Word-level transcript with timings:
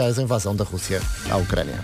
a 0.00 0.22
invasão 0.22 0.54
da 0.54 0.62
Rússia 0.62 1.02
à 1.28 1.36
Ucrânia. 1.38 1.80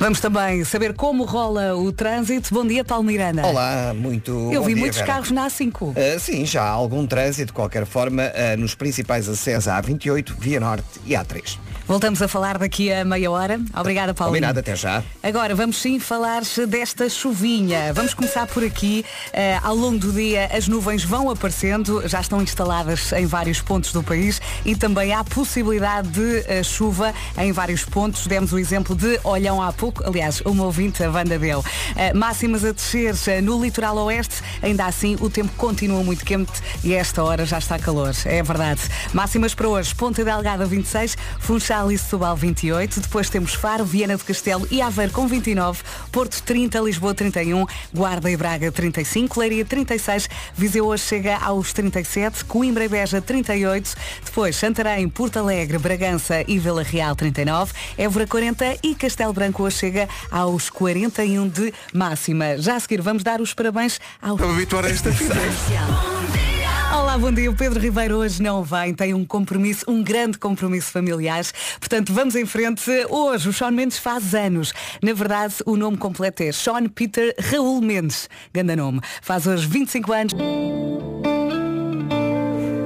Vamos 0.00 0.18
também 0.18 0.64
saber 0.64 0.92
como 0.92 1.22
rola 1.22 1.76
o 1.76 1.92
trânsito. 1.92 2.52
Bom 2.52 2.66
dia, 2.66 2.84
Paulo 2.84 3.04
Miranda. 3.04 3.46
Olá, 3.46 3.94
muito 3.94 4.50
Eu 4.52 4.64
vi 4.64 4.74
dia, 4.74 4.80
muitos 4.80 4.98
Vera. 4.98 5.12
carros 5.12 5.30
na 5.30 5.46
A5. 5.46 5.90
Uh, 5.90 6.18
sim, 6.18 6.44
já 6.44 6.64
há 6.64 6.68
algum 6.70 7.06
trânsito, 7.06 7.46
de 7.46 7.52
qualquer 7.52 7.86
forma, 7.86 8.24
uh, 8.24 8.60
nos 8.60 8.74
principais 8.74 9.28
acessos 9.28 9.68
à 9.68 9.80
A28, 9.80 10.34
Via 10.36 10.58
Norte 10.58 11.00
e 11.06 11.12
A3. 11.12 11.56
Voltamos 11.86 12.22
a 12.22 12.28
falar 12.28 12.56
daqui 12.56 12.90
a 12.90 13.04
meia 13.04 13.30
hora. 13.30 13.60
Obrigada, 13.78 14.14
Paulo. 14.14 14.32
Combinado, 14.32 14.58
até 14.58 14.74
já. 14.74 15.02
Agora 15.22 15.54
vamos 15.54 15.76
sim 15.76 16.00
falar 16.00 16.40
desta 16.66 17.10
chuvinha. 17.10 17.92
Vamos 17.92 18.14
começar 18.14 18.46
por 18.46 18.64
aqui. 18.64 19.04
Eh, 19.34 19.60
ao 19.62 19.76
longo 19.76 19.98
do 19.98 20.10
dia 20.10 20.48
as 20.50 20.66
nuvens 20.66 21.04
vão 21.04 21.28
aparecendo, 21.28 22.02
já 22.08 22.22
estão 22.22 22.40
instaladas 22.40 23.12
em 23.12 23.26
vários 23.26 23.60
pontos 23.60 23.92
do 23.92 24.02
país 24.02 24.40
e 24.64 24.74
também 24.74 25.12
há 25.12 25.22
possibilidade 25.22 26.08
de 26.08 26.44
eh, 26.46 26.62
chuva 26.62 27.12
em 27.36 27.52
vários 27.52 27.84
pontos. 27.84 28.26
Demos 28.26 28.54
o 28.54 28.58
exemplo 28.58 28.96
de 28.96 29.20
Olhão 29.22 29.60
há 29.60 29.70
pouco, 29.70 30.02
aliás, 30.08 30.40
uma 30.40 30.64
ouvinte, 30.64 31.04
a 31.04 31.10
Wanda 31.10 31.38
deu. 31.38 31.62
Eh, 31.96 32.14
máximas 32.14 32.64
a 32.64 32.72
descer 32.72 33.14
no 33.42 33.62
litoral 33.62 33.96
oeste, 33.98 34.36
ainda 34.62 34.86
assim 34.86 35.18
o 35.20 35.28
tempo 35.28 35.52
continua 35.58 36.02
muito 36.02 36.24
quente 36.24 36.52
e 36.82 36.96
a 36.96 36.98
esta 36.98 37.22
hora 37.22 37.44
já 37.44 37.58
está 37.58 37.78
calor. 37.78 38.14
É 38.24 38.42
verdade. 38.42 38.80
Máximas 39.12 39.54
para 39.54 39.68
hoje, 39.68 39.94
Ponta 39.94 40.24
Delgada 40.24 40.64
26, 40.64 41.18
Funchal 41.38 41.73
e 41.74 41.98
Setúbal 41.98 42.36
28, 42.36 43.00
depois 43.00 43.28
temos 43.28 43.52
Faro, 43.52 43.84
Viana 43.84 44.16
do 44.16 44.24
Castelo 44.24 44.64
e 44.70 44.80
Aveiro 44.80 45.12
com 45.12 45.26
29, 45.26 45.82
Porto 46.12 46.40
30, 46.44 46.78
Lisboa 46.78 47.12
31, 47.12 47.66
Guarda 47.92 48.30
e 48.30 48.36
Braga 48.36 48.70
35, 48.70 49.40
Leiria 49.40 49.64
36, 49.64 50.28
Viseu 50.54 50.86
hoje 50.86 51.02
chega 51.02 51.36
aos 51.36 51.72
37, 51.72 52.44
Coimbra 52.44 52.84
e 52.84 52.88
Beja 52.88 53.20
38, 53.20 53.92
depois 54.24 54.54
Santarém, 54.54 55.08
Porto 55.08 55.38
Alegre, 55.38 55.76
Bragança 55.78 56.44
e 56.46 56.60
Vila 56.60 56.84
Real 56.84 57.16
39, 57.16 57.72
Évora 57.98 58.26
40 58.28 58.78
e 58.80 58.94
Castelo 58.94 59.32
Branco 59.32 59.64
hoje 59.64 59.78
chega 59.78 60.08
aos 60.30 60.70
41 60.70 61.48
de 61.48 61.74
máxima. 61.92 62.56
Já 62.56 62.76
a 62.76 62.80
seguir 62.80 63.02
vamos 63.02 63.24
dar 63.24 63.40
os 63.40 63.52
parabéns 63.52 64.00
ao... 64.22 64.36
Para 64.36 64.48
habituar 64.48 64.84
a 64.84 64.90
esta 64.90 65.10
vida. 65.10 65.34
Olá, 66.94 67.18
bom 67.18 67.32
dia. 67.32 67.50
O 67.50 67.54
Pedro 67.54 67.80
Ribeiro 67.80 68.16
hoje 68.18 68.40
não 68.40 68.62
vem, 68.62 68.94
tem 68.94 69.14
um 69.14 69.24
compromisso, 69.24 69.84
um 69.88 70.00
grande 70.00 70.38
compromisso 70.38 70.92
familiar. 70.92 71.44
Portanto, 71.78 72.12
vamos 72.12 72.34
em 72.34 72.46
frente. 72.46 72.90
Hoje 73.08 73.48
o 73.48 73.52
Sean 73.52 73.70
Mendes 73.70 73.98
faz 73.98 74.34
anos. 74.34 74.72
Na 75.02 75.12
verdade, 75.12 75.54
o 75.66 75.76
nome 75.76 75.96
completo 75.96 76.42
é 76.42 76.52
Sean 76.52 76.88
Peter 76.88 77.34
Raul 77.38 77.80
Mendes. 77.80 78.28
Ganda 78.52 78.76
nome. 78.76 79.00
Faz 79.22 79.46
hoje 79.46 79.66
25 79.66 80.12
anos. 80.12 80.34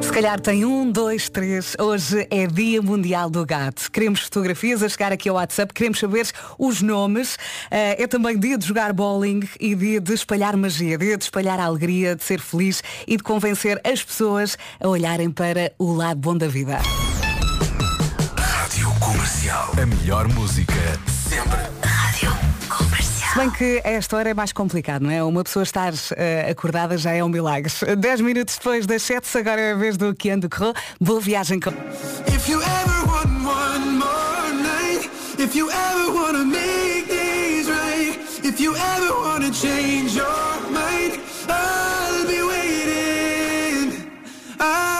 Se 0.08 0.12
calhar 0.12 0.40
tem 0.40 0.64
um, 0.64 0.90
dois, 0.90 1.28
três. 1.28 1.76
Hoje 1.78 2.26
é 2.30 2.46
Dia 2.46 2.80
Mundial 2.80 3.28
do 3.28 3.44
Gato. 3.44 3.92
Queremos 3.92 4.20
fotografias 4.20 4.82
a 4.82 4.88
chegar 4.88 5.12
aqui 5.12 5.28
ao 5.28 5.36
WhatsApp, 5.36 5.72
queremos 5.74 5.98
saber 5.98 6.26
os 6.58 6.80
nomes. 6.80 7.36
Eh, 7.70 8.02
é 8.02 8.06
também 8.06 8.38
dia 8.38 8.56
de 8.56 8.66
jogar 8.66 8.94
bowling 8.94 9.46
e 9.60 9.74
dia 9.74 10.00
de 10.00 10.14
espalhar 10.14 10.56
magia, 10.56 10.96
dia 10.96 11.16
de 11.18 11.24
espalhar 11.24 11.60
a 11.60 11.64
alegria, 11.64 12.16
de 12.16 12.24
ser 12.24 12.40
feliz 12.40 12.82
e 13.06 13.18
de 13.18 13.22
convencer 13.22 13.78
as 13.84 14.02
pessoas 14.02 14.56
a 14.80 14.88
olharem 14.88 15.30
para 15.30 15.72
o 15.78 15.92
lado 15.92 16.18
bom 16.18 16.34
da 16.34 16.48
vida. 16.48 16.78
Comercial. 19.48 19.70
A 19.82 19.86
melhor 19.86 20.28
música 20.28 20.74
sempre. 21.06 21.58
Rádio 21.82 22.30
Comercial. 22.68 23.32
Se 23.32 23.38
bem 23.38 23.50
que 23.50 23.80
a 23.82 23.90
esta 23.92 24.16
hora 24.16 24.28
é 24.28 24.34
mais 24.34 24.52
complicado, 24.52 25.02
não 25.02 25.10
é? 25.10 25.22
Uma 25.24 25.42
pessoa 25.42 25.62
estar 25.62 25.92
eh, 26.16 26.50
acordada 26.50 26.98
já 26.98 27.12
é 27.12 27.24
um 27.24 27.28
milagre. 27.30 27.72
Dez 27.96 28.20
minutos 28.20 28.58
depois 28.58 28.86
das 28.86 29.02
sete, 29.02 29.38
agora 29.38 29.60
é 29.60 29.72
a 29.72 29.74
vez 29.74 29.96
do 29.96 30.14
que 30.14 30.28
ando 30.30 30.50
correu. 30.50 30.74
Boa 31.00 31.20
viagem 31.20 31.60
com. 31.60 31.70
If 31.70 32.46
you 32.48 32.60
ever 32.60 33.06
want 33.06 33.30
one 33.42 33.98
more 33.98 34.52
night, 34.52 35.10
if 35.38 35.56
you 35.56 35.70
ever 35.70 36.12
wanna 36.12 36.44
make 36.44 37.06
things 37.06 37.68
right, 37.68 38.18
if 38.44 38.60
you 38.60 38.76
ever 38.76 39.14
wanna 39.14 39.50
change 39.50 40.14
your 40.14 40.60
mind, 40.70 41.20
I'll 41.48 42.26
be 42.26 42.42
waiting. 42.42 44.10
I'll 44.60 44.97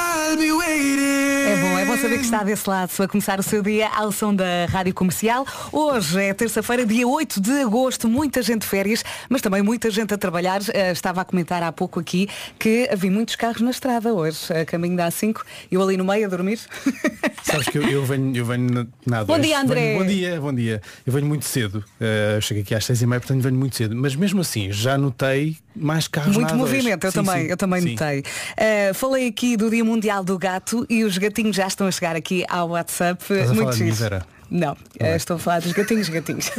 saber 2.00 2.18
que 2.18 2.24
está 2.24 2.42
desse 2.44 2.68
lado 2.68 2.90
a 3.02 3.08
começar 3.08 3.40
o 3.40 3.42
seu 3.42 3.62
dia 3.62 3.88
ao 3.88 4.12
som 4.12 4.34
da 4.34 4.66
Rádio 4.68 4.94
Comercial. 4.94 5.44
Hoje 5.72 6.20
é 6.22 6.32
terça-feira, 6.34 6.86
dia 6.86 7.06
8 7.06 7.40
de 7.40 7.50
agosto, 7.62 8.08
muita 8.08 8.40
gente 8.42 8.62
de 8.62 8.66
férias, 8.68 9.04
mas 9.28 9.42
também 9.42 9.62
muita 9.62 9.90
gente 9.90 10.14
a 10.14 10.18
trabalhar. 10.18 10.60
Eh, 10.72 10.92
estava 10.92 11.20
a 11.20 11.24
comentar 11.24 11.62
há 11.62 11.72
pouco 11.72 11.98
aqui 11.98 12.28
que 12.58 12.88
havia 12.92 13.10
muitos 13.10 13.34
carros 13.36 13.60
na 13.60 13.70
estrada 13.70 14.12
hoje, 14.14 14.52
a 14.52 14.64
caminho 14.64 14.96
da 14.96 15.08
A5, 15.08 15.40
eu 15.70 15.82
ali 15.82 15.96
no 15.96 16.04
meio 16.04 16.26
a 16.26 16.28
dormir. 16.28 16.60
Sabes 17.42 17.68
que 17.68 17.78
eu, 17.78 17.82
eu 17.88 18.04
venho, 18.04 18.36
eu 18.36 18.44
venho 18.44 18.70
na- 18.72 18.86
na 19.06 19.24
Bom 19.24 19.34
A2. 19.36 19.40
dia, 19.42 19.60
André. 19.60 19.80
Venho- 19.80 19.98
bom 19.98 20.06
dia, 20.06 20.40
bom 20.40 20.54
dia. 20.54 20.82
Eu 21.06 21.12
venho 21.12 21.26
muito 21.26 21.44
cedo. 21.44 21.84
Uh, 22.00 22.40
chego 22.40 22.60
aqui 22.60 22.74
às 22.74 22.84
seis 22.84 23.02
e 23.02 23.06
meia, 23.06 23.20
portanto 23.20 23.42
venho 23.42 23.56
muito 23.56 23.74
cedo. 23.76 23.96
Mas 23.96 24.14
mesmo 24.14 24.40
assim, 24.40 24.70
já 24.70 24.96
notei 24.96 25.56
mais 25.80 26.08
carros 26.08 26.34
Muito 26.34 26.48
na 26.48 26.54
A2. 26.54 26.58
movimento, 26.58 27.04
eu 27.04 27.12
Sim, 27.12 27.24
também, 27.24 27.42
sim, 27.44 27.50
eu 27.50 27.56
também 27.56 27.80
sim. 27.80 27.90
notei. 27.92 28.20
Uh, 28.20 28.94
falei 28.94 29.28
aqui 29.28 29.56
do 29.56 29.70
Dia 29.70 29.84
Mundial 29.84 30.24
do 30.24 30.38
Gato 30.38 30.86
e 30.88 31.04
os 31.04 31.16
gatinhos 31.18 31.56
já 31.56 31.66
estão 31.66 31.86
a 31.86 31.90
chegar 31.90 32.16
aqui 32.16 32.44
ao 32.48 32.70
WhatsApp. 32.70 33.22
Estás 33.22 33.50
a 33.50 33.54
Muito 33.54 33.76
falar 33.76 34.26
Vera? 34.50 34.58
Não, 34.58 34.72
uh, 34.72 35.16
estou 35.16 35.36
a 35.36 35.38
falar 35.38 35.60
dos 35.60 35.72
gatinhos, 35.72 36.08
gatinhos. 36.08 36.50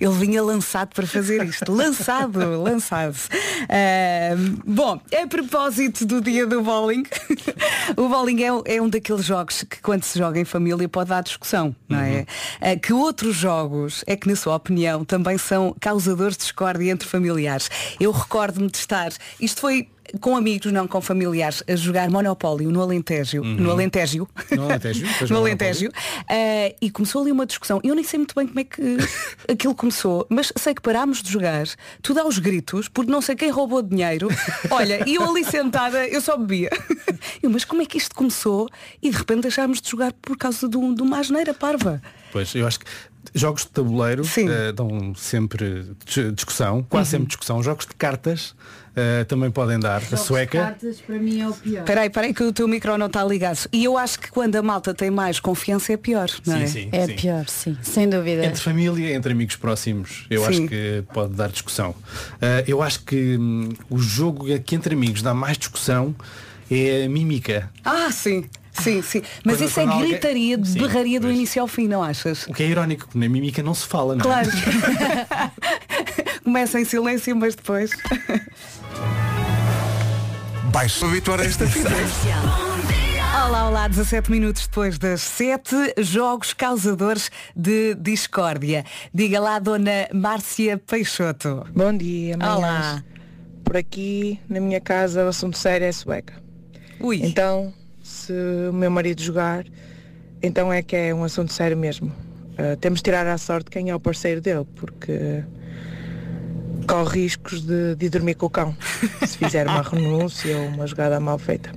Ele 0.00 0.14
vinha 0.14 0.42
lançado 0.42 0.92
para 0.94 1.06
fazer 1.06 1.44
isto. 1.44 1.70
Lançado, 1.72 2.38
lançado. 2.60 3.14
Uh, 3.14 4.62
bom, 4.66 5.00
a 5.12 5.26
propósito 5.26 6.04
do 6.04 6.20
dia 6.20 6.46
do 6.46 6.62
bowling, 6.62 7.04
o 7.96 8.08
bowling 8.08 8.42
é, 8.42 8.76
é 8.76 8.82
um 8.82 8.88
daqueles 8.88 9.24
jogos 9.24 9.62
que 9.62 9.80
quando 9.80 10.04
se 10.04 10.18
joga 10.18 10.40
em 10.40 10.44
família 10.44 10.88
pode 10.88 11.10
dar 11.10 11.22
discussão, 11.22 11.74
não 11.88 12.00
é? 12.00 12.26
Uh, 12.60 12.80
que 12.80 12.92
outros 12.92 13.36
jogos 13.36 14.04
é 14.06 14.16
que, 14.16 14.28
na 14.28 14.36
sua 14.36 14.56
opinião, 14.56 15.04
também 15.04 15.38
são 15.38 15.74
causadores 15.80 16.36
de 16.36 16.42
discórdia 16.42 16.90
entre 16.90 17.08
familiares. 17.08 17.70
Eu 18.00 18.10
recordo-me 18.10 18.68
de 18.68 18.78
estar, 18.78 19.12
isto 19.40 19.60
foi 19.60 19.88
com 20.20 20.36
amigos, 20.36 20.70
não 20.72 20.86
com 20.86 21.00
familiares, 21.00 21.62
a 21.68 21.76
jogar 21.76 22.10
Monopólio 22.10 22.70
no 22.70 22.80
Alentejo, 22.82 23.42
no 23.42 23.70
Alentejo, 23.70 24.28
No 24.54 24.64
Alentejo, 24.64 25.04
no 25.30 25.36
Alentejo, 25.38 25.88
eh, 26.30 26.76
e 26.80 26.90
começou 26.90 27.22
ali 27.22 27.32
uma 27.32 27.46
discussão. 27.46 27.80
Eu 27.84 27.94
nem 27.94 28.04
sei 28.04 28.18
muito 28.18 28.34
bem 28.34 28.46
como 28.46 28.60
é 28.60 28.64
que 28.64 28.96
aquilo 29.50 29.74
começou, 29.74 30.26
mas 30.28 30.52
sei 30.56 30.74
que 30.74 30.82
parámos 30.82 31.22
de 31.22 31.30
jogar, 31.30 31.66
tudo 32.02 32.20
aos 32.20 32.38
gritos, 32.38 32.88
porque 32.88 33.10
não 33.10 33.20
sei 33.20 33.34
quem 33.36 33.50
roubou 33.50 33.82
dinheiro. 33.82 34.28
Olha, 34.70 35.08
e 35.08 35.14
eu 35.16 35.22
ali 35.28 35.44
sentada, 35.44 36.06
eu 36.08 36.20
só 36.20 36.36
bebia. 36.36 36.70
Eu, 37.42 37.50
mas 37.50 37.64
como 37.64 37.80
é 37.82 37.86
que 37.86 37.96
isto 37.98 38.14
começou? 38.14 38.68
E 39.02 39.10
de 39.10 39.16
repente 39.16 39.42
deixámos 39.42 39.80
de 39.80 39.90
jogar 39.90 40.12
por 40.14 40.36
causa 40.36 40.68
de, 40.68 40.76
um- 40.76 40.94
de 40.94 41.02
uma 41.02 41.18
asneira 41.18 41.52
parva. 41.54 42.00
Pois, 42.32 42.54
eu 42.54 42.66
acho 42.66 42.80
que 42.80 42.86
jogos 43.34 43.62
de 43.62 43.68
tabuleiro 43.70 44.22
eh, 44.36 44.72
dão 44.72 45.14
sempre 45.14 45.86
dis- 46.04 46.34
discussão, 46.34 46.82
quase 46.82 47.10
sempre 47.10 47.26
discussão. 47.28 47.62
Jogos 47.62 47.86
de 47.86 47.94
cartas 47.94 48.54
eh, 48.96 49.24
também 49.24 49.50
podem 49.50 49.78
dar. 49.78 50.02
a 50.12 50.16
sueca. 50.16 50.58
Cartas 50.58 51.00
para 51.00 51.16
mim 51.18 51.40
é 51.40 51.48
o 51.48 51.52
pior. 51.54 51.80
Espera 51.80 52.00
aí, 52.02 52.06
espera 52.08 52.26
aí 52.26 52.34
que 52.34 52.42
o 52.42 52.52
teu 52.52 52.68
micro 52.68 52.96
não 52.96 53.06
está 53.06 53.24
ligado. 53.24 53.68
E 53.72 53.84
eu 53.84 53.96
acho 53.98 54.18
que 54.20 54.30
quando 54.30 54.56
a 54.56 54.62
malta 54.62 54.94
tem 54.94 55.10
mais 55.10 55.40
confiança 55.40 55.92
é 55.92 55.96
pior, 55.96 56.28
não 56.46 56.56
é? 56.56 56.66
Sim, 56.66 56.72
sim, 56.84 56.88
É 56.92 57.06
sim. 57.06 57.14
pior, 57.16 57.44
sim, 57.48 57.76
sem 57.82 58.08
dúvida. 58.08 58.44
Entre 58.46 58.60
família, 58.60 59.14
entre 59.14 59.32
amigos 59.32 59.56
próximos, 59.56 60.26
eu 60.30 60.42
Sim. 60.42 60.48
acho 60.48 60.66
que 60.68 61.04
pode 61.12 61.34
dar 61.34 61.48
discussão. 61.50 61.94
Eh, 62.40 62.64
eu 62.68 62.82
acho 62.82 63.00
que 63.04 63.36
hum, 63.38 63.70
o 63.90 63.98
jogo 63.98 64.46
que 64.60 64.74
entre 64.74 64.94
amigos 64.94 65.22
dá 65.22 65.34
mais 65.34 65.58
discussão 65.58 66.14
é 66.70 67.04
a 67.04 67.08
mímica. 67.08 67.70
Ah, 67.84 68.10
sim. 68.12 68.44
Sim, 68.72 69.02
sim. 69.02 69.22
Mas 69.44 69.56
Quando- 69.58 69.68
isso 69.68 69.78
é 69.78 69.82
quando 69.84 69.92
alguém- 69.92 70.08
gritaria 70.10 70.58
de 70.58 70.68
Sim, 70.68 70.78
berraria 70.80 71.20
do 71.20 71.26
pois. 71.28 71.36
início 71.36 71.62
ao 71.62 71.68
fim, 71.68 71.86
não 71.86 72.02
achas? 72.02 72.44
O 72.48 72.52
que 72.52 72.60
é 72.64 72.66
irónico, 72.66 73.04
porque 73.06 73.16
na 73.18 73.28
mímica 73.28 73.62
não 73.62 73.72
se 73.72 73.86
fala, 73.86 74.16
não 74.16 74.22
é? 74.22 74.42
Claro. 74.42 74.50
Começa 76.42 76.80
em 76.80 76.84
silêncio, 76.84 77.34
mas 77.36 77.54
depois. 77.54 77.90
Me 80.74 81.08
habituar 81.08 81.40
a 81.40 81.44
esta 81.44 81.64
vida. 81.66 81.88
Olá, 83.46 83.68
olá, 83.68 83.86
17 83.86 84.28
minutos 84.28 84.66
depois 84.66 84.98
das 84.98 85.20
7, 85.20 85.94
jogos 85.98 86.52
causadores 86.52 87.30
de 87.54 87.94
discórdia. 87.94 88.84
Diga 89.14 89.38
lá, 89.38 89.60
dona 89.60 90.08
Márcia 90.12 90.76
Peixoto. 90.76 91.64
Bom 91.72 91.96
dia, 91.96 92.36
manhãs. 92.36 92.56
Olá. 92.56 93.04
Por 93.62 93.76
aqui, 93.76 94.40
na 94.48 94.58
minha 94.58 94.80
casa, 94.80 95.24
o 95.24 95.28
assunto 95.28 95.56
sério 95.56 95.86
é 95.86 95.92
sueca. 95.92 96.34
Ui. 96.98 97.20
Então, 97.22 97.72
se 98.02 98.32
o 98.68 98.72
meu 98.72 98.90
marido 98.90 99.22
jogar, 99.22 99.64
então 100.42 100.72
é 100.72 100.82
que 100.82 100.96
é 100.96 101.14
um 101.14 101.22
assunto 101.22 101.52
sério 101.52 101.76
mesmo. 101.76 102.12
Ah, 102.58 102.76
temos 102.80 102.98
de 102.98 103.04
tirar 103.04 103.28
à 103.28 103.38
sorte 103.38 103.70
quem 103.70 103.90
é 103.90 103.94
o 103.94 104.00
parceiro 104.00 104.40
dele, 104.40 104.66
porque 104.74 105.44
corre 106.84 107.22
riscos 107.22 107.62
de, 107.62 107.94
de 107.96 108.08
dormir 108.08 108.34
com 108.34 108.46
o 108.46 108.50
cão, 108.50 108.76
se 109.26 109.38
fizer 109.38 109.66
uma 109.66 109.82
renúncia 109.88 110.56
ou 110.56 110.68
uma 110.68 110.86
jogada 110.86 111.18
mal 111.18 111.38
feita. 111.38 111.72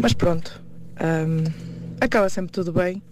Mas 0.00 0.12
pronto, 0.12 0.60
ahm, 0.98 1.44
acaba 2.00 2.28
sempre 2.28 2.52
tudo 2.52 2.72
bem. 2.72 3.02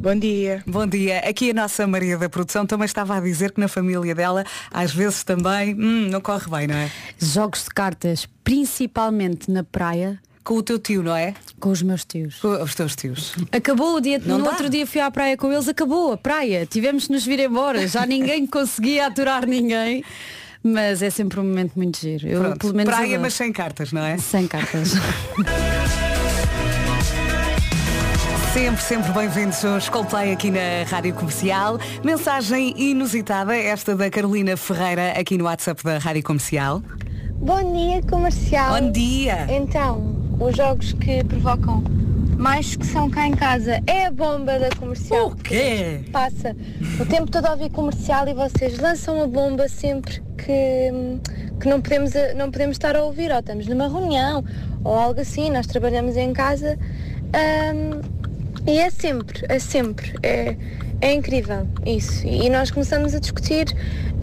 Bom 0.00 0.14
dia. 0.14 0.62
Bom 0.66 0.86
dia. 0.86 1.18
Aqui 1.18 1.50
a 1.50 1.54
nossa 1.54 1.86
Maria 1.86 2.16
da 2.16 2.28
produção 2.28 2.64
também 2.64 2.86
estava 2.86 3.16
a 3.16 3.20
dizer 3.20 3.52
que 3.52 3.60
na 3.60 3.68
família 3.68 4.14
dela, 4.14 4.44
às 4.70 4.94
vezes 4.94 5.22
também, 5.24 5.74
hum, 5.74 6.08
não 6.08 6.22
corre 6.22 6.50
bem, 6.50 6.66
não 6.66 6.74
é? 6.74 6.90
Jogos 7.18 7.64
de 7.64 7.70
cartas, 7.70 8.26
principalmente 8.42 9.50
na 9.50 9.62
praia, 9.62 10.18
com 10.50 10.56
o 10.56 10.62
teu 10.64 10.80
tio, 10.80 11.00
não 11.00 11.14
é? 11.14 11.32
Com 11.60 11.70
os 11.70 11.80
meus 11.80 12.04
tios. 12.04 12.40
Com 12.40 12.48
os 12.60 12.74
teus 12.74 12.96
tios. 12.96 13.36
Acabou 13.52 13.94
o 13.94 14.00
dia, 14.00 14.18
Não 14.18 14.36
no 14.38 14.44
dá. 14.44 14.50
outro 14.50 14.68
dia 14.68 14.84
fui 14.84 15.00
à 15.00 15.08
praia 15.08 15.36
com 15.36 15.52
eles, 15.52 15.68
acabou 15.68 16.12
a 16.12 16.16
praia. 16.16 16.66
Tivemos 16.66 17.04
de 17.04 17.12
nos 17.12 17.24
vir 17.24 17.38
embora. 17.38 17.86
Já 17.86 18.04
ninguém 18.04 18.44
conseguia 18.50 19.06
aturar 19.06 19.46
ninguém. 19.46 20.02
Mas 20.60 21.02
é 21.02 21.08
sempre 21.08 21.38
um 21.38 21.44
momento 21.44 21.74
muito 21.76 22.00
giro. 22.00 22.26
Eu, 22.26 22.40
Pronto. 22.40 22.58
pelo 22.58 22.74
menos 22.74 22.92
Praia, 22.92 23.06
adoro. 23.10 23.22
mas 23.22 23.34
sem 23.34 23.52
cartas, 23.52 23.92
não 23.92 24.02
é? 24.02 24.18
sem 24.18 24.48
cartas. 24.48 24.94
Sempre, 28.52 28.82
sempre 28.82 29.12
bem-vindos 29.12 29.64
aos 29.64 29.88
Coldplay 29.88 30.32
aqui 30.32 30.50
na 30.50 30.82
Rádio 30.88 31.14
Comercial. 31.14 31.78
Mensagem 32.04 32.74
inusitada, 32.76 33.54
esta 33.56 33.94
da 33.94 34.10
Carolina 34.10 34.56
Ferreira 34.56 35.12
aqui 35.12 35.38
no 35.38 35.44
WhatsApp 35.44 35.84
da 35.84 35.98
Rádio 35.98 36.24
Comercial. 36.24 36.82
Bom 37.36 37.72
dia, 37.72 38.02
comercial. 38.02 38.80
Bom 38.80 38.90
dia! 38.90 39.46
Então, 39.48 40.19
os 40.40 40.56
jogos 40.56 40.94
que 40.94 41.22
provocam 41.24 41.84
mais 42.38 42.66
discussão 42.66 43.10
cá 43.10 43.26
em 43.26 43.32
casa 43.32 43.82
é 43.86 44.06
a 44.06 44.10
bomba 44.10 44.58
da 44.58 44.70
comercial. 44.70 45.28
O 45.28 45.36
quê? 45.36 46.00
Passa 46.10 46.56
o 46.98 47.04
tempo 47.04 47.30
todo 47.30 47.44
a 47.44 47.52
ouvir 47.52 47.70
comercial 47.70 48.26
e 48.26 48.32
vocês 48.32 48.78
lançam 48.78 49.22
a 49.22 49.26
bomba 49.26 49.68
sempre 49.68 50.22
que, 50.38 50.90
que 51.60 51.68
não, 51.68 51.82
podemos, 51.82 52.12
não 52.34 52.50
podemos 52.50 52.76
estar 52.76 52.96
a 52.96 53.04
ouvir, 53.04 53.30
ou 53.30 53.38
estamos 53.38 53.66
numa 53.66 53.86
reunião, 53.86 54.42
ou 54.82 54.94
algo 54.94 55.20
assim, 55.20 55.50
nós 55.50 55.66
trabalhamos 55.66 56.16
em 56.16 56.32
casa. 56.32 56.78
Ahm, 57.34 58.00
e 58.66 58.78
é 58.78 58.90
sempre, 58.90 59.44
é 59.48 59.58
sempre, 59.58 60.14
é, 60.22 60.56
é 61.02 61.12
incrível 61.12 61.66
isso. 61.84 62.26
E 62.26 62.48
nós 62.48 62.70
começamos 62.70 63.14
a 63.14 63.18
discutir 63.18 63.66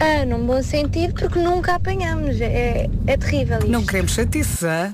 ah, 0.00 0.24
num 0.24 0.44
bom 0.44 0.62
sentido 0.62 1.14
porque 1.14 1.38
nunca 1.38 1.76
apanhamos. 1.76 2.40
É, 2.40 2.88
é 3.06 3.16
terrível 3.16 3.58
isto. 3.58 3.70
Não 3.70 3.86
queremos 3.86 4.12
chatice, 4.12 4.66
hã? 4.66 4.92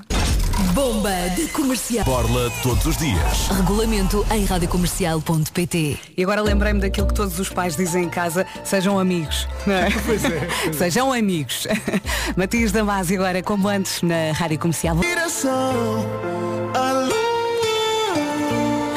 Bomba 0.73 1.11
de 1.35 1.47
comercial. 1.49 2.05
Borla 2.05 2.49
todos 2.63 2.85
os 2.85 2.97
dias. 2.97 3.49
Regulamento 3.49 4.25
em 4.31 4.45
radiocomercial.pt. 4.45 5.99
E 6.15 6.23
agora 6.23 6.41
lembrei-me 6.41 6.79
daquilo 6.79 7.07
que 7.07 7.13
todos 7.13 7.37
os 7.39 7.49
pais 7.49 7.75
dizem 7.75 8.05
em 8.05 8.09
casa, 8.09 8.45
sejam 8.63 8.97
amigos. 8.97 9.47
Não 9.65 9.73
é? 9.73 9.89
Pois 10.05 10.23
é. 10.23 10.29
pois 10.29 10.67
é. 10.67 10.73
Sejam 10.73 11.11
amigos. 11.11 11.67
Matias 12.37 12.71
Damasio 12.71 13.21
agora, 13.21 13.41
como 13.43 13.67
antes, 13.67 14.01
na 14.01 14.31
Rádio 14.33 14.59
Comercial. 14.59 14.97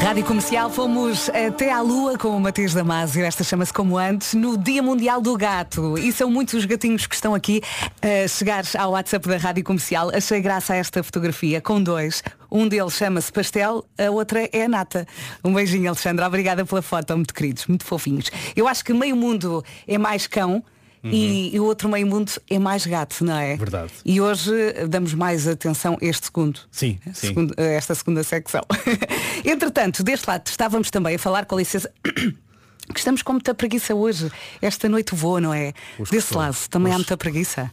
Rádio 0.00 0.24
Comercial, 0.24 0.70
fomos 0.70 1.28
até 1.30 1.72
à 1.72 1.80
Lua 1.80 2.16
com 2.16 2.28
o 2.28 2.40
Matias 2.40 2.72
Damasio, 2.72 3.24
esta 3.24 3.44
chama-se 3.44 3.72
como 3.72 3.98
antes, 3.98 4.32
no 4.32 4.56
Dia 4.56 4.82
Mundial 4.82 5.20
do 5.20 5.36
Gato. 5.36 5.98
E 5.98 6.12
são 6.12 6.30
muitos 6.30 6.54
os 6.54 6.64
gatinhos 6.64 7.06
que 7.06 7.14
estão 7.14 7.34
aqui 7.34 7.60
a 8.00 8.26
chegar 8.26 8.64
ao 8.78 8.92
WhatsApp 8.92 9.28
da 9.28 9.36
Rádio 9.36 9.64
Comercial. 9.64 10.10
Achei 10.14 10.40
graça 10.40 10.72
a 10.72 10.76
esta 10.76 11.02
fotografia 11.02 11.60
com 11.60 11.82
dois. 11.82 12.22
Um 12.50 12.66
deles 12.66 12.94
chama-se 12.94 13.30
Pastel, 13.30 13.84
a 13.98 14.10
outra 14.10 14.48
é 14.52 14.64
a 14.64 14.68
Nata. 14.68 15.06
Um 15.44 15.52
beijinho, 15.52 15.88
Alexandra. 15.88 16.26
Obrigada 16.26 16.64
pela 16.64 16.80
foto, 16.80 17.14
muito 17.14 17.34
queridos, 17.34 17.66
muito 17.66 17.84
fofinhos. 17.84 18.30
Eu 18.56 18.66
acho 18.66 18.84
que 18.84 18.94
meio 18.94 19.16
mundo 19.16 19.62
é 19.86 19.98
mais 19.98 20.26
cão. 20.26 20.64
E, 21.04 21.54
e 21.54 21.60
o 21.60 21.64
outro 21.64 21.88
meio 21.88 22.06
mundo 22.06 22.30
é 22.50 22.58
mais 22.58 22.84
gato, 22.86 23.24
não 23.24 23.36
é? 23.36 23.56
Verdade. 23.56 23.92
E 24.04 24.20
hoje 24.20 24.52
eh, 24.52 24.86
damos 24.86 25.14
mais 25.14 25.46
atenção 25.46 25.96
a 26.00 26.04
este 26.04 26.26
segundo. 26.26 26.60
Sim, 26.70 26.98
sim. 27.14 27.28
Segundo- 27.28 27.54
a 27.56 27.62
esta 27.62 27.94
segunda 27.94 28.22
secção. 28.24 28.62
Entretanto, 29.44 30.02
deste 30.02 30.26
lado 30.28 30.46
estávamos 30.46 30.90
também 30.90 31.14
a 31.14 31.18
falar 31.18 31.44
com 31.46 31.54
a 31.54 31.58
licença. 31.58 31.90
Que 32.90 33.00
estamos 33.00 33.20
com 33.20 33.34
muita 33.34 33.52
preguiça 33.54 33.94
hoje. 33.94 34.32
Esta 34.62 34.88
noite 34.88 35.14
voa, 35.14 35.42
não 35.42 35.52
é? 35.52 35.74
Hoje 35.98 36.10
Desse 36.10 36.28
custou. 36.28 36.38
lado 36.40 36.56
também 36.70 36.90
há 36.90 36.96
muita 36.96 37.18
preguiça. 37.18 37.70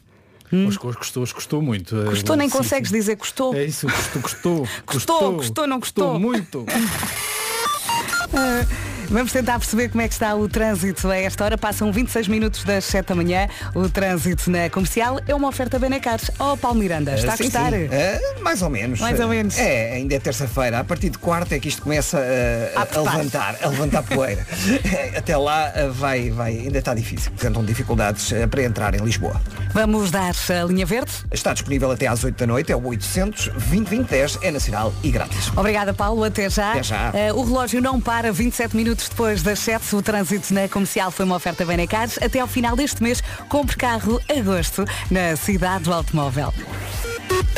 Hoje, 0.52 0.78
hoje 0.84 0.98
custou, 0.98 1.24
hoje 1.24 1.34
custou 1.34 1.62
muito. 1.62 1.96
Hum? 1.96 2.06
Custou, 2.08 2.36
nem 2.36 2.50
Sim, 2.50 2.58
consegues 2.58 2.90
sim. 2.90 2.98
dizer 2.98 3.16
custou. 3.16 3.56
É 3.56 3.64
isso, 3.64 3.88
custou, 3.88 4.22
custou. 4.22 4.68
Custou, 4.86 5.38
custou, 5.38 5.68
não 5.68 5.80
custou. 5.80 6.20
muito. 6.20 6.66
Vamos 9.10 9.32
tentar 9.32 9.60
perceber 9.60 9.90
como 9.90 10.02
é 10.02 10.08
que 10.08 10.14
está 10.14 10.36
o 10.36 10.48
trânsito 10.48 11.10
a 11.10 11.18
esta 11.18 11.44
hora. 11.44 11.58
Passam 11.58 11.92
26 11.92 12.28
minutos 12.28 12.64
das 12.64 12.86
7 12.86 13.08
da 13.08 13.16
manhã. 13.16 13.48
O 13.74 13.88
trânsito 13.90 14.50
na 14.50 14.70
comercial 14.70 15.20
é 15.28 15.34
uma 15.36 15.48
oferta 15.48 15.78
Benacares. 15.80 16.32
Oh, 16.40 16.58
Paulo 16.58 16.80
Miranda, 16.80 17.14
está 17.16 17.34
a 17.34 17.38
sim, 17.38 17.44
gostar? 17.44 17.72
Ah, 17.74 18.42
mais 18.42 18.62
ou 18.62 18.70
menos. 18.70 19.00
Mais 19.00 19.20
ou 19.20 19.28
menos. 19.28 19.58
É, 19.58 19.94
ainda 19.94 20.16
é 20.16 20.20
terça-feira. 20.20 20.80
A 20.80 20.84
partir 20.84 21.10
de 21.10 21.18
quarta 21.18 21.56
é 21.56 21.60
que 21.60 21.68
isto 21.68 21.82
começa 21.82 22.18
a, 22.18 22.78
a- 22.78 22.80
a 22.80 22.84
apertar. 22.84 23.18
levantar, 23.18 23.56
a 23.62 23.68
levantar 23.68 24.04
poeira. 24.04 24.46
Até 25.18 25.38
lá 25.38 25.72
ah, 25.76 25.88
vai, 25.92 26.30
vai, 26.32 26.52
ainda 26.58 26.80
está 26.80 26.94
difícil. 26.94 27.32
Portanto, 27.32 27.64
dificuldades 27.64 28.32
ah, 28.34 28.48
para 28.48 28.64
entrar 28.64 28.96
em 28.96 29.00
Lisboa. 29.04 29.40
Vamos 29.74 30.10
dar 30.12 30.34
a 30.50 30.64
linha 30.66 30.86
verde. 30.86 31.12
Está 31.32 31.54
disponível 31.54 31.92
até 31.92 32.08
às 32.08 32.24
8 32.24 32.38
da 32.38 32.48
noite, 32.48 32.72
é 32.72 32.76
o 32.76 32.86
800 32.88 33.50
2010 33.50 34.40
é 34.42 34.52
nacional 34.52 34.94
e 35.04 35.12
grátis. 35.12 35.52
Obrigada, 35.56 35.94
Paulo. 35.94 36.24
Até 36.24 36.50
já. 36.50 36.72
Até 36.72 36.84
já. 36.84 37.12
Eh, 37.14 37.34
o 37.34 37.44
relógio 37.44 37.82
não 37.82 38.00
para 38.00 38.32
27 38.32 38.76
minutos 38.76 38.95
depois 39.04 39.44
das 39.44 39.60
7. 39.60 39.96
O 39.96 40.02
trânsito 40.02 40.54
na 40.54 40.68
comercial 40.68 41.12
foi 41.12 41.26
uma 41.26 41.36
oferta 41.36 41.66
Benacares. 41.66 42.18
Até 42.22 42.40
ao 42.40 42.48
final 42.48 42.76
deste 42.76 43.04
mês, 43.04 43.22
compre 43.50 43.76
carro 43.76 44.22
agosto 44.30 44.86
na 45.12 45.36
cidade 45.36 45.86
do 45.86 45.94
automóvel. 45.94 46.54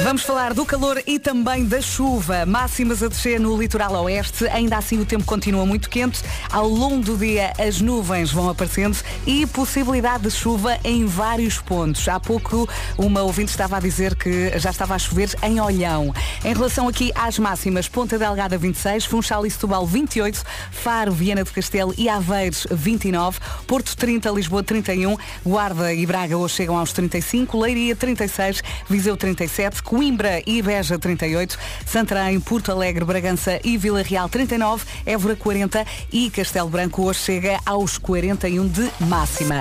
Vamos 0.03 0.21
falar 0.21 0.53
do 0.53 0.63
calor 0.63 1.01
e 1.07 1.17
também 1.17 1.65
da 1.65 1.81
chuva. 1.81 2.45
Máximas 2.45 3.01
a 3.01 3.07
descer 3.07 3.39
no 3.39 3.57
litoral 3.57 4.03
oeste. 4.03 4.47
Ainda 4.47 4.77
assim 4.77 4.99
o 4.99 5.05
tempo 5.05 5.25
continua 5.25 5.65
muito 5.65 5.89
quente. 5.89 6.21
Ao 6.51 6.67
longo 6.67 7.03
do 7.03 7.17
dia 7.17 7.51
as 7.57 7.81
nuvens 7.81 8.31
vão 8.31 8.47
aparecendo 8.47 8.97
e 9.25 9.45
possibilidade 9.47 10.23
de 10.23 10.31
chuva 10.31 10.79
em 10.83 11.05
vários 11.05 11.57
pontos. 11.57 12.07
Há 12.07 12.19
pouco 12.19 12.69
uma 12.97 13.23
ouvinte 13.23 13.49
estava 13.49 13.77
a 13.77 13.79
dizer 13.79 14.15
que 14.15 14.57
já 14.59 14.69
estava 14.69 14.93
a 14.93 14.99
chover 14.99 15.35
em 15.41 15.59
Olhão. 15.59 16.13
Em 16.45 16.53
relação 16.53 16.87
aqui 16.87 17.11
às 17.15 17.39
máximas, 17.39 17.89
Ponta 17.89 18.19
Delgada 18.19 18.57
26, 18.57 19.05
Funchal 19.05 19.45
e 19.45 19.51
Setúbal 19.51 19.85
28, 19.85 20.43
Faro, 20.71 21.11
Viana 21.27 21.43
do 21.43 21.51
Castelo 21.51 21.93
e 21.97 22.07
Aveiros 22.07 22.65
29, 22.71 23.37
Porto 23.67 23.97
30, 23.97 24.29
Lisboa 24.31 24.63
31, 24.63 25.17
Guarda 25.45 25.93
e 25.93 26.05
Braga 26.05 26.37
hoje 26.37 26.53
chegam 26.55 26.77
aos 26.77 26.93
35, 26.93 27.59
Leiria 27.59 27.97
36, 27.97 28.63
Viseu 28.89 29.17
37, 29.17 29.83
Coimbra 29.83 30.41
e 30.47 30.61
Beja 30.61 30.97
38, 30.97 31.59
Santarém, 31.85 32.39
Porto 32.39 32.71
Alegre, 32.71 33.03
Bragança 33.03 33.59
e 33.61 33.77
Vila 33.77 34.01
Real 34.01 34.29
39, 34.29 34.85
Évora 35.05 35.35
40 35.35 35.85
e 36.13 36.29
Castelo 36.29 36.69
Branco 36.69 37.03
hoje 37.03 37.19
chega 37.19 37.59
aos 37.65 37.97
41 37.97 38.65
de 38.65 38.89
máxima. 39.01 39.59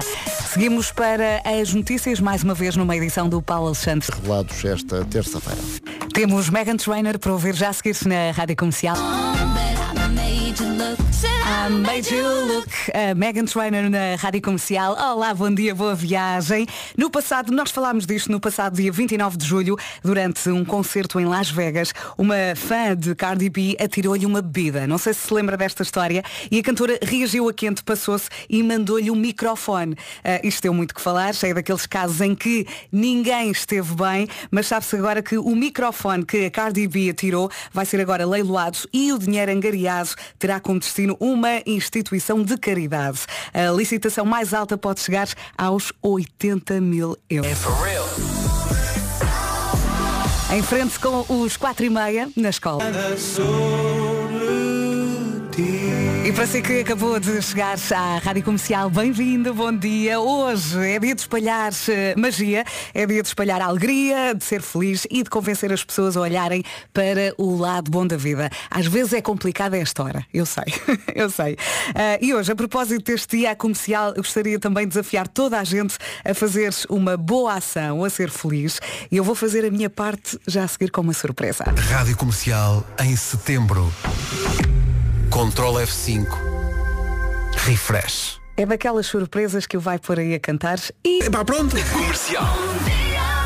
Seguimos 0.49 0.93
para 0.93 1.43
as 1.45 1.75
notícias, 1.75 2.21
mais 2.21 2.45
uma 2.45 2.55
vez 2.55 2.77
numa 2.77 2.97
edição 2.97 3.29
do 3.29 3.43
Paulo 3.43 3.67
Alexandre. 3.67 4.07
Revelados 4.15 4.65
esta 4.65 5.05
terça-feira. 5.05 5.61
Temos 6.15 6.49
Megan 6.49 6.77
Trainer 6.77 7.19
para 7.19 7.33
ouvir 7.33 7.57
já 7.57 7.71
a 7.71 7.73
seguir 7.73 7.97
na 8.07 8.31
Rádio 8.31 8.55
Comercial. 8.55 8.97
I 10.78 11.70
made 11.70 12.14
you 12.14 12.23
look. 12.23 12.69
A 12.93 13.14
Megan 13.14 13.46
Trainer 13.46 13.88
na 13.88 14.14
Rádio 14.17 14.43
Comercial. 14.43 14.94
Olá, 14.94 15.32
bom 15.32 15.51
dia, 15.51 15.74
boa 15.74 15.94
viagem. 15.94 16.67
No 16.98 17.10
passado, 17.10 17.51
nós 17.51 17.70
falámos 17.70 18.05
disto 18.05 18.31
no 18.31 18.39
passado 18.39 18.77
dia 18.77 18.93
29 18.93 19.39
de 19.39 19.46
julho, 19.46 19.79
durante 20.03 20.51
um 20.51 20.67
concerto 20.67 21.19
em 21.19 21.24
Las 21.24 21.51
Vegas, 21.51 21.94
uma 22.19 22.34
fã 22.55 22.94
de 22.94 23.15
Cardi 23.15 23.48
B 23.48 23.74
atirou-lhe 23.81 24.27
uma 24.27 24.43
bebida. 24.43 24.86
Não 24.86 24.98
sei 24.98 25.15
se 25.15 25.20
se 25.20 25.32
lembra 25.32 25.56
desta 25.56 25.82
história. 25.82 26.22
E 26.51 26.58
a 26.58 26.62
cantora 26.62 26.98
reagiu 27.01 27.48
a 27.48 27.55
quente, 27.55 27.82
passou-se 27.82 28.29
e 28.51 28.62
mandou-lhe 28.62 29.10
um 29.10 29.17
microfone. 29.17 29.96
Ah, 30.22 30.41
isto 30.44 30.62
deu 30.62 30.74
muito 30.74 30.94
que 30.94 31.01
falar, 31.01 31.32
é 31.43 31.55
daqueles 31.55 31.86
casos 31.86 32.20
em 32.20 32.34
que 32.34 32.67
ninguém 32.93 33.51
esteve 33.51 33.94
bem, 33.94 34.29
mas 34.51 34.67
sabe-se 34.67 34.94
agora 34.96 35.22
que 35.22 35.39
o 35.39 35.56
microfone 35.56 36.24
que 36.24 36.44
a 36.44 36.51
Cardi 36.51 36.86
B 36.86 37.08
atirou 37.08 37.51
vai 37.72 37.86
ser 37.86 37.98
agora 37.98 38.27
leiloado 38.27 38.79
e 38.93 39.10
o 39.12 39.19
dinheiro 39.19 39.51
angariado 39.51 40.10
terá 40.39 40.60
como 40.67 40.81
destino 40.81 41.17
uma 41.20 41.63
instituição 41.65 42.43
de 42.43 42.58
caridade. 42.58 43.20
A 43.55 43.70
licitação 43.70 44.25
mais 44.27 44.53
alta 44.53 44.77
pode 44.77 45.01
chegar 45.01 45.29
aos 45.56 45.93
80 46.03 46.81
mil 46.81 47.17
euros. 47.31 47.51
Em 50.53 50.63
frente 50.63 50.99
com 50.99 51.25
os 51.29 51.56
4 51.56 51.87
e 51.87 51.91
meia 51.91 52.29
na 52.37 52.49
escola. 52.49 52.82
E 56.27 56.33
para 56.33 56.45
si 56.45 56.61
que 56.61 56.81
acabou 56.81 57.21
de 57.21 57.41
chegar 57.41 57.79
à 57.95 58.19
Rádio 58.19 58.43
Comercial, 58.43 58.91
bem-vindo, 58.91 59.55
bom 59.55 59.73
dia. 59.73 60.19
Hoje 60.19 60.77
é 60.85 60.99
dia 60.99 61.15
de 61.15 61.21
espalhar 61.21 61.73
eh, 61.89 62.17
magia, 62.17 62.65
é 62.93 63.06
dia 63.06 63.23
de 63.23 63.29
espalhar 63.29 63.63
alegria, 63.63 64.35
de 64.35 64.43
ser 64.43 64.61
feliz 64.61 65.06
e 65.09 65.23
de 65.23 65.31
convencer 65.31 65.73
as 65.73 65.85
pessoas 65.85 66.17
a 66.17 66.21
olharem 66.21 66.65
para 66.93 67.33
o 67.39 67.56
lado 67.56 67.93
bom 67.93 68.05
da 68.05 68.17
vida. 68.17 68.51
Às 68.69 68.89
vezes 68.89 69.13
é 69.13 69.23
complicado 69.23 69.75
a 69.75 69.79
esta 69.79 70.03
hora, 70.03 70.27
eu 70.35 70.45
sei, 70.45 70.65
eu 71.15 71.31
sei. 71.31 71.56
Ah, 71.95 72.19
e 72.21 72.35
hoje, 72.35 72.51
a 72.51 72.56
propósito 72.56 73.05
deste 73.05 73.37
dia 73.37 73.55
comercial, 73.55 74.09
eu 74.09 74.17
gostaria 74.17 74.59
também 74.59 74.83
de 74.83 74.95
desafiar 74.95 75.29
toda 75.29 75.61
a 75.61 75.63
gente 75.63 75.97
a 76.25 76.35
fazer 76.35 76.75
uma 76.89 77.17
boa 77.17 77.55
ação, 77.55 78.03
a 78.03 78.11
ser 78.11 78.31
feliz. 78.31 78.81
E 79.13 79.17
eu 79.17 79.23
vou 79.23 79.37
fazer 79.37 79.65
a 79.65 79.71
minha 79.71 79.89
parte 79.89 80.37
já 80.45 80.65
a 80.65 80.69
seguir 80.69 80.91
com 80.91 81.03
uma 81.03 81.13
surpresa. 81.13 81.63
Rádio 81.89 82.17
Comercial 82.17 82.85
em 82.99 83.15
setembro. 83.15 83.93
Control 85.36 85.74
F5. 85.74 86.26
Refresh. 87.66 88.40
É 88.56 88.64
daquelas 88.64 89.06
surpresas 89.06 89.66
que 89.66 89.76
o 89.76 89.81
vai 89.81 89.98
por 89.98 90.19
aí 90.19 90.32
a 90.32 90.40
cantar 90.40 90.78
e. 91.05 91.24
Epá, 91.24 91.44
pronto. 91.44 91.76
Comercial. 91.93 92.56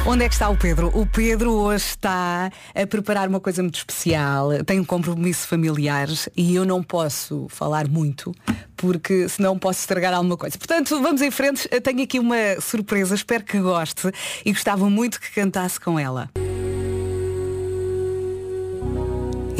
Onde 0.06 0.24
é 0.24 0.28
que 0.28 0.34
está 0.34 0.48
o 0.48 0.56
Pedro? 0.56 0.96
O 0.96 1.04
Pedro 1.04 1.50
hoje 1.50 1.86
está 1.86 2.48
a 2.76 2.86
preparar 2.86 3.26
uma 3.26 3.40
coisa 3.40 3.60
muito 3.60 3.74
especial. 3.74 4.50
Tem 4.64 4.78
um 4.78 4.84
compromisso 4.84 5.48
familiar 5.48 6.06
e 6.36 6.54
eu 6.54 6.64
não 6.64 6.80
posso 6.80 7.48
falar 7.50 7.88
muito 7.88 8.32
porque 8.76 9.28
senão 9.28 9.58
posso 9.58 9.80
estragar 9.80 10.14
alguma 10.14 10.36
coisa. 10.36 10.56
Portanto, 10.56 11.02
vamos 11.02 11.20
em 11.20 11.30
frente. 11.32 11.68
Eu 11.72 11.80
tenho 11.80 12.04
aqui 12.04 12.20
uma 12.20 12.60
surpresa, 12.60 13.16
espero 13.16 13.42
que 13.42 13.58
goste 13.58 14.12
e 14.44 14.52
gostava 14.52 14.88
muito 14.88 15.20
que 15.20 15.32
cantasse 15.32 15.80
com 15.80 15.98
ela. 15.98 16.30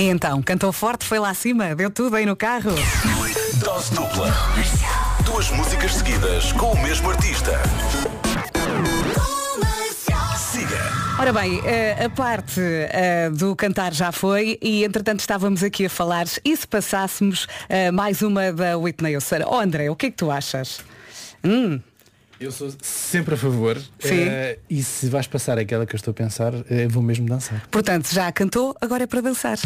E 0.00 0.04
então, 0.04 0.40
cantou 0.40 0.72
forte, 0.72 1.04
foi 1.04 1.18
lá 1.18 1.28
acima, 1.28 1.74
deu 1.74 1.90
tudo 1.90 2.16
aí 2.16 2.24
no 2.24 2.34
carro. 2.34 2.70
Dose 3.62 3.92
dupla. 3.92 4.32
Duas 5.26 5.50
músicas 5.50 5.92
seguidas 5.92 6.52
com 6.54 6.72
o 6.72 6.82
mesmo 6.82 7.10
artista. 7.10 7.52
Ora 11.18 11.34
bem, 11.34 11.60
eh, 11.66 12.02
a 12.02 12.08
parte 12.08 12.62
eh, 12.62 13.28
do 13.28 13.54
cantar 13.54 13.92
já 13.92 14.10
foi 14.10 14.58
e 14.62 14.84
entretanto 14.84 15.20
estávamos 15.20 15.62
aqui 15.62 15.84
a 15.84 15.90
falar 15.90 16.24
e 16.42 16.56
se 16.56 16.66
passássemos 16.66 17.46
eh, 17.68 17.90
mais 17.90 18.22
uma 18.22 18.54
da 18.54 18.78
Whitney 18.78 19.16
Houston? 19.16 19.42
Oh 19.46 19.60
André, 19.60 19.90
o 19.90 19.96
que 19.96 20.06
é 20.06 20.10
que 20.10 20.16
tu 20.16 20.30
achas? 20.30 20.80
Hum, 21.44 21.78
Eu 22.40 22.50
sou 22.50 22.72
sempre 22.80 23.34
a 23.34 23.36
favor. 23.36 23.76
Sim. 23.98 24.22
eh, 24.22 24.58
e 24.70 24.82
se 24.82 25.10
vais 25.10 25.26
passar 25.26 25.58
aquela 25.58 25.84
que 25.84 25.94
eu 25.94 25.98
estou 25.98 26.12
a 26.12 26.14
pensar, 26.14 26.54
eh, 26.70 26.88
vou 26.88 27.02
mesmo 27.02 27.26
dançar. 27.28 27.62
portanto, 27.70 28.08
já 28.10 28.32
cantou, 28.32 28.74
agora 28.80 29.04
é 29.04 29.06
para 29.06 29.20
dançar. 29.20 29.58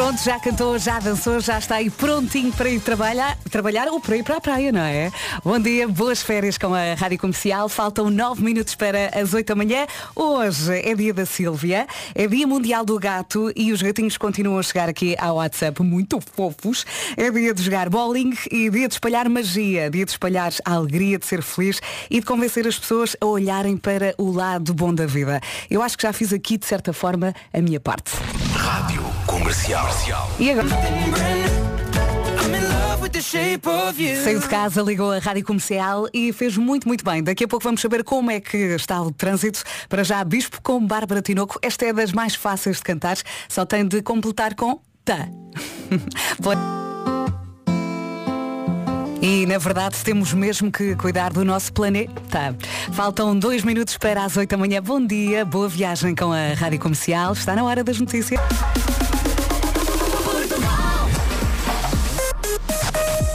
Pronto, 0.00 0.24
já 0.24 0.40
cantou, 0.40 0.78
já 0.78 0.98
dançou, 0.98 1.40
já 1.40 1.58
está 1.58 1.74
aí 1.74 1.90
prontinho 1.90 2.50
para 2.54 2.70
ir 2.70 2.80
trabalhar, 2.80 3.36
trabalhar 3.50 3.86
ou 3.88 4.00
para 4.00 4.16
ir 4.16 4.22
para 4.22 4.38
a 4.38 4.40
praia, 4.40 4.72
não 4.72 4.80
é? 4.80 5.12
Bom 5.44 5.58
dia, 5.58 5.86
boas 5.86 6.22
férias 6.22 6.56
com 6.56 6.72
a 6.72 6.94
Rádio 6.94 7.18
Comercial. 7.18 7.68
Faltam 7.68 8.08
nove 8.08 8.42
minutos 8.42 8.74
para 8.74 9.10
as 9.14 9.34
oito 9.34 9.48
da 9.48 9.54
manhã. 9.54 9.86
Hoje 10.16 10.72
é 10.72 10.94
dia 10.94 11.12
da 11.12 11.26
Sílvia, 11.26 11.86
é 12.14 12.26
dia 12.26 12.46
mundial 12.46 12.82
do 12.82 12.98
gato 12.98 13.52
e 13.54 13.72
os 13.72 13.82
gatinhos 13.82 14.16
continuam 14.16 14.58
a 14.58 14.62
chegar 14.62 14.88
aqui 14.88 15.14
ao 15.18 15.36
WhatsApp 15.36 15.82
muito 15.82 16.18
fofos. 16.34 16.86
É 17.14 17.30
dia 17.30 17.52
de 17.52 17.62
jogar 17.62 17.90
bowling 17.90 18.32
e 18.50 18.70
dia 18.70 18.88
de 18.88 18.94
espalhar 18.94 19.28
magia, 19.28 19.90
dia 19.90 20.06
de 20.06 20.12
espalhar 20.12 20.50
a 20.64 20.72
alegria 20.76 21.18
de 21.18 21.26
ser 21.26 21.42
feliz 21.42 21.78
e 22.08 22.20
de 22.20 22.24
convencer 22.24 22.66
as 22.66 22.78
pessoas 22.78 23.14
a 23.20 23.26
olharem 23.26 23.76
para 23.76 24.14
o 24.16 24.32
lado 24.32 24.72
bom 24.72 24.94
da 24.94 25.04
vida. 25.04 25.42
Eu 25.68 25.82
acho 25.82 25.98
que 25.98 26.04
já 26.04 26.12
fiz 26.14 26.32
aqui, 26.32 26.56
de 26.56 26.64
certa 26.64 26.90
forma, 26.94 27.34
a 27.52 27.60
minha 27.60 27.78
parte. 27.78 28.12
Rádio 28.54 29.09
Comercial. 29.26 29.88
E 30.38 30.50
agora? 30.50 30.68
Saiu 34.24 34.40
de 34.40 34.48
casa, 34.48 34.82
ligou 34.82 35.12
a 35.12 35.18
rádio 35.18 35.44
comercial 35.44 36.08
e 36.12 36.32
fez 36.32 36.56
muito, 36.56 36.86
muito 36.88 37.04
bem. 37.04 37.22
Daqui 37.22 37.44
a 37.44 37.48
pouco 37.48 37.64
vamos 37.64 37.80
saber 37.80 38.04
como 38.04 38.30
é 38.30 38.40
que 38.40 38.56
está 38.56 39.00
o 39.02 39.10
trânsito. 39.10 39.62
Para 39.88 40.02
já, 40.04 40.22
Bispo 40.24 40.60
com 40.62 40.84
Bárbara 40.84 41.22
Tinoco. 41.22 41.58
Esta 41.62 41.86
é 41.86 41.92
das 41.92 42.12
mais 42.12 42.34
fáceis 42.34 42.76
de 42.76 42.82
cantar. 42.82 43.16
Só 43.48 43.64
tem 43.64 43.86
de 43.86 44.02
completar 44.02 44.54
com 44.54 44.80
ta. 45.04 45.28
E 49.22 49.44
na 49.44 49.58
verdade 49.58 49.96
temos 50.02 50.32
mesmo 50.32 50.72
que 50.72 50.96
cuidar 50.96 51.30
do 51.30 51.44
nosso 51.44 51.70
planeta. 51.74 52.56
Faltam 52.92 53.38
dois 53.38 53.62
minutos 53.62 53.98
para 53.98 54.24
as 54.24 54.34
oito 54.38 54.48
da 54.48 54.56
manhã. 54.56 54.82
Bom 54.82 55.04
dia, 55.04 55.44
boa 55.44 55.68
viagem 55.68 56.14
com 56.14 56.32
a 56.32 56.54
Rádio 56.54 56.78
Comercial. 56.78 57.34
Está 57.34 57.54
na 57.54 57.62
hora 57.62 57.84
das 57.84 58.00
notícias. 58.00 58.40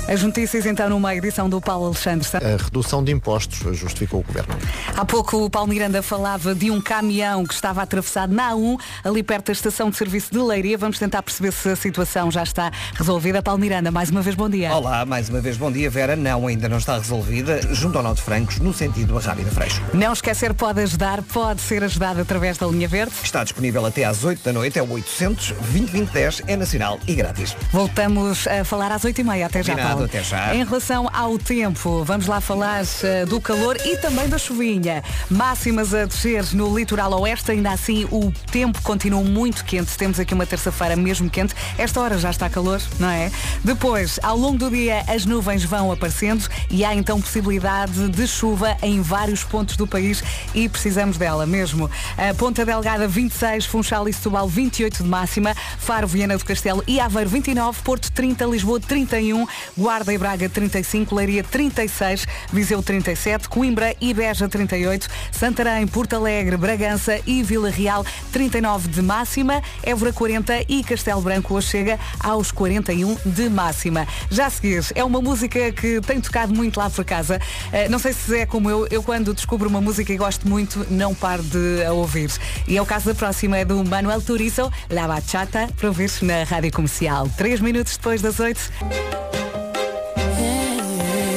As 0.07 0.21
notícias 0.21 0.67
então 0.67 0.87
numa 0.87 1.15
edição 1.15 1.49
do 1.49 1.59
Paulo 1.59 1.87
Alexandre. 1.87 2.27
Santos. 2.27 2.47
A 2.47 2.63
redução 2.63 3.03
de 3.03 3.11
impostos 3.11 3.75
justificou 3.75 4.19
o 4.19 4.23
governo. 4.23 4.55
Há 4.95 5.03
pouco 5.03 5.43
o 5.43 5.49
Paulo 5.49 5.67
Miranda 5.67 6.03
falava 6.03 6.53
de 6.53 6.69
um 6.69 6.79
caminhão 6.79 7.43
que 7.43 7.55
estava 7.55 7.81
atravessado 7.81 8.31
na 8.31 8.51
A1, 8.51 8.79
ali 9.03 9.23
perto 9.23 9.47
da 9.47 9.53
estação 9.53 9.89
de 9.89 9.97
serviço 9.97 10.31
de 10.31 10.37
Leiria. 10.37 10.77
Vamos 10.77 10.99
tentar 10.99 11.23
perceber 11.23 11.51
se 11.51 11.69
a 11.69 11.75
situação 11.75 12.29
já 12.29 12.43
está 12.43 12.71
resolvida. 12.93 13.41
Paulo 13.41 13.59
Miranda, 13.59 13.89
mais 13.89 14.11
uma 14.11 14.21
vez 14.21 14.35
bom 14.35 14.47
dia. 14.47 14.71
Olá, 14.75 15.05
mais 15.05 15.27
uma 15.27 15.41
vez 15.41 15.57
bom 15.57 15.71
dia, 15.71 15.89
Vera. 15.89 16.15
Não, 16.15 16.45
ainda 16.45 16.69
não 16.69 16.77
está 16.77 16.97
resolvida, 16.99 17.59
junto 17.73 17.97
ao 17.97 18.13
de 18.13 18.21
Francos, 18.21 18.59
no 18.59 18.71
sentido 18.71 19.17
a 19.17 19.21
Rábida 19.21 19.49
Freixo. 19.49 19.81
Não 19.91 20.13
esquecer, 20.13 20.53
pode 20.53 20.81
ajudar, 20.81 21.23
pode 21.23 21.61
ser 21.61 21.83
ajudado 21.83 22.21
através 22.21 22.59
da 22.59 22.67
linha 22.67 22.87
verde. 22.87 23.13
Está 23.23 23.43
disponível 23.43 23.83
até 23.83 24.03
às 24.03 24.23
8 24.23 24.43
da 24.43 24.53
noite, 24.53 24.77
é 24.77 24.83
o 24.83 24.91
800 24.91 25.55
2010 25.71 26.43
é 26.45 26.55
nacional 26.55 26.99
e 27.07 27.15
grátis. 27.15 27.57
Voltamos 27.71 28.47
a 28.47 28.63
falar 28.63 28.91
às 28.91 29.01
8h30. 29.01 29.45
Até 29.45 29.63
já, 29.63 29.73
Combinado, 29.73 29.94
Paulo. 29.95 30.05
até 30.05 30.23
já. 30.23 30.55
Em 30.55 30.63
relação 30.63 31.09
ao 31.13 31.37
tempo, 31.37 32.03
vamos 32.03 32.27
lá 32.27 32.41
falar 32.41 32.83
eh, 33.03 33.25
do 33.25 33.39
calor 33.39 33.77
e 33.85 33.97
também 33.97 34.27
da 34.27 34.37
chuvinha. 34.37 35.03
Máximas 35.29 35.93
a 35.93 36.05
descer 36.05 36.43
no 36.53 36.77
litoral 36.77 37.11
oeste, 37.21 37.51
ainda 37.51 37.71
assim 37.71 38.05
o 38.11 38.31
tempo 38.51 38.81
continua 38.81 39.23
muito 39.23 39.63
quente. 39.65 39.97
Temos 39.97 40.19
aqui 40.19 40.33
uma 40.33 40.45
terça-feira 40.45 40.95
mesmo 40.95 41.29
quente. 41.29 41.55
Esta 41.77 41.99
hora 42.01 42.17
já 42.17 42.29
está 42.29 42.49
calor, 42.49 42.81
não 42.99 43.09
é? 43.09 43.31
Depois, 43.63 44.19
ao 44.21 44.37
longo 44.37 44.57
do 44.57 44.69
dia, 44.69 45.03
as 45.07 45.25
nuvens 45.25 45.63
vão 45.63 45.91
aparecendo 45.91 46.47
e 46.69 46.83
há 46.83 46.93
então 46.93 47.19
possibilidade 47.19 48.09
de 48.09 48.27
chuva 48.27 48.77
em 48.81 49.01
vários 49.01 49.43
pontos 49.43 49.75
do 49.77 49.87
país 49.87 50.23
e 50.53 50.67
precisamos 50.69 51.17
dela 51.17 51.45
mesmo. 51.45 51.89
A 52.17 52.33
Ponta 52.33 52.65
Delgada 52.65 53.07
26, 53.07 53.65
Funchal 53.65 54.07
e 54.07 54.13
Setúbal 54.13 54.47
28 54.47 55.03
de 55.03 55.09
máxima, 55.09 55.55
Faro, 55.77 56.07
Viana 56.07 56.37
do 56.37 56.45
Castelo 56.45 56.83
e 56.87 56.99
Aveiro 56.99 57.29
29, 57.29 57.81
Porto 57.81 58.11
30, 58.11 58.45
Lisboa 58.45 58.79
31, 58.79 59.45
Guarda 59.85 60.11
e 60.11 60.17
Braga 60.17 60.49
35, 60.49 61.13
Leiria 61.13 61.43
36, 61.43 62.25
Viseu 62.51 62.81
37, 62.81 63.47
Coimbra 63.47 63.95
e 64.01 64.15
Beja 64.15 64.49
38, 64.49 65.07
Santarém, 65.31 65.85
Porto 65.85 66.15
Alegre, 66.15 66.57
Bragança 66.57 67.19
e 67.23 67.43
Vila 67.43 67.69
Real 67.69 68.03
39 68.31 68.87
de 68.87 69.03
máxima, 69.03 69.61
Évora 69.83 70.11
40 70.11 70.65
e 70.67 70.83
Castelo 70.83 71.21
Branco 71.21 71.53
hoje 71.53 71.67
chega 71.67 71.99
aos 72.19 72.51
41 72.51 73.15
de 73.27 73.47
máxima. 73.47 74.07
Já 74.31 74.47
a 74.47 74.49
seguir, 74.49 74.83
é 74.95 75.03
uma 75.03 75.21
música 75.21 75.71
que 75.71 76.01
tem 76.01 76.19
tocado 76.19 76.51
muito 76.51 76.77
lá 76.77 76.89
por 76.89 77.05
casa. 77.05 77.39
Eh, 77.71 77.87
Não 77.87 77.99
sei 77.99 78.13
se 78.13 78.39
é 78.39 78.45
como 78.47 78.67
eu, 78.67 78.87
eu 78.89 79.03
quando 79.03 79.35
descubro 79.35 79.69
uma 79.69 79.81
música 79.81 80.11
e 80.11 80.17
gosto 80.17 80.47
muito, 80.49 80.83
não 80.89 81.13
paro 81.13 81.43
de 81.43 81.85
a 81.85 81.93
ouvir. 81.93 82.31
E 82.67 82.75
é 82.75 82.81
o 82.81 82.87
caso 82.87 83.05
da 83.05 83.13
próxima, 83.13 83.55
é 83.55 83.63
do 83.63 83.85
Manuel 83.85 84.19
Turizo, 84.19 84.71
La 84.89 85.07
Bachata, 85.07 85.69
para 85.77 85.89
ouvir 85.89 86.09
na 86.23 86.43
Rádio 86.43 86.71
Comercial. 86.71 87.29
Três 87.37 87.61
minutos 87.61 87.95
depois 87.95 88.19
das 88.19 88.39
oito. 88.39 88.71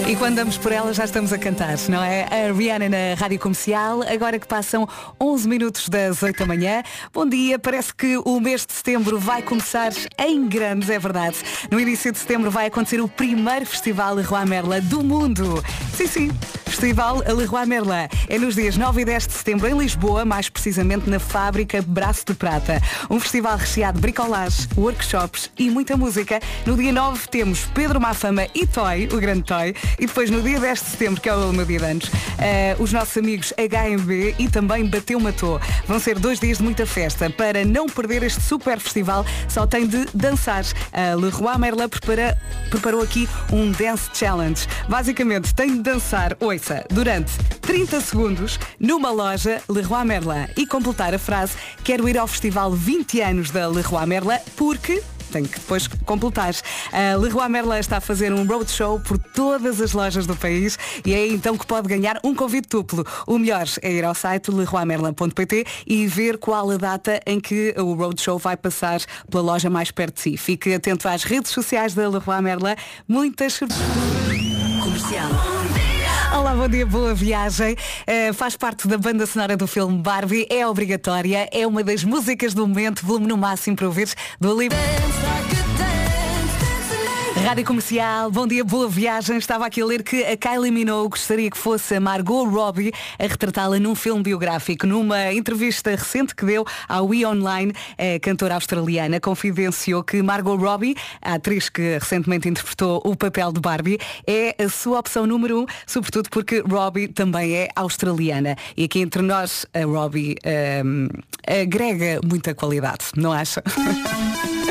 E 0.09 0.17
quando 0.17 0.37
damos 0.37 0.57
por 0.57 0.73
ela 0.73 0.95
já 0.95 1.05
estamos 1.05 1.35
a 1.35 1.39
cantar, 1.39 1.77
não 1.91 2.03
é? 2.03 2.23
A 2.23 2.51
Rihanna 2.51 2.89
na 2.89 3.15
Rádio 3.15 3.39
Comercial, 3.39 4.01
agora 4.03 4.39
que 4.39 4.47
passam 4.47 4.89
11 5.21 5.47
minutos 5.47 5.87
das 5.87 6.23
8 6.23 6.39
da 6.39 6.47
manhã. 6.47 6.83
Bom 7.13 7.29
dia, 7.29 7.59
parece 7.59 7.95
que 7.95 8.17
o 8.25 8.41
mês 8.41 8.65
de 8.65 8.73
setembro 8.73 9.19
vai 9.19 9.43
começar 9.43 9.93
em 10.19 10.49
grandes, 10.49 10.89
é 10.89 10.99
verdade. 10.99 11.37
No 11.71 11.79
início 11.79 12.11
de 12.11 12.17
setembro 12.17 12.51
vai 12.51 12.69
acontecer 12.69 13.03
o 13.03 13.07
primeiro 13.07 13.67
Festival 13.67 14.15
Leroy 14.15 14.47
Merla 14.47 14.81
do 14.81 15.05
mundo. 15.05 15.63
Sim, 15.95 16.07
sim, 16.07 16.31
Festival 16.65 17.19
Leroy 17.19 17.67
Merla. 17.67 18.09
É 18.29 18.39
nos 18.39 18.55
dias 18.55 18.79
9 18.79 19.03
e 19.03 19.05
10 19.05 19.27
de 19.27 19.33
setembro 19.35 19.67
em 19.67 19.77
Lisboa, 19.77 20.25
mais 20.25 20.49
precisamente 20.49 21.11
na 21.11 21.19
fábrica 21.19 21.83
Braço 21.83 22.25
de 22.25 22.35
Prata. 22.35 22.81
Um 23.11 23.21
festival 23.21 23.59
recheado 23.59 23.97
de 23.97 24.03
bricolage, 24.03 24.69
workshops 24.75 25.51
e 25.59 25.69
muita 25.69 25.99
música. 25.99 26.41
No 26.65 26.77
dia 26.77 26.93
9 26.93 27.29
temos 27.29 27.67
Pedro 27.75 28.01
Mafama 28.01 28.47
e 28.55 28.67
Toy, 28.67 29.07
o 29.13 29.19
grande 29.19 29.43
Toy. 29.43 29.75
E 29.99 30.07
depois 30.07 30.31
no 30.31 30.43
dia 30.43 30.59
10 30.59 30.79
de 30.81 30.87
setembro, 30.87 31.21
que 31.21 31.29
é 31.29 31.35
o 31.35 31.53
meu 31.53 31.65
dia 31.65 31.79
de 31.79 31.85
anos, 31.85 32.11
eh, 32.39 32.77
os 32.79 32.93
nossos 32.93 33.17
amigos 33.17 33.53
HMB 33.53 34.35
e 34.39 34.49
também 34.49 34.87
Bateu 34.87 35.19
Matou. 35.21 35.61
Vão 35.87 35.99
ser 35.99 36.19
dois 36.19 36.39
dias 36.39 36.59
de 36.59 36.65
muita 36.65 36.87
festa. 36.87 37.29
Para 37.31 37.65
não 37.65 37.87
perder 37.87 38.23
este 38.23 38.41
super 38.41 38.79
festival, 38.79 39.25
só 39.49 39.67
tem 39.67 39.87
de 39.87 40.07
dançar. 40.15 40.65
A 40.93 41.15
Leroy 41.15 41.59
Merlin 41.59 41.89
prepara, 41.89 42.39
preparou 42.71 43.03
aqui 43.03 43.29
um 43.53 43.71
Dance 43.73 44.11
Challenge. 44.15 44.67
Basicamente, 44.89 45.55
tem 45.55 45.75
de 45.75 45.81
dançar, 45.81 46.37
ouça, 46.41 46.85
durante 46.91 47.33
30 47.63 48.01
segundos 48.01 48.59
numa 48.79 49.11
loja 49.11 49.61
Leroy 49.69 50.05
Merlin 50.05 50.47
e 50.57 50.67
completar 50.67 51.15
a 51.15 51.19
frase 51.19 51.53
Quero 51.85 52.09
ir 52.09 52.19
ao 52.19 52.27
festival 52.27 52.73
20 52.73 53.21
anos 53.21 53.51
da 53.51 53.67
Leroy 53.69 54.07
Merlin 54.07 54.39
porque 54.57 55.03
tem 55.29 55.45
que 55.45 55.59
depois 55.59 55.87
completar. 55.87 56.55
A 56.93 57.17
Leroy 57.17 57.49
Merlin 57.49 57.79
está 57.79 57.99
a 57.99 58.01
fazer 58.01 58.33
um 58.33 58.47
roadshow 58.47 59.01
por 59.01 59.19
todas 59.19 59.81
as 59.81 59.93
lojas 59.93 60.27
do 60.27 60.37
país 60.37 60.79
e 61.05 61.15
é 61.15 61.27
então 61.27 61.57
que 61.57 61.67
pode 61.67 61.89
ganhar 61.89 62.21
um 62.25 62.35
convite 62.35 62.69
duplo. 62.69 63.05
O 63.27 63.39
melhor 63.39 63.67
é 63.83 63.93
ir 63.93 64.05
ao 64.05 64.15
site 64.15 64.51
leroymerlin.pt 64.51 65.65
e 65.87 66.07
ver 66.07 66.39
qual 66.39 66.71
a 66.71 66.77
data 66.77 67.21
em 67.27 67.41
que 67.41 67.75
o 67.79 67.95
roadshow 67.95 68.39
vai 68.39 68.57
passar 68.57 69.01
pela 69.31 69.43
loja 69.43 69.71
mais 69.71 69.91
perto 69.91 70.17
de 70.17 70.21
si. 70.23 70.37
Fique 70.37 70.73
atento 70.75 71.09
às 71.09 71.25
redes 71.25 71.51
sociais 71.51 71.95
da 71.95 72.09
Leroy 72.09 72.41
Merlin. 72.41 72.75
Muitas 73.07 73.55
surpresas. 73.55 73.85
Comercial. 74.83 75.78
Olá, 76.37 76.55
bom 76.55 76.69
dia, 76.69 76.85
boa 76.85 77.15
viagem. 77.15 77.75
Eh, 78.07 78.33
faz 78.33 78.55
parte 78.55 78.87
da 78.87 78.99
banda 78.99 79.27
sonora 79.27 79.57
do 79.57 79.67
filme 79.67 79.99
Barbie, 79.99 80.47
é 80.51 80.67
obrigatória, 80.67 81.49
é 81.51 81.67
uma 81.67 81.83
das 81.83 82.05
músicas 82.05 82.53
do 82.53 82.67
momento, 82.69 83.05
volume 83.05 83.27
no 83.27 83.37
máximo 83.37 83.75
para 83.75 83.87
ouvir 83.87 84.13
do 84.39 84.59
livro. 84.59 84.77
Rádio 87.45 87.65
Comercial, 87.65 88.31
bom 88.31 88.47
dia, 88.47 88.65
boa 88.65 88.89
viagem. 88.89 89.39
Estava 89.39 89.65
aqui 89.67 89.81
a 89.81 89.87
ler 89.87 90.03
que 90.03 90.25
a 90.25 90.37
Kylie 90.37 90.71
Minogue 90.71 91.11
gostaria 91.11 91.51
que 91.51 91.57
fosse 91.57 91.95
a 91.95 92.01
Margot 92.01 92.45
Robbie 92.45 92.93
a 93.19 93.23
retratá-la 93.23 93.79
num 93.79 93.95
filme 93.95 94.23
biográfico. 94.23 94.87
Numa 94.87 95.33
entrevista 95.33 95.91
recente 95.91 96.35
que 96.35 96.45
deu 96.45 96.65
ao 96.89 97.15
E! 97.15 97.25
Online, 97.25 97.73
a 97.97 98.19
cantora 98.21 98.55
australiana 98.55 99.21
confidenciou 99.21 100.03
que 100.03 100.23
Margot 100.23 100.57
Robbie, 100.57 100.97
a 101.23 101.35
atriz 101.35 101.69
que 101.69 101.99
recentemente 101.99 102.49
interpretou 102.49 103.01
o 103.05 103.17
papel 103.17 103.53
de 103.53 103.61
Barbie, 103.61 103.99
é 104.27 104.55
a 104.63 104.69
sua 104.69 104.99
opção 104.99 105.27
número 105.27 105.63
um, 105.63 105.67
sobretudo 105.87 106.29
porque 106.31 106.61
Robbie 106.61 107.09
também 107.09 107.55
é 107.55 107.69
australiana. 107.75 108.57
E 108.77 108.85
aqui 108.85 109.01
entre 109.01 109.23
nós, 109.23 109.65
a 109.73 109.85
Robbie 109.85 110.37
hum, 110.85 111.09
agrega 111.47 112.21
muita 112.25 112.55
qualidade, 112.55 113.07
não 113.17 113.33
acha? 113.33 113.63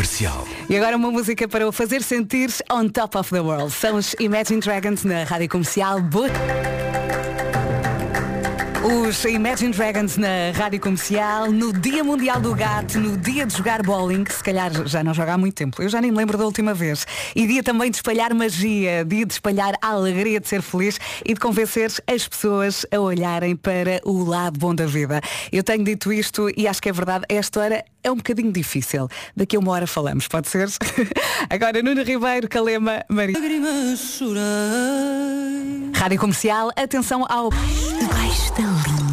Comercial. 0.00 0.48
E 0.66 0.74
agora 0.78 0.96
uma 0.96 1.10
música 1.10 1.46
para 1.46 1.68
o 1.68 1.70
fazer 1.70 2.02
sentir 2.02 2.48
on 2.72 2.88
top 2.88 3.18
of 3.18 3.30
the 3.30 3.40
world. 3.40 3.70
São 3.70 3.96
os 3.96 4.16
Imagine 4.18 4.58
Dragons 4.58 5.04
na 5.04 5.24
Rádio 5.24 5.50
Comercial. 5.50 6.00
Boa... 6.00 6.79
Os 8.82 9.26
Imagine 9.26 9.74
Dragons 9.74 10.16
na 10.16 10.52
Rádio 10.54 10.80
Comercial, 10.80 11.52
no 11.52 11.70
Dia 11.70 12.02
Mundial 12.02 12.40
do 12.40 12.54
Gato, 12.54 12.98
no 12.98 13.14
dia 13.14 13.44
de 13.44 13.54
jogar 13.54 13.82
bowling, 13.82 14.24
que 14.24 14.32
se 14.32 14.42
calhar 14.42 14.72
já 14.86 15.04
não 15.04 15.12
joga 15.12 15.34
há 15.34 15.38
muito 15.38 15.54
tempo, 15.54 15.82
eu 15.82 15.88
já 15.90 16.00
nem 16.00 16.10
me 16.10 16.16
lembro 16.16 16.38
da 16.38 16.46
última 16.46 16.72
vez. 16.72 17.06
E 17.36 17.46
dia 17.46 17.62
também 17.62 17.90
de 17.90 17.98
espalhar 17.98 18.32
magia, 18.32 19.04
dia 19.04 19.26
de 19.26 19.34
espalhar 19.34 19.74
a 19.82 19.88
alegria 19.88 20.40
de 20.40 20.48
ser 20.48 20.62
feliz 20.62 20.98
e 21.26 21.34
de 21.34 21.40
convencer 21.40 21.92
as 22.06 22.26
pessoas 22.26 22.86
a 22.90 22.98
olharem 22.98 23.54
para 23.54 24.00
o 24.02 24.24
lado 24.24 24.58
bom 24.58 24.74
da 24.74 24.86
vida. 24.86 25.20
Eu 25.52 25.62
tenho 25.62 25.84
dito 25.84 26.10
isto 26.10 26.48
e 26.56 26.66
acho 26.66 26.80
que 26.80 26.88
é 26.88 26.92
verdade, 26.92 27.26
esta 27.28 27.60
hora 27.60 27.84
é 28.02 28.10
um 28.10 28.16
bocadinho 28.16 28.50
difícil. 28.50 29.08
Daqui 29.36 29.56
a 29.56 29.58
uma 29.58 29.72
hora 29.72 29.86
falamos, 29.86 30.26
pode 30.26 30.48
ser? 30.48 30.70
Agora 31.50 31.82
Nuno 31.82 32.02
Ribeiro, 32.02 32.48
Calema, 32.48 33.04
Maria. 33.10 33.36
Rádio 35.94 36.18
Comercial, 36.18 36.70
atenção 36.76 37.26
ao 37.28 37.50
debaixo 37.50 38.54
da 38.54 38.69
Linha. 38.70 39.09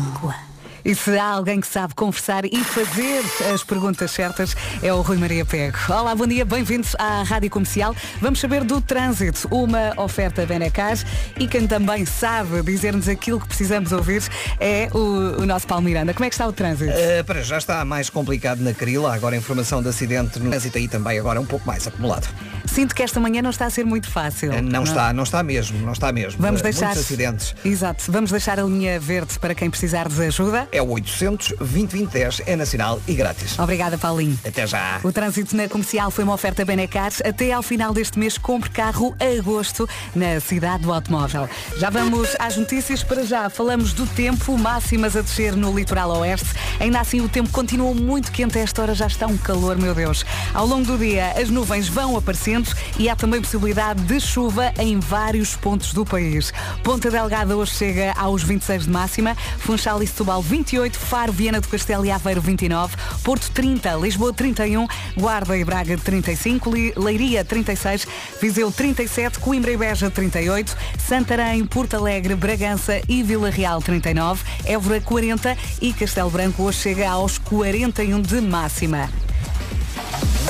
E 0.87 0.95
se 0.95 1.19
há 1.19 1.25
alguém 1.25 1.59
que 1.59 1.67
sabe 1.67 1.93
conversar 1.93 2.45
e 2.45 2.63
fazer 2.63 3.21
as 3.53 3.61
perguntas 3.61 4.09
certas, 4.09 4.55
é 4.81 4.93
o 4.93 5.01
Rui 5.01 5.17
Maria 5.17 5.43
Pego. 5.43 5.77
Olá, 5.89 6.15
bom 6.15 6.25
dia, 6.25 6.45
bem-vindos 6.45 6.95
à 6.97 7.23
Rádio 7.23 7.49
Comercial. 7.49 7.93
Vamos 8.21 8.39
saber 8.39 8.63
do 8.63 8.79
trânsito, 8.79 9.49
uma 9.51 9.93
oferta 10.01 10.45
Benecar 10.45 10.97
e 11.37 11.45
quem 11.45 11.67
também 11.67 12.05
sabe 12.05 12.61
dizer-nos 12.61 13.09
aquilo 13.09 13.37
que 13.37 13.47
precisamos 13.47 13.91
ouvir 13.91 14.23
é 14.61 14.87
o, 14.93 15.41
o 15.41 15.45
nosso 15.45 15.67
Paulo 15.67 15.83
Miranda. 15.83 16.13
Como 16.13 16.23
é 16.23 16.29
que 16.29 16.35
está 16.35 16.47
o 16.47 16.53
trânsito? 16.53 16.93
Uh, 16.93 17.21
para 17.25 17.41
já 17.43 17.57
está 17.57 17.83
mais 17.83 18.09
complicado 18.09 18.61
na 18.61 18.73
Carila, 18.73 19.13
agora 19.13 19.35
a 19.35 19.37
informação 19.37 19.83
de 19.83 19.89
acidente 19.89 20.39
no 20.39 20.49
trânsito 20.49 20.77
aí 20.77 20.87
também 20.87 21.19
agora 21.19 21.41
um 21.41 21.45
pouco 21.45 21.67
mais 21.67 21.85
acumulado. 21.85 22.29
Sinto 22.65 22.95
que 22.95 23.03
esta 23.03 23.19
manhã 23.19 23.41
não 23.41 23.49
está 23.49 23.65
a 23.65 23.69
ser 23.69 23.85
muito 23.85 24.09
fácil. 24.09 24.53
Uh, 24.53 24.61
não, 24.61 24.83
está, 24.83 25.11
não 25.11 25.23
está 25.23 25.43
mesmo, 25.43 25.85
não 25.85 25.91
está 25.91 26.13
mesmo. 26.13 26.41
Vamos 26.41 26.61
Uh, 26.61 26.63
deixar. 26.63 26.85
Muitos 26.85 27.03
acidentes. 27.03 27.55
Exato. 27.65 28.09
Vamos 28.09 28.31
deixar 28.31 28.57
a 28.57 28.63
linha 28.63 28.97
verde 29.01 29.37
para 29.37 29.53
quem 29.53 29.69
precisar 29.69 30.07
de 30.07 30.21
ajuda. 30.23 30.65
É 30.77 30.81
o 30.81 30.91
800 30.91 31.55
2010 31.57 32.43
é 32.45 32.55
nacional 32.55 33.01
e 33.07 33.15
grátis. 33.15 33.57
Obrigada, 33.57 33.97
Paulinho. 33.97 34.37
Até 34.45 34.67
já. 34.67 34.99
O 35.03 35.11
trânsito 35.11 35.55
na 35.55 35.67
comercial 35.67 36.11
foi 36.11 36.23
uma 36.23 36.35
oferta 36.35 36.63
Benecar. 36.63 37.11
Até 37.25 37.51
ao 37.51 37.63
final 37.63 37.95
deste 37.95 38.19
mês, 38.19 38.37
compre 38.37 38.69
carro 38.69 39.15
a 39.19 39.39
agosto 39.39 39.89
na 40.13 40.39
cidade 40.39 40.83
do 40.83 40.93
automóvel. 40.93 41.49
Já 41.77 41.89
vamos 41.89 42.35
às 42.37 42.57
notícias. 42.57 43.01
Para 43.01 43.23
já, 43.23 43.49
falamos 43.49 43.91
do 43.91 44.05
tempo, 44.05 44.55
máximas 44.55 45.15
a 45.15 45.21
descer 45.21 45.55
no 45.55 45.75
litoral 45.75 46.11
oeste. 46.19 46.49
Ainda 46.79 46.99
assim, 46.99 47.21
o 47.21 47.29
tempo 47.29 47.49
continua 47.49 47.91
muito 47.95 48.31
quente. 48.31 48.59
A 48.59 48.61
esta 48.61 48.83
hora 48.83 48.93
já 48.93 49.07
está 49.07 49.25
um 49.25 49.37
calor, 49.37 49.79
meu 49.79 49.95
Deus. 49.95 50.23
Ao 50.53 50.67
longo 50.67 50.85
do 50.85 50.97
dia, 50.99 51.31
as 51.31 51.49
nuvens 51.49 51.87
vão 51.87 52.15
aparecendo 52.15 52.69
e 52.99 53.09
há 53.09 53.15
também 53.15 53.41
possibilidade 53.41 54.03
de 54.03 54.19
chuva 54.19 54.71
em 54.77 54.99
vários 54.99 55.55
pontos 55.55 55.91
do 55.91 56.05
país. 56.05 56.53
Ponta 56.83 57.09
Delgada 57.09 57.57
hoje 57.57 57.73
chega 57.73 58.13
aos 58.13 58.43
26 58.43 58.83
de 58.83 58.91
máxima, 58.91 59.35
Funchal 59.57 60.03
e 60.03 60.07
Setúbal 60.07 60.43
28, 60.67 60.99
Faro, 60.99 61.31
Viana 61.31 61.61
do 61.61 61.67
Castelo 61.69 62.05
e 62.05 62.11
Aveiro 62.11 62.41
29, 62.41 62.93
Porto 63.23 63.49
30, 63.51 63.95
Lisboa 63.95 64.33
31, 64.33 64.85
Guarda 65.15 65.57
e 65.57 65.63
Braga 65.63 65.97
35, 65.97 66.69
Li- 66.69 66.93
Leiria 66.97 67.45
36, 67.45 68.05
Viseu 68.41 68.69
37, 68.69 69.39
Coimbra 69.39 69.71
e 69.71 69.77
Beja 69.77 70.11
38, 70.11 70.75
Santarém, 70.99 71.65
Porto 71.65 71.95
Alegre, 71.95 72.35
Bragança 72.35 73.01
e 73.07 73.23
Vila 73.23 73.49
Real 73.49 73.81
39, 73.81 74.43
Évora 74.65 74.99
40 74.99 75.55
e 75.81 75.93
Castelo 75.93 76.29
Branco 76.29 76.61
hoje 76.63 76.79
chega 76.79 77.09
aos 77.09 77.37
41 77.37 78.21
de 78.21 78.41
máxima. 78.41 79.09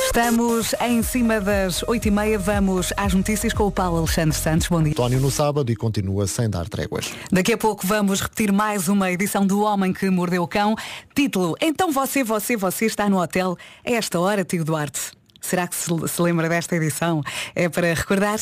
Estamos 0.07 0.73
em 0.79 1.03
cima 1.03 1.39
das 1.41 1.83
8h30, 1.83 2.37
vamos 2.37 2.93
às 2.95 3.13
notícias 3.13 3.51
com 3.51 3.65
o 3.65 3.71
Paulo 3.71 3.97
Alexandre 3.97 4.35
Santos. 4.35 4.67
Bom 4.67 4.81
dia. 4.81 4.93
António 4.93 5.19
no 5.19 5.29
sábado 5.29 5.69
e 5.69 5.75
continua 5.75 6.25
sem 6.25 6.49
dar 6.49 6.67
tréguas. 6.67 7.13
Daqui 7.29 7.51
a 7.51 7.57
pouco 7.57 7.85
vamos 7.85 8.21
repetir 8.21 8.51
mais 8.51 8.87
uma 8.87 9.11
edição 9.11 9.45
do 9.45 9.61
Homem 9.61 9.91
que 9.91 10.09
Mordeu 10.09 10.43
o 10.43 10.47
Cão. 10.47 10.75
Título, 11.13 11.55
então 11.61 11.91
você, 11.91 12.23
você, 12.23 12.55
você 12.55 12.85
está 12.85 13.09
no 13.09 13.21
hotel 13.21 13.57
a 13.85 13.91
esta 13.91 14.17
hora, 14.17 14.45
tio 14.45 14.63
Duarte. 14.63 15.11
Será 15.41 15.67
que 15.67 15.75
se, 15.75 15.89
se 16.07 16.21
lembra 16.21 16.47
desta 16.47 16.77
edição? 16.77 17.21
É 17.53 17.67
para 17.67 17.93
recordar? 17.93 18.39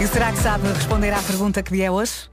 E 0.00 0.06
será 0.06 0.30
que 0.30 0.38
sabe 0.38 0.68
responder 0.68 1.12
à 1.12 1.22
pergunta 1.22 1.62
que 1.62 1.82
é 1.82 1.90
hoje? 1.90 2.28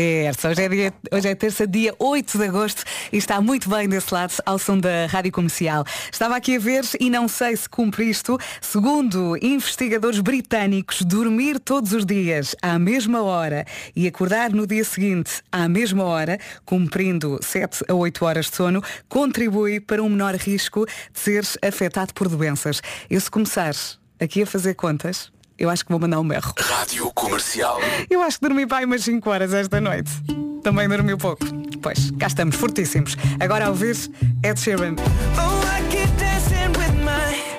Terça, 0.00 0.48
hoje 0.48 0.62
é, 0.62 0.68
dia, 0.70 0.94
hoje 1.12 1.28
é 1.28 1.34
terça, 1.34 1.66
dia 1.66 1.94
8 1.98 2.38
de 2.38 2.44
agosto 2.44 2.84
e 3.12 3.18
está 3.18 3.38
muito 3.38 3.68
bem 3.68 3.86
desse 3.86 4.14
lado 4.14 4.32
ao 4.46 4.58
som 4.58 4.78
da 4.78 5.04
Rádio 5.04 5.30
Comercial. 5.30 5.84
Estava 6.10 6.36
aqui 6.36 6.56
a 6.56 6.58
ver 6.58 6.86
e 6.98 7.10
não 7.10 7.28
sei 7.28 7.54
se 7.54 7.68
cumpre 7.68 8.08
isto. 8.08 8.38
Segundo 8.62 9.36
investigadores 9.42 10.18
britânicos, 10.20 11.02
dormir 11.02 11.60
todos 11.60 11.92
os 11.92 12.06
dias 12.06 12.56
à 12.62 12.78
mesma 12.78 13.22
hora 13.22 13.66
e 13.94 14.08
acordar 14.08 14.50
no 14.54 14.66
dia 14.66 14.84
seguinte 14.84 15.42
à 15.52 15.68
mesma 15.68 16.04
hora, 16.04 16.38
cumprindo 16.64 17.38
7 17.42 17.84
a 17.86 17.92
8 17.92 18.24
horas 18.24 18.46
de 18.46 18.56
sono, 18.56 18.82
contribui 19.06 19.80
para 19.80 20.02
um 20.02 20.08
menor 20.08 20.34
risco 20.34 20.86
de 21.12 21.20
ser 21.20 21.44
afetado 21.60 22.14
por 22.14 22.26
doenças. 22.26 22.80
Eu 23.10 23.20
se 23.20 23.30
começar 23.30 23.74
aqui 24.18 24.44
a 24.44 24.46
fazer 24.46 24.72
contas, 24.72 25.30
eu 25.60 25.68
acho 25.68 25.84
que 25.84 25.90
vou 25.90 26.00
mandar 26.00 26.18
um 26.18 26.26
berro. 26.26 26.54
Rádio 26.58 27.12
Comercial. 27.12 27.78
Eu 28.08 28.22
acho 28.22 28.40
que 28.40 28.48
dormi 28.48 28.66
para 28.66 28.86
umas 28.86 29.04
5 29.04 29.28
horas 29.28 29.52
esta 29.52 29.78
noite. 29.78 30.10
Também 30.62 30.88
dormi 30.88 31.14
pouco. 31.18 31.44
Pois, 31.82 32.10
cá 32.12 32.26
estamos, 32.26 32.56
fortíssimos. 32.56 33.14
Agora 33.38 33.66
a 33.66 33.68
ouvir 33.68 33.96
Ed 34.42 34.58
Sheeran. 34.58 34.96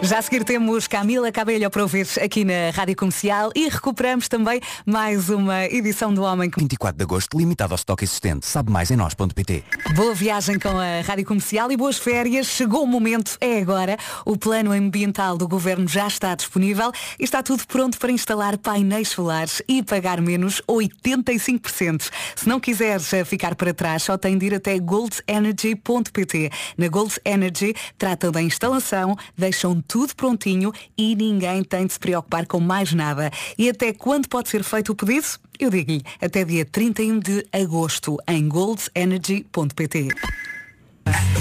Já 0.03 0.17
a 0.17 0.21
seguir 0.23 0.43
temos 0.43 0.87
Camila 0.87 1.31
Cabelho 1.31 1.69
para 1.69 1.83
ouvir 1.83 2.07
aqui 2.19 2.43
na 2.43 2.71
Rádio 2.73 2.95
Comercial 2.95 3.51
e 3.55 3.69
recuperamos 3.69 4.27
também 4.27 4.59
mais 4.83 5.29
uma 5.29 5.65
edição 5.65 6.11
do 6.11 6.23
Homem 6.23 6.49
que 6.49 6.59
24 6.59 6.97
de 6.97 7.03
agosto, 7.03 7.37
limitado 7.37 7.73
ao 7.73 7.75
estoque 7.75 8.03
existente. 8.03 8.47
Sabe 8.47 8.71
mais 8.71 8.89
em 8.89 8.95
nós.pt. 8.95 9.63
Boa 9.93 10.15
viagem 10.15 10.57
com 10.57 10.69
a 10.69 11.01
Rádio 11.05 11.23
Comercial 11.23 11.71
e 11.71 11.77
boas 11.77 11.99
férias. 11.99 12.47
Chegou 12.47 12.83
o 12.83 12.87
momento, 12.87 13.37
é 13.39 13.59
agora. 13.59 13.95
O 14.25 14.35
plano 14.35 14.71
ambiental 14.71 15.37
do 15.37 15.47
Governo 15.47 15.87
já 15.87 16.07
está 16.07 16.33
disponível 16.33 16.91
e 17.19 17.23
está 17.23 17.43
tudo 17.43 17.67
pronto 17.67 17.99
para 17.99 18.11
instalar 18.11 18.57
painéis 18.57 19.09
solares 19.09 19.61
e 19.67 19.83
pagar 19.83 20.19
menos 20.19 20.63
85%. 20.67 22.09
Se 22.35 22.49
não 22.49 22.59
quiseres 22.59 23.13
eh, 23.13 23.23
ficar 23.23 23.53
para 23.53 23.71
trás, 23.71 24.01
só 24.01 24.17
tem 24.17 24.35
de 24.35 24.47
ir 24.47 24.55
até 24.55 24.79
goldenergy.pt. 24.79 26.49
Na 26.75 26.87
Gold 26.87 27.19
Energy 27.23 27.75
tratam 27.99 28.31
da 28.31 28.41
instalação, 28.41 29.15
deixam 29.37 29.79
tudo 29.91 30.15
prontinho 30.15 30.71
e 30.97 31.13
ninguém 31.17 31.65
tem 31.65 31.85
de 31.85 31.91
se 31.91 31.99
preocupar 31.99 32.45
com 32.45 32.61
mais 32.61 32.93
nada. 32.93 33.29
E 33.57 33.69
até 33.69 33.91
quando 33.91 34.29
pode 34.29 34.47
ser 34.47 34.63
feito 34.63 34.93
o 34.93 34.95
pedido? 34.95 35.27
Eu 35.59 35.69
digo-lhe, 35.69 36.01
até 36.21 36.45
dia 36.45 36.63
31 36.63 37.19
de 37.19 37.45
agosto 37.51 38.17
em 38.25 38.47
goldenergy.pt. 38.47 40.07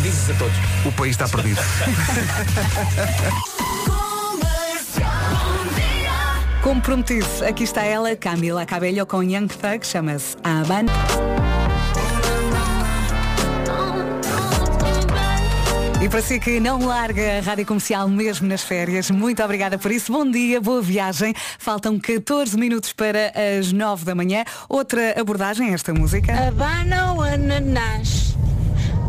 Dizes 0.03 0.31
a 0.31 0.35
todos. 0.35 0.57
O 0.85 0.91
país 0.93 1.13
está 1.13 1.29
perdido. 1.29 1.61
Como 6.61 6.81
prometido, 6.83 7.27
aqui 7.49 7.63
está 7.63 7.83
ela, 7.85 8.17
Camila 8.17 8.67
Cabello 8.67 9.07
com 9.07 9.23
Young 9.23 9.47
Thug, 9.47 9.87
chama-se 9.87 10.37
Aban. 10.43 10.87
E 16.03 16.09
para 16.09 16.23
si 16.23 16.41
que 16.41 16.59
não 16.59 16.87
larga 16.87 17.39
a 17.39 17.41
rádio 17.43 17.67
comercial 17.67 18.09
mesmo 18.09 18.49
nas 18.49 18.63
férias, 18.63 19.11
muito 19.11 19.43
obrigada 19.43 19.77
por 19.77 19.93
isso. 19.93 20.11
Bom 20.11 20.29
dia, 20.29 20.59
boa 20.59 20.81
viagem. 20.81 21.35
Faltam 21.59 22.01
14 22.01 22.57
minutos 22.57 22.95
para 22.95 23.31
as 23.59 23.71
9 23.71 24.07
da 24.07 24.15
manhã. 24.15 24.43
Outra 24.67 25.21
abordagem 25.21 25.69
a 25.69 25.73
esta 25.73 25.93
música. 25.93 26.33
Habana 26.33 27.13
o 27.13 27.21
ananás. 27.21 28.35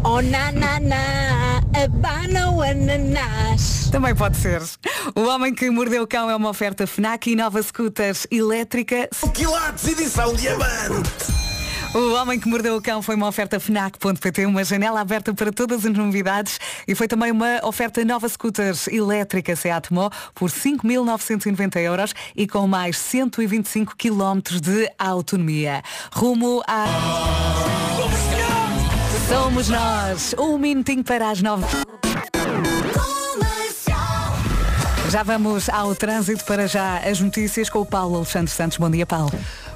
Oh 0.03 0.21
na 0.21 0.51
na 0.51 0.81
na, 0.81 1.61
Habana 1.81 2.51
o 2.51 2.61
ananás. 2.61 3.89
Também 3.89 4.13
pode 4.13 4.35
ser. 4.35 4.61
O 5.15 5.21
Homem 5.29 5.53
que 5.53 5.69
Mordeu 5.69 6.03
o 6.03 6.07
Cão 6.07 6.29
é 6.29 6.35
uma 6.35 6.49
oferta 6.49 6.85
FNAC 6.85 7.31
e 7.31 7.35
nova 7.37 7.63
scooter 7.63 8.17
elétrica. 8.29 9.07
Quilates, 9.33 9.87
edição 9.87 10.33
diamante. 10.33 11.50
O 11.93 12.13
Homem 12.13 12.39
que 12.39 12.47
Mordeu 12.47 12.77
o 12.77 12.81
Cão 12.81 13.01
foi 13.01 13.15
uma 13.15 13.27
oferta 13.27 13.59
FNAC.pt, 13.59 14.45
uma 14.45 14.63
janela 14.63 15.01
aberta 15.01 15.33
para 15.33 15.51
todas 15.51 15.85
as 15.85 15.91
novidades 15.91 16.57
e 16.87 16.95
foi 16.95 17.05
também 17.05 17.31
uma 17.31 17.59
oferta 17.63 18.03
nova 18.05 18.29
scooters 18.29 18.87
elétrica 18.87 19.53
Seat 19.57 19.91
Mó 19.91 20.09
por 20.33 20.49
5.990 20.49 21.81
euros 21.81 22.13
e 22.33 22.47
com 22.47 22.65
mais 22.65 22.97
125 22.97 23.95
km 23.97 24.39
de 24.61 24.89
autonomia. 24.97 25.81
Rumo 26.13 26.63
a... 26.65 26.85
Somos 29.27 29.67
nós, 29.67 30.33
um 30.39 30.57
minutinho 30.57 31.03
para 31.03 31.29
as 31.29 31.41
nove. 31.41 31.65
Já 35.09 35.23
vamos 35.23 35.67
ao 35.67 35.93
trânsito 35.93 36.45
para 36.45 36.67
já 36.67 36.99
as 36.99 37.19
notícias 37.19 37.69
com 37.69 37.79
o 37.79 37.85
Paulo 37.85 38.15
Alexandre 38.15 38.49
Santos. 38.49 38.77
Bom 38.77 38.89
dia, 38.89 39.05
Paulo. 39.05 39.29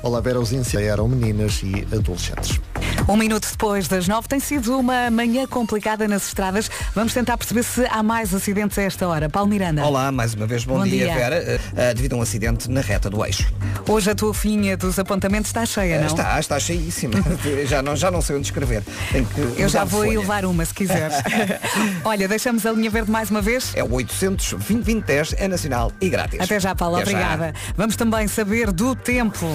Olá, 0.05 0.21
Vera, 0.21 0.37
incidentes 0.37 0.71
eram 0.75 1.07
meninas 1.07 1.63
e 1.63 1.83
adolescentes. 1.91 2.61
Um 3.09 3.17
minuto 3.17 3.49
depois 3.49 3.87
das 3.87 4.07
nove 4.07 4.27
tem 4.27 4.39
sido 4.39 4.77
uma 4.77 5.09
manhã 5.09 5.47
complicada 5.47 6.07
nas 6.07 6.27
estradas. 6.27 6.69
Vamos 6.93 7.11
tentar 7.11 7.35
perceber 7.37 7.63
se 7.63 7.83
há 7.87 8.03
mais 8.03 8.31
acidentes 8.31 8.77
a 8.77 8.83
esta 8.83 9.07
hora. 9.07 9.27
Paulo 9.29 9.49
Miranda. 9.49 9.83
Olá, 9.83 10.11
mais 10.11 10.35
uma 10.35 10.45
vez, 10.45 10.63
bom, 10.63 10.77
Bom 10.77 10.83
dia, 10.83 11.05
dia. 11.05 11.15
Vera. 11.15 11.59
Eh, 11.75 11.93
devido 11.95 12.13
a 12.13 12.17
um 12.17 12.21
acidente 12.21 12.69
na 12.69 12.81
reta 12.81 13.09
do 13.09 13.25
eixo. 13.25 13.51
Hoje 13.89 14.11
a 14.11 14.13
tua 14.13 14.31
filhinha 14.31 14.77
dos 14.77 14.99
apontamentos 14.99 15.49
está 15.49 15.65
cheia, 15.65 15.99
não? 15.99 16.05
Está, 16.05 16.39
está 16.39 16.59
cheíssima. 16.59 17.15
já, 17.65 17.81
não, 17.81 17.95
já 17.95 18.11
não 18.11 18.21
sei 18.21 18.35
onde 18.35 18.45
escrever. 18.45 18.83
Tenho 19.11 19.25
que 19.25 19.59
Eu 19.59 19.67
já 19.67 19.83
vou 19.85 20.03
folha. 20.03 20.19
levar 20.19 20.45
uma, 20.45 20.63
se 20.65 20.73
quiseres. 20.73 21.15
Olha, 22.05 22.27
deixamos 22.27 22.63
a 22.63 22.71
linha 22.71 22.91
verde 22.91 23.09
mais 23.09 23.31
uma 23.31 23.41
vez. 23.41 23.71
É 23.75 23.83
o 23.83 23.91
800 23.91 24.51
2010 24.51 25.33
é 25.39 25.47
nacional 25.47 25.91
e 25.99 26.09
grátis. 26.09 26.39
Até 26.39 26.59
já, 26.59 26.75
Paulo. 26.75 26.97
Até 26.97 27.09
já. 27.09 27.17
Obrigada. 27.17 27.53
Vamos 27.75 27.95
também 27.95 28.27
saber 28.27 28.71
do 28.71 28.95
tempo. 28.95 29.47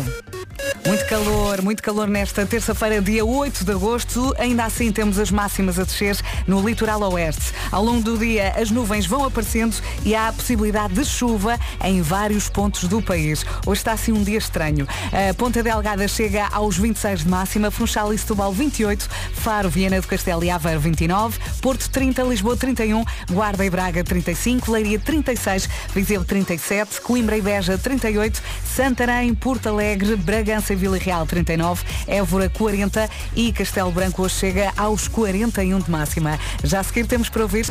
Muito 0.87 1.07
calor, 1.07 1.63
muito 1.63 1.83
calor 1.83 2.09
nesta 2.09 2.47
terça-feira, 2.47 3.03
dia 3.03 3.25
8 3.25 3.65
de 3.65 3.71
agosto. 3.71 4.35
Ainda 4.39 4.65
assim 4.65 4.91
temos 4.91 5.19
as 5.19 5.31
máximas 5.31 5.79
a 5.79 5.85
descer 5.85 6.17
no 6.47 6.67
litoral 6.67 7.01
oeste. 7.13 7.53
Ao 7.71 7.85
longo 7.85 8.03
do 8.03 8.17
dia 8.17 8.55
as 8.57 8.71
nuvens 8.71 9.07
vão 9.07 9.25
aparecendo 9.25 9.77
e 10.05 10.15
há 10.15 10.29
a 10.29 10.33
possibilidade 10.33 10.95
de 10.95 11.05
chuva 11.05 11.61
em 11.85 12.01
vários 12.01 12.49
pontos 12.49 12.85
do 12.85 13.03
país. 13.03 13.45
Hoje 13.67 13.81
está 13.81 13.93
assim 13.93 14.11
um 14.11 14.23
dia 14.23 14.39
estranho. 14.39 14.89
A 15.13 15.35
Ponta 15.35 15.63
Delgada 15.63 16.09
chega 16.09 16.49
aos 16.51 16.79
26 16.79 17.21
de 17.21 17.29
máxima, 17.29 17.71
Funchal 17.71 18.13
e 18.15 18.19
Setúbal 18.19 18.53
28, 18.53 19.09
Faro, 19.35 19.69
Viana 19.69 20.01
do 20.01 20.07
Castelo 20.07 20.43
e 20.43 20.51
Aveiro 20.51 20.81
29, 20.81 21.39
Porto 21.61 21.91
30, 21.91 22.23
Lisboa 22.23 22.57
31, 22.57 23.05
Guarda 23.31 23.65
e 23.65 23.71
Braga 23.71 24.03
35, 24.03 24.73
Leiria 24.73 24.99
36, 24.99 25.69
Viseu 25.95 26.25
37, 26.25 27.03
Coimbra 27.03 27.37
e 27.37 27.43
Beja 27.43 27.77
38, 27.77 28.43
Santarém, 28.65 29.35
Porto 29.35 29.69
Alegre, 29.69 30.17
Bragança 30.17 30.70
e 30.73 30.77
Vila 30.77 30.99
Real 30.99 31.27
39, 31.27 31.85
Évora 32.07 32.49
40 32.49 33.09
e 33.35 33.53
Castelo 33.53 33.91
Branco 33.91 34.23
hoje 34.23 34.35
chega 34.35 34.73
aos 34.77 35.09
41 35.09 35.79
de 35.81 35.91
máxima. 35.91 36.39
Já 36.63 36.81
a 36.81 36.83
seguir 36.83 37.07
temos 37.07 37.29
para 37.29 37.43
ouvir. 37.43 37.67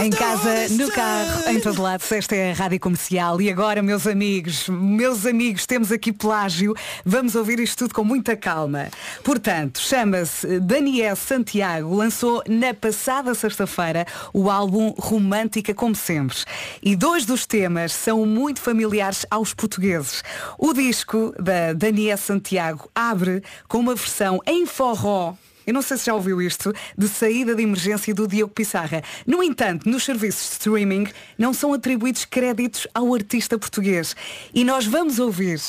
Em 0.00 0.10
casa, 0.10 0.68
no 0.70 0.90
carro, 0.92 1.48
em 1.50 1.60
todo 1.60 1.82
lado, 1.82 2.04
esta 2.08 2.36
é 2.36 2.52
a 2.52 2.54
Rádio 2.54 2.78
Comercial. 2.78 3.40
E 3.40 3.50
agora, 3.50 3.82
meus 3.82 4.06
amigos, 4.06 4.68
meus 4.68 5.26
amigos, 5.26 5.66
temos 5.66 5.90
aqui 5.90 6.12
plágio. 6.12 6.72
Vamos 7.04 7.34
ouvir 7.34 7.58
isto 7.58 7.78
tudo 7.78 7.94
com 7.94 8.04
muita 8.04 8.36
calma. 8.36 8.88
Portanto, 9.24 9.80
chama-se 9.80 10.60
Daniel 10.60 11.16
Santiago, 11.16 11.96
lançou 11.96 12.44
na 12.48 12.72
passada 12.72 13.34
sexta-feira 13.34 14.06
o 14.32 14.48
álbum 14.48 14.94
Romântica 14.96 15.74
Como 15.74 15.96
Sempre. 15.96 16.38
E 16.80 16.94
dois 16.94 17.26
dos 17.26 17.44
temas 17.44 17.92
são 17.92 18.24
muito 18.24 18.60
familiares 18.60 19.26
aos 19.28 19.52
portugueses. 19.52 20.22
O 20.56 20.72
disco 20.72 21.34
da 21.40 21.72
Daniel 21.72 22.18
Santiago 22.18 22.88
abre 22.94 23.42
com 23.66 23.78
uma 23.78 23.96
versão 23.96 24.40
em 24.46 24.64
forró 24.64 25.34
eu 25.68 25.74
não 25.74 25.82
sei 25.82 25.98
se 25.98 26.06
já 26.06 26.14
ouviu 26.14 26.40
isto, 26.40 26.72
de 26.96 27.06
saída 27.06 27.54
de 27.54 27.62
emergência 27.62 28.14
do 28.14 28.26
Diogo 28.26 28.54
Pissarra. 28.54 29.02
No 29.26 29.42
entanto, 29.42 29.86
nos 29.86 30.02
serviços 30.02 30.48
de 30.48 30.52
streaming 30.52 31.06
não 31.36 31.52
são 31.52 31.74
atribuídos 31.74 32.24
créditos 32.24 32.86
ao 32.94 33.14
artista 33.14 33.58
português. 33.58 34.16
E 34.54 34.64
nós 34.64 34.86
vamos 34.86 35.18
ouvir, 35.18 35.60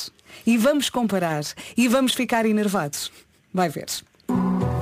e 0.46 0.56
vamos 0.56 0.88
comparar, 0.88 1.42
e 1.76 1.86
vamos 1.86 2.14
ficar 2.14 2.46
enervados. 2.46 3.12
Vai 3.52 3.68
ver. 3.68 3.88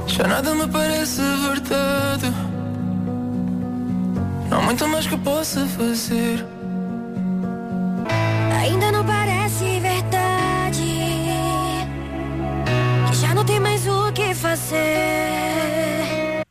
Já 0.06 0.28
nada 0.28 0.54
me 0.54 0.68
parece 0.68 1.20
verdade 1.20 2.26
Não 4.48 4.58
há 4.58 4.62
muito 4.62 4.86
mais 4.88 5.06
que 5.06 5.16
possa 5.18 5.66
fazer 5.66 6.46
Ainda 8.60 8.92
não 8.92 8.97
o 13.88 14.12
que 14.12 14.34
fazer. 14.34 14.78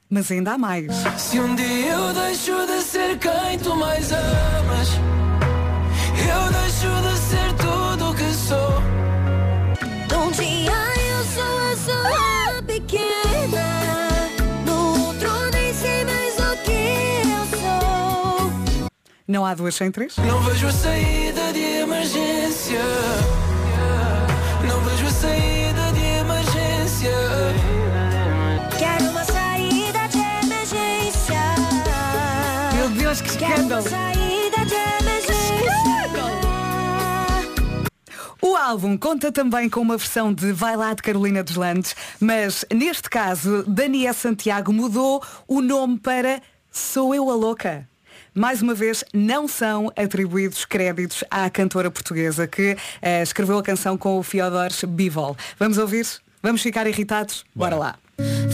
Mas 0.09 0.31
ainda 0.31 0.53
há 0.53 0.57
mais. 0.57 0.91
Se 1.17 1.39
um 1.39 1.53
dia 1.55 1.91
eu 1.91 2.13
deixo 2.13 2.65
de 2.65 2.81
ser 2.81 3.17
quem 3.19 3.59
tu 3.59 3.75
mais 3.75 4.09
amas 4.11 4.89
Eu 6.17 6.51
deixo 6.61 6.87
de 7.07 7.17
ser 7.17 7.53
tudo 7.53 8.11
o 8.11 8.15
que 8.15 8.33
sou 8.33 8.81
Um 10.17 10.31
dia 10.31 10.71
eu 10.71 11.23
sou 11.25 11.57
a 11.57 11.75
sua 11.75 12.63
pequena. 12.63 13.67
No 14.65 15.07
outro 15.07 15.29
nem 15.51 15.73
sei 15.73 16.05
mais 16.05 16.35
o 16.39 16.57
que 16.63 16.71
eu 17.27 17.45
sou. 17.59 18.89
Não 19.27 19.45
há 19.45 19.53
duas 19.53 19.75
sem 19.75 19.91
três? 19.91 20.15
Não 20.17 20.39
vejo 20.41 20.67
a 20.67 20.71
saída 20.71 21.51
de 21.51 21.59
emergência 21.81 22.79
Emergência. 33.49 33.97
O 38.41 38.55
álbum 38.55 38.97
conta 38.97 39.31
também 39.31 39.69
com 39.69 39.81
uma 39.81 39.97
versão 39.97 40.33
de 40.33 40.51
Vai 40.51 40.75
Lá 40.75 40.93
de 40.93 41.01
Carolina 41.01 41.43
dos 41.43 41.55
Landes, 41.55 41.95
mas 42.19 42.65
neste 42.73 43.09
caso, 43.09 43.63
Daniel 43.67 44.13
Santiago 44.13 44.71
mudou 44.71 45.23
o 45.47 45.61
nome 45.61 45.99
para 45.99 46.41
Sou 46.71 47.15
Eu 47.15 47.29
a 47.31 47.35
Louca. 47.35 47.87
Mais 48.33 48.61
uma 48.61 48.73
vez, 48.73 49.03
não 49.13 49.47
são 49.47 49.91
atribuídos 49.95 50.63
créditos 50.63 51.23
à 51.31 51.49
cantora 51.49 51.89
portuguesa 51.89 52.47
que 52.47 52.77
eh, 53.01 53.23
escreveu 53.23 53.57
a 53.57 53.63
canção 53.63 53.97
com 53.97 54.19
o 54.19 54.23
Fiodor 54.23 54.69
Bivol. 54.87 55.35
Vamos 55.57 55.77
ouvir? 55.77 56.05
Vamos 56.43 56.61
ficar 56.61 56.85
irritados? 56.85 57.43
Bora 57.55 57.75
lá. 57.75 57.95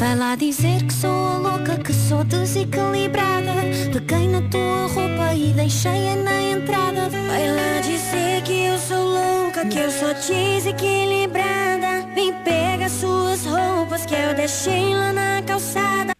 Vai 0.04 0.18
lá 0.18 0.36
dizer 0.36 0.84
que 0.84 0.94
sou 0.94 1.10
a 1.10 1.38
louca, 1.38 1.78
que 1.78 1.94
sou 1.94 2.26
desequilibrada. 2.26 3.54
Peguei 3.94 4.28
na 4.28 4.42
tua 4.50 4.88
roupa 4.88 5.34
e 5.34 5.54
deixei-a 5.54 6.18
na 6.18 6.42
entrada. 6.42 7.08
Vai 7.10 7.48
lá 7.50 7.80
dizer 7.80 8.44
que 8.44 8.66
eu 8.66 8.78
sou 8.80 8.98
louca, 8.98 9.66
que 9.66 9.80
eu 9.80 9.89
sou 9.89 10.13
desequilibrada. 10.13 12.06
Vem 12.13 12.34
pega 12.44 12.89
suas 12.89 13.46
roupas 13.46 14.06
que 14.06 14.13
eu 14.13 14.36
deixei 14.36 14.94
lá 14.94 15.13
na 15.13 15.42
calçada. 15.42 16.13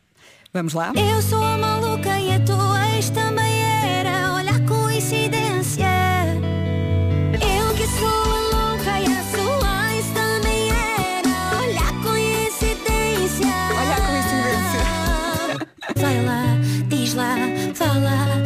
Vamos 0.54 0.74
lá? 0.74 0.94
Eu 0.96 1.22
sou 1.22 1.44
a 1.44 1.58
maluca 1.58 2.18
e 2.18 2.36
a 2.36 2.40
tua 2.40 2.96
ex 2.96 3.10
também 3.10 3.53
Vai 16.04 16.22
lá, 16.26 16.44
diz 16.90 17.14
lá, 17.14 17.34
fala, 17.74 18.43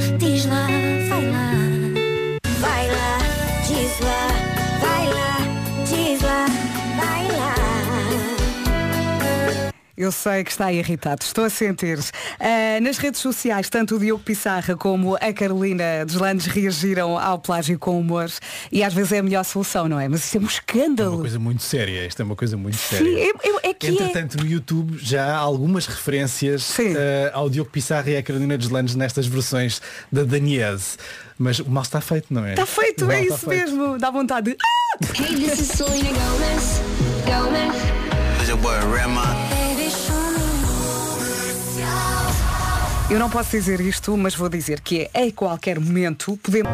Eu 9.98 10.12
sei 10.12 10.44
que 10.44 10.52
está 10.52 10.72
irritado, 10.72 11.24
estou 11.24 11.44
a 11.46 11.50
sentir. 11.50 11.98
Ah, 12.40 12.80
nas 12.82 13.00
redes 13.00 13.20
sociais, 13.20 13.68
tanto 13.68 13.96
o 13.96 14.00
Diogo 14.00 14.22
Pissarra 14.24 14.76
como 14.76 15.16
a 15.16 15.34
Carolina 15.34 16.06
Deslandes 16.06 16.46
reagiram 16.46 17.18
ao 17.18 17.40
plágio 17.40 17.80
com 17.80 18.00
humor 18.00 18.30
e 18.72 18.84
às 18.84 18.94
vezes 18.94 19.14
é 19.14 19.18
a 19.18 19.24
melhor 19.24 19.44
solução, 19.44 19.88
não 19.88 20.00
é? 20.00 20.08
Mas 20.08 20.24
isso 20.24 20.38
é 20.38 20.40
um 20.40 20.44
É 20.44 20.46
uma 20.46 20.52
escândalo. 20.52 21.20
coisa 21.20 21.40
muito 21.40 21.64
séria, 21.64 22.06
isto 22.06 22.22
é 22.22 22.26
uma 22.26 22.36
coisa 22.36 22.56
muito 22.56 22.78
Sim, 22.78 22.98
séria. 22.98 23.24
é, 23.24 23.30
é- 23.30 23.70
é 23.70 23.74
que 23.74 23.88
é. 23.88 23.90
Entretanto, 23.90 24.38
no 24.38 24.46
YouTube 24.48 25.00
já 25.02 25.26
há 25.26 25.36
algumas 25.38 25.88
referências 25.88 26.78
eh, 26.80 27.32
ao 27.34 27.50
Diogo 27.50 27.72
Pissarra 27.72 28.10
e 28.12 28.18
à 28.18 28.22
Carolina 28.22 28.56
Deslandes 28.56 28.94
nestas 28.94 29.26
versões 29.26 29.82
da 30.12 30.24
Daniese. 30.24 30.98
Mas 31.40 31.58
o 31.58 31.68
mal 31.70 31.82
está 31.84 32.02
feito, 32.02 32.32
não 32.32 32.46
é? 32.46 32.52
Está 32.52 32.66
feito, 32.68 33.10
é 33.10 33.24
isso 33.26 33.38
feito. 33.40 33.72
mesmo. 33.72 33.98
Dá 33.98 34.12
vontade 34.12 34.52
de. 34.52 34.58
Ah! 34.62 34.98
Hey, 35.20 35.48
Eu 43.10 43.20
não 43.20 43.30
posso 43.30 43.52
dizer 43.52 43.80
isto, 43.80 44.18
mas 44.18 44.36
vou 44.36 44.50
dizer 44.50 44.82
que 44.82 45.10
é 45.14 45.28
a 45.28 45.32
qualquer 45.32 45.80
momento 45.80 46.38
podemos. 46.44 46.70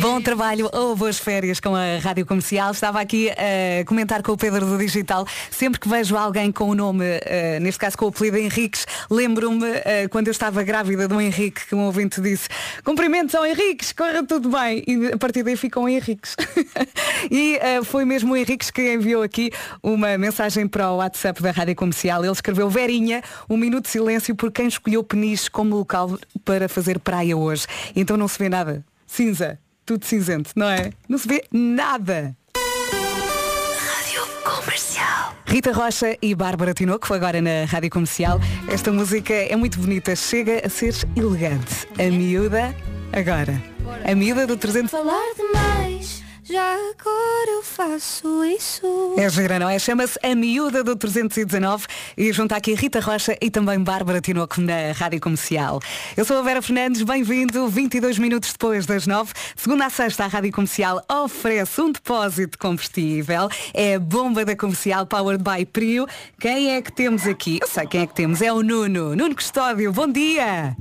Bom 0.00 0.20
trabalho 0.20 0.70
ou 0.72 0.94
boas 0.94 1.18
férias 1.18 1.58
com 1.58 1.74
a 1.74 1.98
Rádio 2.00 2.24
Comercial. 2.24 2.70
Estava 2.70 3.00
aqui 3.00 3.28
a 3.30 3.84
comentar 3.84 4.22
com 4.22 4.30
o 4.30 4.36
Pedro 4.36 4.64
do 4.64 4.78
Digital. 4.78 5.26
Sempre 5.50 5.80
que 5.80 5.88
vejo 5.88 6.16
alguém 6.16 6.52
com 6.52 6.68
o 6.68 6.76
nome, 6.76 7.04
eh, 7.24 7.58
neste 7.58 7.80
caso 7.80 7.98
com 7.98 8.04
o 8.04 8.08
apelido 8.08 8.36
Henriques, 8.36 8.86
lembro-me 9.10 9.66
eh, 9.84 10.06
quando 10.08 10.28
eu 10.28 10.30
estava 10.30 10.62
grávida 10.62 11.08
do 11.08 11.20
Henrique, 11.20 11.66
que 11.66 11.74
um 11.74 11.80
ouvinte 11.80 12.20
disse 12.20 12.48
cumprimentos 12.84 13.34
ao 13.34 13.44
Henriques, 13.44 13.92
corra 13.92 14.22
tudo 14.24 14.48
bem. 14.48 14.84
E 14.86 15.08
a 15.12 15.18
partir 15.18 15.42
daí 15.42 15.56
ficam 15.56 15.88
Henriques. 15.88 16.36
e 17.28 17.56
eh, 17.56 17.82
foi 17.82 18.04
mesmo 18.04 18.34
o 18.34 18.36
Henriques 18.36 18.70
que 18.70 18.94
enviou 18.94 19.24
aqui 19.24 19.50
uma 19.82 20.16
mensagem 20.16 20.68
para 20.68 20.88
o 20.92 20.98
WhatsApp 20.98 21.42
da 21.42 21.50
Rádio 21.50 21.74
Comercial. 21.74 22.22
Ele 22.22 22.32
escreveu 22.32 22.70
Verinha, 22.70 23.20
um 23.50 23.56
minuto 23.56 23.86
de 23.86 23.90
silêncio 23.90 24.36
por 24.36 24.52
quem 24.52 24.68
escolheu 24.68 25.02
Peniche 25.02 25.50
como 25.50 25.74
local 25.74 26.16
para 26.44 26.68
fazer 26.68 27.00
praia 27.00 27.36
hoje. 27.36 27.66
Então 27.96 28.16
não 28.16 28.28
se 28.28 28.38
vê 28.38 28.48
nada. 28.48 28.84
Cinza. 29.12 29.58
Tudo 29.84 30.06
cinzento, 30.06 30.52
não 30.56 30.66
é? 30.66 30.90
Não 31.06 31.18
se 31.18 31.28
vê 31.28 31.44
nada. 31.52 32.34
Rádio 32.56 34.26
Comercial. 34.42 35.36
Rita 35.46 35.70
Rocha 35.70 36.16
e 36.22 36.34
Bárbara 36.34 36.72
Tinoco, 36.72 37.12
agora 37.12 37.42
na 37.42 37.66
Rádio 37.66 37.90
Comercial. 37.90 38.40
Esta 38.66 38.90
música 38.90 39.34
é 39.34 39.54
muito 39.54 39.78
bonita, 39.78 40.16
chega 40.16 40.66
a 40.66 40.68
ser 40.70 40.94
elegante. 41.14 41.86
A 41.98 42.10
miúda, 42.10 42.74
agora. 43.12 43.62
A 44.10 44.14
miúda 44.14 44.46
do 44.46 44.56
300. 44.56 44.90
Falar 44.90 45.34
demais, 45.36 46.21
já 46.52 46.74
agora 46.74 47.50
eu 47.50 47.62
faço 47.62 48.44
isso. 48.44 49.14
É 49.16 49.26
gira, 49.30 49.58
não 49.58 49.70
é? 49.70 49.78
Chama-se 49.78 50.18
A 50.22 50.34
Miúda 50.34 50.84
do 50.84 50.94
319 50.94 51.86
e 52.14 52.30
junta 52.30 52.54
aqui 52.54 52.74
Rita 52.74 53.00
Rocha 53.00 53.34
e 53.40 53.50
também 53.50 53.82
Bárbara 53.82 54.20
Tinoco 54.20 54.60
na 54.60 54.92
Rádio 54.92 55.18
Comercial. 55.18 55.80
Eu 56.14 56.26
sou 56.26 56.38
a 56.38 56.42
Vera 56.42 56.60
Fernandes, 56.60 57.00
bem-vindo, 57.04 57.66
22 57.68 58.18
minutos 58.18 58.52
depois 58.52 58.84
das 58.84 59.06
9. 59.06 59.32
Segunda 59.56 59.86
a 59.86 59.90
sexta, 59.90 60.24
a 60.24 60.26
Rádio 60.26 60.52
Comercial 60.52 61.02
oferece 61.10 61.80
um 61.80 61.90
depósito 61.90 62.50
de 62.50 62.58
combustível. 62.58 63.48
É 63.72 63.94
a 63.94 63.98
bomba 63.98 64.44
da 64.44 64.54
comercial 64.54 65.06
Powered 65.06 65.42
by 65.42 65.64
Prio. 65.64 66.06
Quem 66.38 66.74
é 66.74 66.82
que 66.82 66.92
temos 66.92 67.26
aqui? 67.26 67.60
Eu 67.62 67.66
sei 67.68 67.86
quem 67.86 68.02
é 68.02 68.06
que 68.06 68.14
temos, 68.14 68.42
é 68.42 68.52
o 68.52 68.62
Nuno. 68.62 69.16
Nuno 69.16 69.34
Custódio, 69.34 69.90
bom 69.90 70.06
dia! 70.06 70.76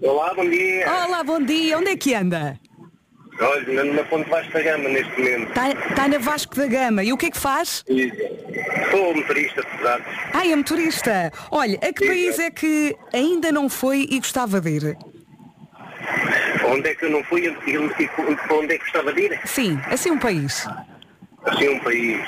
Olá, 0.00 0.32
bom 0.34 0.48
dia. 0.48 0.86
Olá, 0.88 1.24
bom 1.24 1.40
dia. 1.40 1.78
Onde 1.78 1.90
é 1.90 1.96
que 1.96 2.14
anda? 2.14 2.58
Olha, 3.40 3.72
na, 3.72 3.84
na 3.84 4.04
Ponte 4.04 4.28
Vasco 4.28 4.52
da 4.52 4.62
Gama 4.62 4.88
neste 4.88 5.18
momento. 5.18 5.48
Está 5.48 5.74
tá 5.94 6.08
na 6.08 6.18
Vasco 6.18 6.54
da 6.54 6.66
Gama. 6.66 7.02
E 7.02 7.12
o 7.12 7.16
que 7.16 7.26
é 7.26 7.30
que 7.30 7.38
faz? 7.38 7.84
Sou 8.90 9.14
motorista 9.14 9.62
de 9.62 9.82
dados. 9.82 10.06
Ah, 10.32 10.46
é 10.46 10.54
motorista. 10.54 11.32
Olha, 11.50 11.78
a 11.78 11.92
que 11.92 12.06
país 12.06 12.38
é 12.38 12.50
que 12.50 12.94
ainda 13.12 13.50
não 13.50 13.68
foi 13.68 14.06
e 14.10 14.18
gostava 14.18 14.60
de 14.60 14.70
ir? 14.70 14.96
Onde 16.66 16.88
é 16.88 16.94
que 16.94 17.04
eu 17.04 17.10
não 17.10 17.24
fui 17.24 17.42
e, 17.46 17.70
e, 17.70 17.76
e 17.76 18.08
para 18.08 18.54
onde 18.56 18.74
é 18.74 18.78
que 18.78 18.84
gostava 18.84 19.12
de 19.12 19.22
ir? 19.22 19.40
Sim, 19.44 19.78
assim 19.90 20.10
um 20.10 20.18
país. 20.18 20.66
Assim 21.44 21.68
um 21.70 21.78
país. 21.80 22.20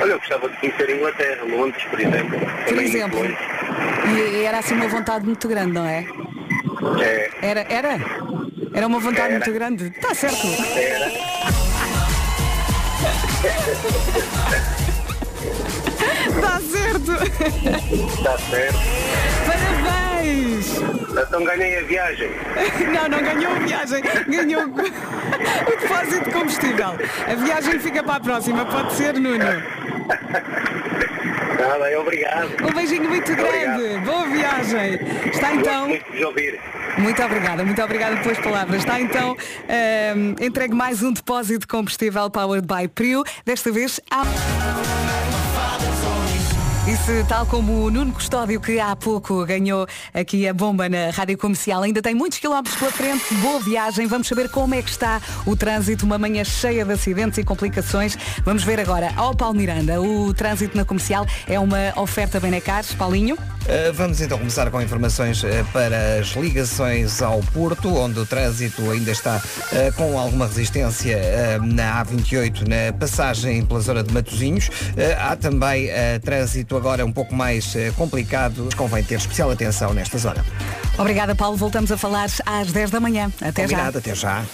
Olha, 0.00 0.12
eu 0.12 0.18
gostava 0.18 0.48
de 0.48 0.56
conhecer 0.58 0.88
a 0.88 0.92
Inglaterra, 0.92 1.44
Londres, 1.44 1.84
por 1.84 2.00
exemplo. 2.00 2.38
Por 2.38 2.64
Também 2.66 2.84
exemplo. 2.86 3.18
muito 3.18 3.40
longe. 3.40 4.36
E 4.36 4.44
era 4.44 4.58
assim 4.58 4.74
uma 4.74 4.88
vontade 4.88 5.24
muito 5.24 5.48
grande, 5.48 5.72
não 5.72 5.86
é? 5.86 6.06
É. 7.00 7.30
Era, 7.42 7.60
era? 7.68 7.98
Era 8.74 8.86
uma 8.86 8.98
vontade 8.98 9.32
muito 9.32 9.52
grande. 9.52 9.92
Está 9.94 10.14
certo. 10.14 10.46
Está 16.28 16.60
certo. 16.60 17.12
Está 18.18 18.38
certo. 18.38 18.78
Parabéns. 19.46 20.76
Então 21.10 21.44
ganhei 21.44 21.78
a 21.78 21.82
viagem. 21.82 22.30
Não, 22.92 23.08
não 23.08 23.22
ganhou 23.22 23.52
a 23.52 23.58
viagem. 23.58 24.02
Ganhou 24.28 24.62
o 24.64 24.72
depósito 25.80 26.24
de 26.24 26.30
combustível. 26.30 26.96
A 27.26 27.34
viagem 27.34 27.78
fica 27.78 28.02
para 28.02 28.16
a 28.16 28.20
próxima. 28.20 28.64
Pode 28.64 28.94
ser, 28.94 29.14
Nuno. 29.14 29.44
Está 31.52 31.78
bem, 31.78 31.96
obrigado. 31.96 32.50
Um 32.64 32.72
beijinho 32.74 33.08
muito 33.08 33.34
grande. 33.36 33.98
Boa 34.04 34.26
viagem. 34.28 34.94
Está 35.30 35.54
então. 35.54 35.88
Gosto 35.88 36.04
muito 36.04 36.12
de 36.12 36.24
ouvir. 36.24 36.60
Muito 36.98 37.22
obrigada, 37.22 37.64
muito 37.64 37.82
obrigada 37.82 38.16
pelas 38.18 38.38
palavras. 38.38 38.80
Está 38.80 39.00
então 39.00 39.36
ehm, 39.68 40.34
entregue 40.40 40.74
mais 40.74 41.02
um 41.02 41.12
depósito 41.12 41.60
de 41.60 41.66
combustível 41.66 42.30
Powered 42.30 42.66
by 42.66 42.88
Prio, 42.88 43.24
desta 43.44 43.72
vez 43.72 44.00
a... 44.10 44.22
E 46.84 46.96
se, 46.96 47.24
tal 47.28 47.46
como 47.46 47.84
o 47.84 47.90
Nuno 47.92 48.12
Custódio, 48.12 48.60
que 48.60 48.80
há 48.80 48.96
pouco 48.96 49.46
ganhou 49.46 49.86
aqui 50.12 50.48
a 50.48 50.52
bomba 50.52 50.88
na 50.88 51.10
Rádio 51.10 51.38
Comercial, 51.38 51.80
ainda 51.80 52.02
tem 52.02 52.12
muitos 52.12 52.38
quilómetros 52.38 52.74
pela 52.74 52.90
frente, 52.90 53.32
boa 53.36 53.60
viagem, 53.60 54.08
vamos 54.08 54.26
saber 54.26 54.48
como 54.50 54.74
é 54.74 54.82
que 54.82 54.90
está 54.90 55.22
o 55.46 55.54
trânsito, 55.54 56.04
uma 56.04 56.18
manhã 56.18 56.42
cheia 56.42 56.84
de 56.84 56.92
acidentes 56.92 57.38
e 57.38 57.44
complicações. 57.44 58.18
Vamos 58.44 58.64
ver 58.64 58.80
agora 58.80 59.12
ao 59.16 59.32
Paulo 59.32 59.56
Miranda, 59.56 60.02
o 60.02 60.34
trânsito 60.34 60.76
na 60.76 60.84
Comercial 60.84 61.24
é 61.46 61.58
uma 61.58 61.92
oferta 61.96 62.40
Benecar, 62.40 62.84
Paulinho. 62.98 63.38
Uh, 63.62 63.92
Vamos 63.92 64.20
então 64.20 64.38
começar 64.38 64.70
com 64.70 64.82
informações 64.82 65.42
uh, 65.42 65.46
para 65.72 66.18
as 66.18 66.28
ligações 66.28 67.22
ao 67.22 67.40
Porto, 67.40 67.94
onde 67.94 68.18
o 68.18 68.26
trânsito 68.26 68.90
ainda 68.90 69.12
está 69.12 69.36
uh, 69.36 69.92
com 69.94 70.18
alguma 70.18 70.46
resistência 70.46 71.18
na 71.60 72.04
A28, 72.04 72.66
na 72.66 72.92
passagem 72.92 73.64
pela 73.64 73.80
zona 73.80 74.02
de 74.02 74.12
Matosinhos. 74.12 74.70
Há 75.18 75.36
também 75.36 75.88
trânsito 76.22 76.76
agora 76.76 77.04
um 77.04 77.12
pouco 77.12 77.34
mais 77.34 77.74
complicado, 77.96 78.68
convém 78.76 79.02
ter 79.04 79.16
especial 79.16 79.50
atenção 79.50 79.92
nesta 79.92 80.18
zona. 80.18 80.44
Obrigada, 80.98 81.34
Paulo. 81.34 81.56
Voltamos 81.56 81.90
a 81.92 81.96
falar 81.96 82.28
às 82.46 82.72
10 82.72 82.90
da 82.90 83.00
manhã. 83.00 83.32
Até 83.40 83.62
já. 83.62 83.68
Combinado, 83.68 83.98
até 83.98 84.14
já. 84.14 84.44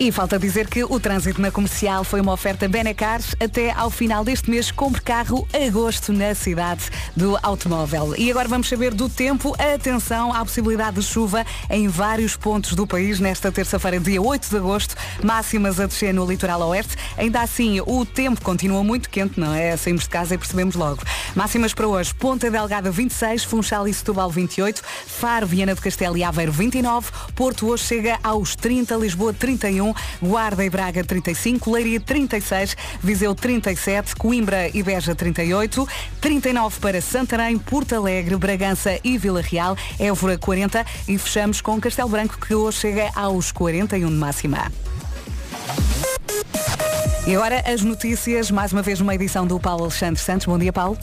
E 0.00 0.12
falta 0.12 0.38
dizer 0.38 0.68
que 0.68 0.84
o 0.84 1.00
trânsito 1.00 1.40
na 1.40 1.50
comercial 1.50 2.04
foi 2.04 2.20
uma 2.20 2.32
oferta 2.32 2.68
Benecar 2.68 3.20
até 3.40 3.72
ao 3.72 3.90
final 3.90 4.22
deste 4.22 4.48
mês. 4.48 4.70
Compre 4.70 5.00
carro 5.00 5.46
agosto 5.52 6.12
na 6.12 6.36
cidade 6.36 6.84
do 7.16 7.36
automóvel. 7.42 8.14
E 8.16 8.30
agora 8.30 8.46
vamos 8.46 8.68
saber 8.68 8.94
do 8.94 9.08
tempo. 9.08 9.56
Atenção 9.58 10.32
à 10.32 10.44
possibilidade 10.44 11.00
de 11.00 11.02
chuva 11.02 11.44
em 11.68 11.88
vários 11.88 12.36
pontos 12.36 12.74
do 12.74 12.86
país 12.86 13.18
nesta 13.18 13.50
terça-feira, 13.50 13.98
dia 13.98 14.22
8 14.22 14.48
de 14.48 14.56
agosto. 14.56 14.94
Máximas 15.24 15.80
a 15.80 15.86
descer 15.86 16.14
no 16.14 16.24
litoral 16.24 16.60
oeste. 16.68 16.94
Ainda 17.16 17.40
assim, 17.40 17.80
o 17.80 18.06
tempo 18.06 18.40
continua 18.40 18.84
muito 18.84 19.10
quente, 19.10 19.40
não 19.40 19.52
é? 19.52 19.76
Saímos 19.76 20.04
de 20.04 20.10
casa 20.10 20.36
e 20.36 20.38
percebemos 20.38 20.76
logo. 20.76 21.02
Máximas 21.34 21.74
para 21.74 21.88
hoje. 21.88 22.14
Ponta 22.14 22.48
Delgada 22.48 22.88
26, 22.88 23.42
Funchal 23.42 23.88
e 23.88 23.92
Setúbal 23.92 24.30
28, 24.30 24.80
Faro, 25.06 25.46
Viana 25.48 25.74
do 25.74 25.80
Castelo 25.80 26.16
e 26.16 26.22
Aveiro 26.22 26.52
29, 26.52 27.10
Porto 27.34 27.66
hoje 27.66 27.82
chega 27.82 28.16
aos 28.22 28.54
30, 28.54 28.94
Lisboa 28.94 29.32
31, 29.32 29.87
Guarda 30.20 30.64
e 30.64 30.70
Braga 30.70 31.04
35, 31.04 31.70
Leiria 31.70 32.00
36, 32.00 32.76
Viseu 33.02 33.34
37, 33.34 34.16
Coimbra 34.16 34.68
e 34.74 34.82
Beja 34.82 35.14
38, 35.14 35.88
39 36.20 36.80
para 36.80 37.00
Santarém, 37.00 37.58
Porto 37.58 37.94
Alegre, 37.94 38.36
Bragança 38.36 38.98
e 39.02 39.18
Vila 39.18 39.40
Real, 39.40 39.76
Évora 39.98 40.38
40 40.38 40.84
e 41.06 41.18
fechamos 41.18 41.60
com 41.60 41.80
Castelo 41.80 42.08
Branco 42.08 42.38
que 42.38 42.54
hoje 42.54 42.78
chega 42.78 43.10
aos 43.14 43.52
41 43.52 44.08
de 44.08 44.14
máxima. 44.14 44.70
E 47.28 47.34
agora 47.34 47.62
as 47.70 47.82
notícias, 47.82 48.50
mais 48.50 48.72
uma 48.72 48.80
vez 48.80 49.00
numa 49.00 49.14
edição 49.14 49.46
do 49.46 49.60
Paulo 49.60 49.82
Alexandre 49.82 50.18
Santos. 50.18 50.46
Bom 50.46 50.58
dia, 50.58 50.72
Paulo. 50.72 50.96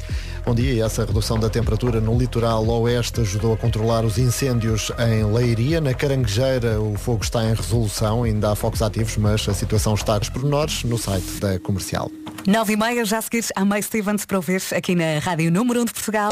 Bom 0.46 0.54
dia. 0.54 0.74
E 0.74 0.82
essa 0.82 1.04
redução 1.04 1.40
da 1.40 1.50
temperatura 1.50 2.00
no 2.00 2.16
litoral 2.18 2.68
oeste 2.68 3.22
ajudou 3.22 3.54
a 3.54 3.58
controlar 3.58 4.06
os 4.06 4.20
incêndios 4.20 4.92
em 5.00 5.26
Leiria. 5.26 5.82
Na 5.82 5.94
Caranguejeira 5.94 6.80
o 6.80 6.96
fogo 6.96 7.24
está 7.24 7.44
em 7.44 7.54
resolução, 7.54 8.24
ainda 8.24 8.52
há 8.52 8.56
focos 8.56 8.82
ativos, 8.84 9.18
mas 9.18 9.50
a 9.50 9.54
situação 9.54 9.96
está 9.96 10.14
aos 10.14 10.30
pormenores 10.30 10.84
no 10.84 10.98
site 10.98 11.40
da 11.40 11.60
comercial. 11.60 12.12
9 12.46 12.74
e 12.74 12.78
meia, 12.78 13.04
já 13.06 13.18
a 13.18 13.22
seguir 13.24 13.44
a 13.56 13.66
May 13.66 13.82
Stevens 13.82 14.24
para 14.24 14.38
ouvir 14.38 14.62
aqui 14.76 14.94
na 14.94 15.18
Rádio 15.20 15.52
Número 15.52 15.82
1 15.82 15.86
de 15.86 15.94
Portugal. 15.94 16.32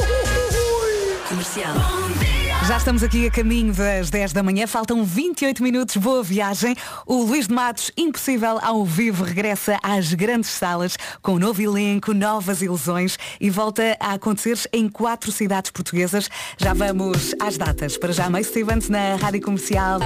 Comercial. 1.27 1.73
Já 2.67 2.77
estamos 2.77 3.03
aqui 3.03 3.27
a 3.27 3.31
caminho 3.31 3.73
das 3.73 4.09
10 4.09 4.31
da 4.31 4.41
manhã, 4.41 4.65
faltam 4.65 5.03
28 5.03 5.61
minutos, 5.61 5.97
boa 5.97 6.23
viagem. 6.23 6.75
O 7.05 7.23
Luís 7.23 7.47
de 7.47 7.53
Matos, 7.53 7.91
impossível 7.97 8.57
ao 8.61 8.85
vivo, 8.85 9.25
regressa 9.25 9.77
às 9.83 10.13
grandes 10.13 10.49
salas 10.49 10.95
com 11.21 11.33
um 11.33 11.39
novo 11.39 11.61
elenco, 11.61 12.13
novas 12.13 12.61
ilusões 12.61 13.17
e 13.39 13.49
volta 13.49 13.97
a 13.99 14.13
acontecer 14.13 14.57
em 14.71 14.87
quatro 14.87 15.29
cidades 15.29 15.71
portuguesas. 15.71 16.29
Já 16.57 16.73
vamos 16.73 17.35
às 17.41 17.57
datas. 17.57 17.97
Para 17.97 18.13
já, 18.13 18.29
May 18.29 18.45
Stevens 18.45 18.87
na 18.87 19.15
Rádio 19.15 19.41
Comercial. 19.41 19.99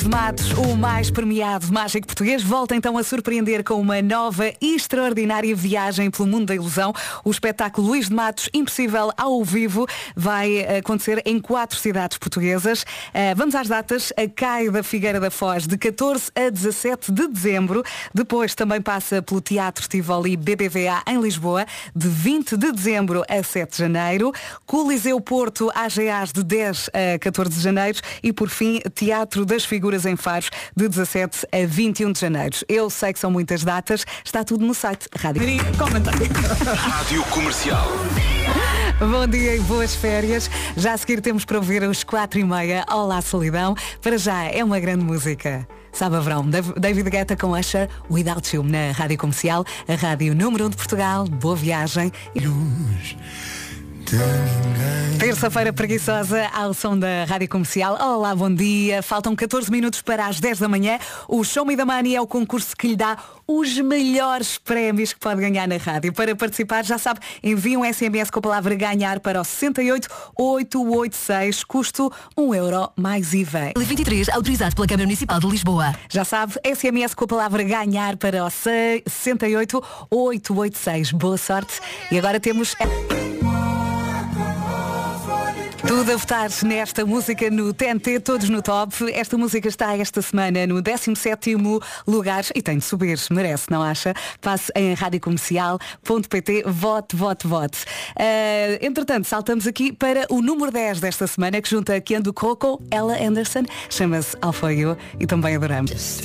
Luís 0.00 0.02
de 0.02 0.08
Matos, 0.08 0.52
o 0.52 0.76
mais 0.76 1.10
premiado 1.10 1.70
mágico 1.72 2.06
português, 2.06 2.42
volta 2.42 2.74
então 2.74 2.96
a 2.96 3.02
surpreender 3.02 3.62
com 3.62 3.74
uma 3.74 4.00
nova 4.00 4.50
e 4.60 4.74
extraordinária 4.74 5.54
viagem 5.54 6.10
pelo 6.10 6.28
mundo 6.28 6.46
da 6.46 6.54
ilusão. 6.54 6.92
O 7.24 7.30
espetáculo 7.30 7.88
Luís 7.88 8.08
de 8.08 8.14
Matos 8.14 8.48
Impossível 8.54 9.10
ao 9.16 9.44
vivo 9.44 9.86
vai 10.16 10.78
acontecer 10.78 11.20
em 11.26 11.38
quatro 11.38 11.78
cidades 11.78 12.16
portuguesas. 12.18 12.82
Uh, 12.82 13.36
vamos 13.36 13.54
às 13.54 13.68
datas. 13.68 14.12
A 14.16 14.28
Cai 14.28 14.70
da 14.70 14.82
Figueira 14.82 15.20
da 15.20 15.30
Foz, 15.30 15.66
de 15.66 15.76
14 15.76 16.30
a 16.34 16.48
17 16.48 17.12
de 17.12 17.28
dezembro. 17.28 17.82
Depois 18.14 18.54
também 18.54 18.80
passa 18.80 19.20
pelo 19.20 19.40
Teatro 19.40 19.88
Tivoli 19.88 20.36
BBVA 20.36 21.02
em 21.06 21.20
Lisboa, 21.20 21.66
de 21.94 22.08
20 22.08 22.56
de 22.56 22.72
dezembro 22.72 23.22
a 23.28 23.42
7 23.42 23.72
de 23.72 23.78
janeiro. 23.78 24.32
Coliseu 24.64 25.20
Porto 25.20 25.70
AGAs 25.74 26.32
de 26.32 26.42
10 26.42 26.90
a 27.14 27.18
14 27.18 27.50
de 27.56 27.60
janeiro. 27.60 27.98
E 28.22 28.32
por 28.32 28.48
fim, 28.48 28.80
Teatro 28.94 29.44
das 29.44 29.64
Figuras 29.64 29.89
em 30.06 30.16
Faros, 30.16 30.50
de 30.76 30.88
17 30.88 31.46
a 31.52 31.66
21 31.66 32.12
de 32.12 32.20
janeiro. 32.20 32.56
Eu 32.68 32.88
sei 32.90 33.12
que 33.12 33.18
são 33.18 33.30
muitas 33.30 33.64
datas. 33.64 34.04
Está 34.24 34.44
tudo 34.44 34.64
no 34.64 34.74
site 34.74 35.06
Rádio. 35.18 35.42
Rádio 36.76 37.22
Comercial. 37.24 37.86
Bom 38.98 39.26
dia 39.26 39.56
e 39.56 39.60
boas 39.60 39.94
férias. 39.94 40.50
Já 40.76 40.92
a 40.92 40.98
seguir 40.98 41.20
temos 41.20 41.44
para 41.44 41.56
ouvir 41.56 41.82
os 41.82 42.04
4 42.04 42.38
e 42.40 42.44
meia. 42.44 42.84
Olá, 42.90 43.20
solidão. 43.22 43.74
Para 44.02 44.18
já 44.18 44.44
é 44.44 44.62
uma 44.62 44.78
grande 44.78 45.04
música. 45.04 45.66
Sabe 45.92 46.16
a 46.16 46.20
verão, 46.20 46.48
Dav- 46.48 46.72
David 46.78 47.10
Guetta 47.10 47.36
com 47.36 47.58
Usher, 47.58 47.88
Without 48.08 48.54
You, 48.54 48.62
na 48.62 48.92
Rádio 48.92 49.18
Comercial, 49.18 49.64
a 49.88 49.94
rádio 49.96 50.34
número 50.36 50.66
1 50.66 50.70
de 50.70 50.76
Portugal. 50.76 51.26
Boa 51.26 51.56
viagem. 51.56 52.12
Terça-feira 55.20 55.72
preguiçosa 55.72 56.50
ao 56.52 56.74
som 56.74 56.98
da 56.98 57.24
Rádio 57.28 57.48
Comercial. 57.48 57.96
Olá, 58.00 58.34
bom 58.34 58.52
dia. 58.52 59.00
Faltam 59.02 59.36
14 59.36 59.70
minutos 59.70 60.02
para 60.02 60.26
as 60.26 60.40
10 60.40 60.58
da 60.58 60.68
manhã. 60.68 60.98
O 61.28 61.44
Show 61.44 61.64
Me 61.64 61.76
the 61.76 61.84
Money 61.84 62.16
é 62.16 62.20
o 62.20 62.26
concurso 62.26 62.76
que 62.76 62.88
lhe 62.88 62.96
dá 62.96 63.16
os 63.46 63.78
melhores 63.78 64.58
prémios 64.58 65.12
que 65.12 65.20
pode 65.20 65.40
ganhar 65.40 65.68
na 65.68 65.76
rádio. 65.76 66.12
Para 66.12 66.34
participar, 66.34 66.84
já 66.84 66.98
sabe, 66.98 67.20
envie 67.42 67.76
um 67.76 67.84
SMS 67.84 68.30
com 68.30 68.38
a 68.40 68.42
palavra 68.42 68.74
ganhar 68.74 69.20
para 69.20 69.40
o 69.40 69.44
68886, 69.44 71.62
custo 71.62 72.12
1 72.36 72.52
euro 72.54 72.90
mais 72.96 73.32
IVA. 73.32 73.70
2023, 73.74 74.30
autorizado 74.30 74.74
pela 74.74 74.88
Câmara 74.88 75.06
Municipal 75.06 75.38
de 75.38 75.46
Lisboa. 75.46 75.94
Já 76.08 76.24
sabe, 76.24 76.54
SMS 76.64 77.14
com 77.14 77.26
a 77.26 77.28
palavra 77.28 77.62
ganhar 77.62 78.16
para 78.16 78.44
o 78.44 78.50
68886. 78.50 81.12
Boa 81.12 81.38
sorte. 81.38 81.80
E 82.10 82.18
agora 82.18 82.40
temos. 82.40 82.74
Tudo 85.90 86.12
a 86.12 86.16
votar 86.16 86.48
nesta 86.62 87.04
música 87.04 87.50
no 87.50 87.74
TNT, 87.74 88.20
todos 88.20 88.48
no 88.48 88.62
top. 88.62 88.94
Esta 89.12 89.36
música 89.36 89.66
está 89.66 89.96
esta 89.96 90.22
semana 90.22 90.64
no 90.64 90.80
17º 90.80 91.82
lugar 92.06 92.44
e 92.54 92.62
tem 92.62 92.78
de 92.78 92.84
subir, 92.84 93.18
merece, 93.28 93.68
não 93.68 93.82
acha? 93.82 94.14
Passe 94.40 94.70
em 94.76 94.94
radiocomercial.pt, 94.94 96.62
vote, 96.64 97.16
vote, 97.16 97.44
vote. 97.44 97.78
Ah, 98.16 98.78
entretanto, 98.80 99.26
saltamos 99.26 99.66
aqui 99.66 99.92
para 99.92 100.26
o 100.30 100.40
número 100.40 100.70
10 100.70 101.00
desta 101.00 101.26
semana, 101.26 101.60
que 101.60 101.68
junta 101.68 102.00
Kendo 102.00 102.32
Coco, 102.32 102.80
Ella 102.88 103.20
Anderson, 103.20 103.64
chama-se 103.90 104.36
Alfoio 104.40 104.96
e 105.18 105.26
também 105.26 105.56
adoramos. 105.56 106.20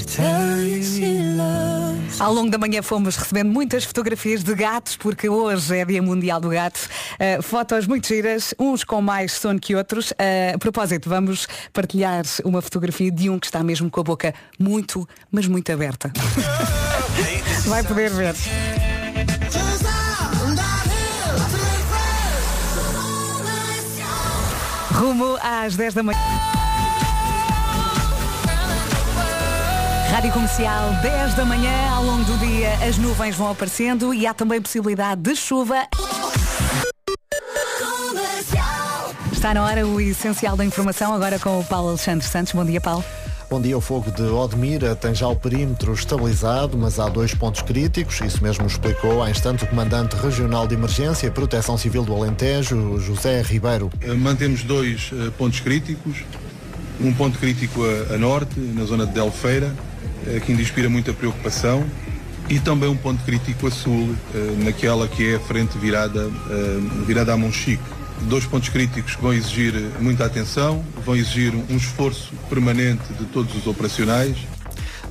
Ao 2.19 2.31
longo 2.31 2.51
da 2.51 2.59
manhã 2.59 2.83
fomos 2.83 3.15
recebendo 3.15 3.51
muitas 3.51 3.83
fotografias 3.83 4.43
de 4.43 4.53
gatos, 4.53 4.95
porque 4.95 5.27
hoje 5.27 5.75
é 5.75 5.83
Dia 5.83 6.03
Mundial 6.03 6.39
do 6.39 6.49
Gato. 6.49 6.87
Uh, 7.15 7.41
fotos 7.41 7.87
muito 7.87 8.07
giras, 8.07 8.53
uns 8.59 8.83
com 8.83 9.01
mais 9.01 9.31
sono 9.31 9.54
que 9.59 9.75
outros. 9.75 10.11
Uh, 10.11 10.55
a 10.55 10.57
propósito, 10.57 11.09
vamos 11.09 11.47
partilhar 11.73 12.23
uma 12.43 12.61
fotografia 12.61 13.11
de 13.11 13.29
um 13.29 13.39
que 13.39 13.47
está 13.47 13.63
mesmo 13.63 13.89
com 13.89 13.99
a 13.99 14.03
boca 14.03 14.33
muito, 14.59 15.07
mas 15.31 15.47
muito 15.47 15.71
aberta. 15.71 16.11
Vai 17.65 17.83
poder 17.83 18.11
ver. 18.11 18.35
Rumo 24.91 25.37
às 25.41 25.75
10 25.75 25.93
da 25.93 26.03
manhã. 26.03 26.19
Rádio 30.09 30.31
Comercial, 30.31 30.93
10 31.01 31.33
da 31.33 31.43
manhã, 31.43 31.89
ao 31.93 32.03
longo 32.03 32.23
do 32.23 32.37
dia 32.37 32.73
as 32.87 32.97
nuvens 32.97 33.35
vão 33.35 33.51
aparecendo 33.51 34.13
e 34.13 34.25
há 34.25 34.33
também 34.33 34.61
possibilidade 34.61 35.21
de 35.21 35.35
chuva. 35.35 35.85
Está 39.45 39.53
na 39.53 39.63
hora 39.63 39.85
o 39.85 40.01
essencial 40.01 40.57
da 40.57 40.65
informação, 40.65 41.13
agora 41.13 41.37
com 41.37 41.59
o 41.59 41.63
Paulo 41.63 41.89
Alexandre 41.89 42.27
Santos. 42.27 42.51
Bom 42.51 42.65
dia, 42.65 42.81
Paulo. 42.81 43.05
Bom 43.47 43.61
dia, 43.61 43.77
o 43.77 43.79
fogo 43.79 44.09
de 44.09 44.23
Odmira 44.23 44.95
tem 44.95 45.13
já 45.13 45.27
o 45.27 45.35
perímetro 45.35 45.93
estabilizado, 45.93 46.75
mas 46.75 46.97
há 46.97 47.07
dois 47.09 47.35
pontos 47.35 47.61
críticos, 47.61 48.19
isso 48.21 48.41
mesmo 48.41 48.65
explicou 48.65 49.21
há 49.21 49.29
instantes 49.29 49.63
o 49.63 49.67
Comandante 49.67 50.15
Regional 50.15 50.65
de 50.65 50.73
Emergência 50.73 51.27
e 51.27 51.29
Proteção 51.29 51.77
Civil 51.77 52.03
do 52.03 52.15
Alentejo, 52.15 52.99
José 52.99 53.43
Ribeiro. 53.43 53.91
Eh, 54.01 54.15
Mantemos 54.15 54.63
dois 54.63 55.11
eh, 55.13 55.29
pontos 55.37 55.59
críticos. 55.59 56.23
Um 56.99 57.13
ponto 57.13 57.37
crítico 57.37 57.81
a, 57.83 58.15
a 58.15 58.17
norte, 58.17 58.59
na 58.59 58.83
zona 58.85 59.05
de 59.05 59.13
Delfeira, 59.13 59.71
eh, 60.25 60.41
que 60.43 60.53
ainda 60.53 60.63
inspira 60.63 60.89
muita 60.89 61.13
preocupação. 61.13 61.85
E 62.49 62.59
também 62.59 62.89
um 62.89 62.97
ponto 62.97 63.23
crítico 63.23 63.67
a 63.67 63.71
sul, 63.71 64.15
naquela 64.63 65.07
que 65.07 65.33
é 65.33 65.35
a 65.35 65.39
frente 65.39 65.79
virada, 65.79 66.29
virada 67.07 67.33
a 67.33 67.37
Monchique. 67.37 67.94
Dois 68.21 68.45
pontos 68.45 68.69
críticos 68.69 69.15
que 69.15 69.21
vão 69.21 69.33
exigir 69.33 69.73
muita 69.99 70.25
atenção, 70.25 70.83
vão 71.05 71.15
exigir 71.15 71.53
um 71.53 71.77
esforço 71.77 72.33
permanente 72.49 73.13
de 73.13 73.25
todos 73.25 73.55
os 73.55 73.67
operacionais. 73.67 74.35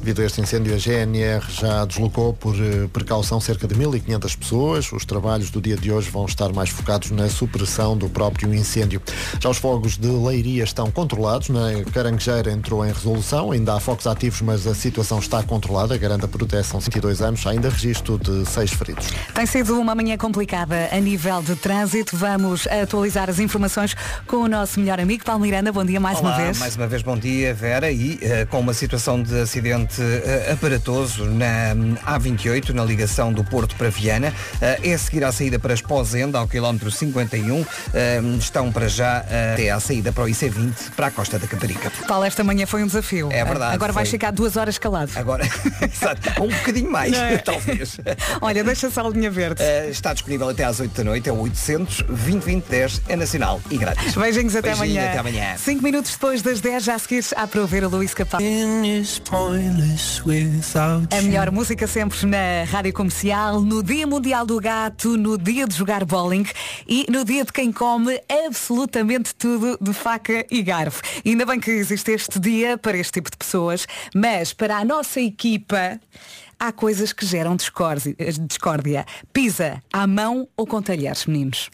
Devido 0.00 0.20
a 0.20 0.26
este 0.26 0.40
incêndio, 0.42 0.74
a 0.74 0.78
GNR 0.78 1.42
já 1.48 1.82
deslocou 1.86 2.34
por 2.34 2.54
eh, 2.56 2.86
precaução 2.92 3.40
cerca 3.40 3.66
de 3.66 3.74
1.500 3.74 4.36
pessoas. 4.36 4.92
Os 4.92 5.06
trabalhos 5.06 5.48
do 5.48 5.62
dia 5.62 5.78
de 5.78 5.90
hoje 5.90 6.10
vão 6.10 6.26
estar 6.26 6.52
mais 6.52 6.68
focados 6.68 7.10
na 7.10 7.26
supressão 7.30 7.96
do 7.96 8.06
próprio 8.10 8.52
incêndio. 8.54 9.00
Já 9.40 9.48
os 9.48 9.56
fogos 9.56 9.96
de 9.96 10.06
Leiria 10.08 10.62
estão 10.62 10.90
controlados. 10.90 11.48
Na 11.48 11.82
Caranguejeira 11.90 12.52
entrou 12.52 12.84
em 12.84 12.92
resolução. 12.92 13.50
Ainda 13.50 13.74
há 13.74 13.80
focos 13.80 14.06
ativos, 14.06 14.42
mas 14.42 14.66
a 14.66 14.74
situação 14.74 15.18
está 15.20 15.42
controlada. 15.42 15.96
Garante 15.96 16.26
a 16.26 16.28
proteção 16.28 16.80
22 16.80 17.22
anos. 17.22 17.46
Há 17.46 17.50
ainda 17.52 17.70
registro 17.70 18.18
de 18.18 18.44
seis 18.44 18.72
feridos. 18.72 19.06
Tem 19.34 19.46
sido 19.46 19.80
uma 19.80 19.94
manhã 19.94 20.18
complicada 20.18 20.90
a 20.92 21.00
nível 21.00 21.40
de 21.40 21.56
trânsito. 21.56 22.14
Vamos 22.14 22.66
atualizar 22.66 23.30
as 23.30 23.38
informações 23.38 23.96
com 24.26 24.36
o 24.36 24.48
nosso 24.48 24.78
melhor 24.80 25.00
amigo, 25.00 25.24
Paulo 25.24 25.40
Miranda. 25.40 25.72
Bom 25.72 25.84
dia 25.84 25.98
mais 25.98 26.18
Olá, 26.18 26.28
uma 26.32 26.36
vez. 26.44 26.58
mais 26.58 26.76
uma 26.76 26.86
vez 26.86 27.00
bom 27.00 27.16
dia, 27.16 27.54
Vera. 27.54 27.90
E 27.90 28.18
eh, 28.20 28.44
com 28.44 28.60
uma 28.60 28.74
situação 28.74 29.22
de 29.22 29.40
acidente 29.40 29.93
eh, 30.02 30.52
aparatoso 30.52 31.26
na 31.26 31.74
hum, 31.74 31.94
A28, 32.06 32.70
na 32.70 32.84
ligação 32.84 33.32
do 33.32 33.44
Porto 33.44 33.74
para 33.76 33.90
Viana. 33.90 34.32
Eh, 34.60 34.80
é 34.90 34.94
a 34.94 34.98
seguir 34.98 35.24
à 35.24 35.32
saída 35.32 35.58
para 35.58 35.74
Esposenda, 35.74 36.38
ao 36.38 36.48
quilómetro 36.48 36.90
51. 36.90 37.64
Eh, 37.92 38.20
estão 38.38 38.70
para 38.72 38.88
já 38.88 39.24
eh, 39.28 39.52
até 39.54 39.70
à 39.70 39.80
saída 39.80 40.12
para 40.12 40.24
o 40.24 40.26
IC20, 40.26 40.90
para 40.96 41.08
a 41.08 41.10
Costa 41.10 41.38
da 41.38 41.46
Caparica. 41.46 41.90
Paulo, 42.06 42.24
esta 42.24 42.42
manhã 42.44 42.66
foi 42.66 42.82
um 42.82 42.86
desafio. 42.86 43.28
É 43.32 43.44
verdade, 43.44 43.74
Agora 43.74 43.92
vais 43.92 44.08
foi. 44.08 44.18
ficar 44.18 44.30
duas 44.30 44.56
horas 44.56 44.78
calado. 44.78 45.12
Agora, 45.16 45.44
exato, 45.82 46.42
um 46.42 46.48
bocadinho 46.48 46.90
mais, 46.90 47.12
é? 47.12 47.38
talvez. 47.44 47.98
Olha, 48.40 48.62
deixa 48.64 48.90
só 48.90 49.06
a 49.06 49.10
linha 49.10 49.30
verde. 49.30 49.62
Está 49.90 50.12
disponível 50.12 50.48
até 50.48 50.64
às 50.64 50.80
8 50.80 50.94
da 50.94 51.04
noite, 51.04 51.28
é 51.28 51.32
o 51.32 51.40
800 51.40 52.02
2010 52.08 53.02
é 53.08 53.16
nacional 53.16 53.60
e 53.70 53.76
grátis. 53.76 54.14
Beijinhos 54.14 54.56
até 54.56 54.74
Beijinho, 54.74 54.98
amanhã. 54.98 55.10
Até 55.10 55.18
amanhã. 55.18 55.56
Cinco 55.58 55.82
minutos 55.82 56.12
depois 56.12 56.42
das 56.42 56.60
10, 56.60 56.84
já 56.84 56.94
a 56.94 56.98
seguir 56.98 57.24
há 57.36 57.46
para 57.46 57.60
ouvir 57.60 57.84
o 57.84 57.88
Luís 57.88 58.14
Capal. 58.14 58.40
A 61.10 61.20
melhor 61.20 61.50
música 61.50 61.86
sempre 61.88 62.24
na 62.26 62.62
Rádio 62.64 62.92
Comercial, 62.92 63.60
no 63.60 63.82
Dia 63.82 64.06
Mundial 64.06 64.46
do 64.46 64.60
Gato, 64.60 65.16
no 65.16 65.36
dia 65.36 65.66
de 65.66 65.74
jogar 65.74 66.04
bowling 66.04 66.46
e 66.86 67.04
no 67.10 67.24
dia 67.24 67.44
de 67.44 67.52
quem 67.52 67.72
come 67.72 68.20
absolutamente 68.46 69.34
tudo 69.34 69.76
de 69.80 69.92
faca 69.92 70.46
e 70.48 70.62
garfo. 70.62 71.02
Ainda 71.26 71.44
bem 71.44 71.58
que 71.58 71.72
existe 71.72 72.12
este 72.12 72.38
dia 72.38 72.78
para 72.78 72.96
este 72.96 73.14
tipo 73.14 73.28
de 73.28 73.36
pessoas, 73.36 73.84
mas 74.14 74.52
para 74.52 74.76
a 74.76 74.84
nossa 74.84 75.20
equipa 75.20 76.00
há 76.58 76.70
coisas 76.70 77.12
que 77.12 77.26
geram 77.26 77.56
discórdia. 77.56 79.04
Pisa 79.32 79.82
à 79.92 80.06
mão 80.06 80.48
ou 80.56 80.66
com 80.68 80.80
talheres, 80.80 81.26
meninos? 81.26 81.68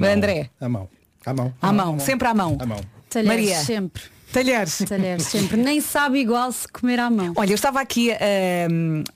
André, 0.00 0.50
À 0.60 0.68
mão. 0.68 0.88
À 1.24 1.34
mão. 1.34 1.52
à 1.60 1.72
mão, 1.72 1.98
sempre 1.98 2.28
à 2.28 2.34
mão. 2.34 2.56
À 2.60 2.66
mão. 2.66 2.80
Talheres 3.10 3.28
Maria. 3.28 3.64
sempre. 3.64 4.15
Talheres. 4.32 4.82
Talheres 4.86 5.24
sempre. 5.24 5.56
Nem 5.56 5.80
sabe 5.80 6.18
igual 6.18 6.52
se 6.52 6.68
comer 6.68 7.00
à 7.00 7.08
mão. 7.08 7.32
Olha, 7.36 7.52
eu 7.52 7.54
estava 7.54 7.80
aqui 7.80 8.12
a, 8.12 8.16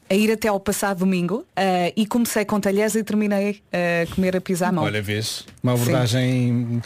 a 0.08 0.14
ir 0.14 0.32
até 0.32 0.48
ao 0.48 0.58
passado 0.58 0.98
domingo 0.98 1.44
eh, 1.54 1.92
e 1.96 2.06
comecei 2.06 2.44
com 2.44 2.58
talheres 2.60 2.94
e 2.94 3.02
terminei 3.02 3.60
a 3.72 4.14
comer 4.14 4.36
a 4.36 4.40
pizza 4.40 4.68
à 4.68 4.72
mão. 4.72 4.84
Olha, 4.84 5.02
vês. 5.02 5.44
Uma 5.62 5.72
abordagem 5.74 6.80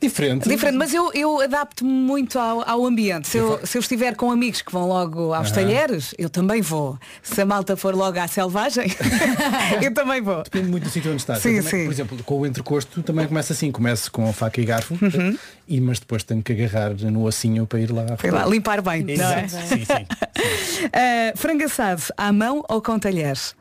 Diferente. 0.00 0.48
Diferente, 0.48 0.76
mas 0.76 0.92
eu, 0.92 1.10
eu 1.14 1.40
adapto-me 1.40 1.90
muito 1.90 2.38
ao, 2.38 2.68
ao 2.68 2.84
ambiente. 2.86 3.28
Se 3.28 3.38
eu, 3.38 3.60
se 3.66 3.78
eu 3.78 3.80
estiver 3.80 4.14
com 4.14 4.30
amigos 4.30 4.60
que 4.62 4.70
vão 4.70 4.86
logo 4.88 5.32
aos 5.32 5.46
Aham. 5.48 5.54
talheres, 5.54 6.14
eu 6.18 6.28
também 6.28 6.60
vou. 6.60 6.98
Se 7.22 7.40
a 7.40 7.46
malta 7.46 7.76
for 7.76 7.94
logo 7.94 8.18
à 8.18 8.28
selvagem, 8.28 8.86
eu 9.82 9.92
também 9.94 10.20
vou. 10.20 10.42
Depende 10.42 10.68
muito 10.68 10.84
do 10.84 10.90
sítio 10.90 11.10
onde 11.12 11.20
estás. 11.22 11.40
Sim, 11.42 11.56
também, 11.56 11.70
sim. 11.70 11.84
Por 11.84 11.92
exemplo, 11.92 12.18
com 12.24 12.40
o 12.40 12.46
entrecosto 12.46 13.02
também 13.02 13.26
começa 13.26 13.52
assim, 13.52 13.72
começo 13.72 14.10
com 14.12 14.30
faca 14.32 14.60
e 14.60 14.64
garfo, 14.64 14.94
Uhum. 15.00 15.36
e, 15.66 15.80
mas 15.80 15.98
depois 15.98 16.22
tenho 16.22 16.42
que 16.42 16.52
agarrar 16.52 16.90
no 16.94 17.24
ossinho 17.24 17.66
para 17.66 17.80
ir 17.80 17.90
lá. 17.90 18.04
Lá, 18.32 18.46
limpar 18.46 18.82
bem, 18.82 19.02
não 19.02 19.10
é? 19.12 19.44
Exato. 19.44 19.66
Sim, 19.68 19.84
sim. 19.84 20.06
Ah, 20.92 21.32
frango 21.36 21.64
assado 21.64 22.02
à 22.16 22.32
mão 22.32 22.62
ou 22.68 22.80
com 22.82 22.98
talheres? 22.98 23.54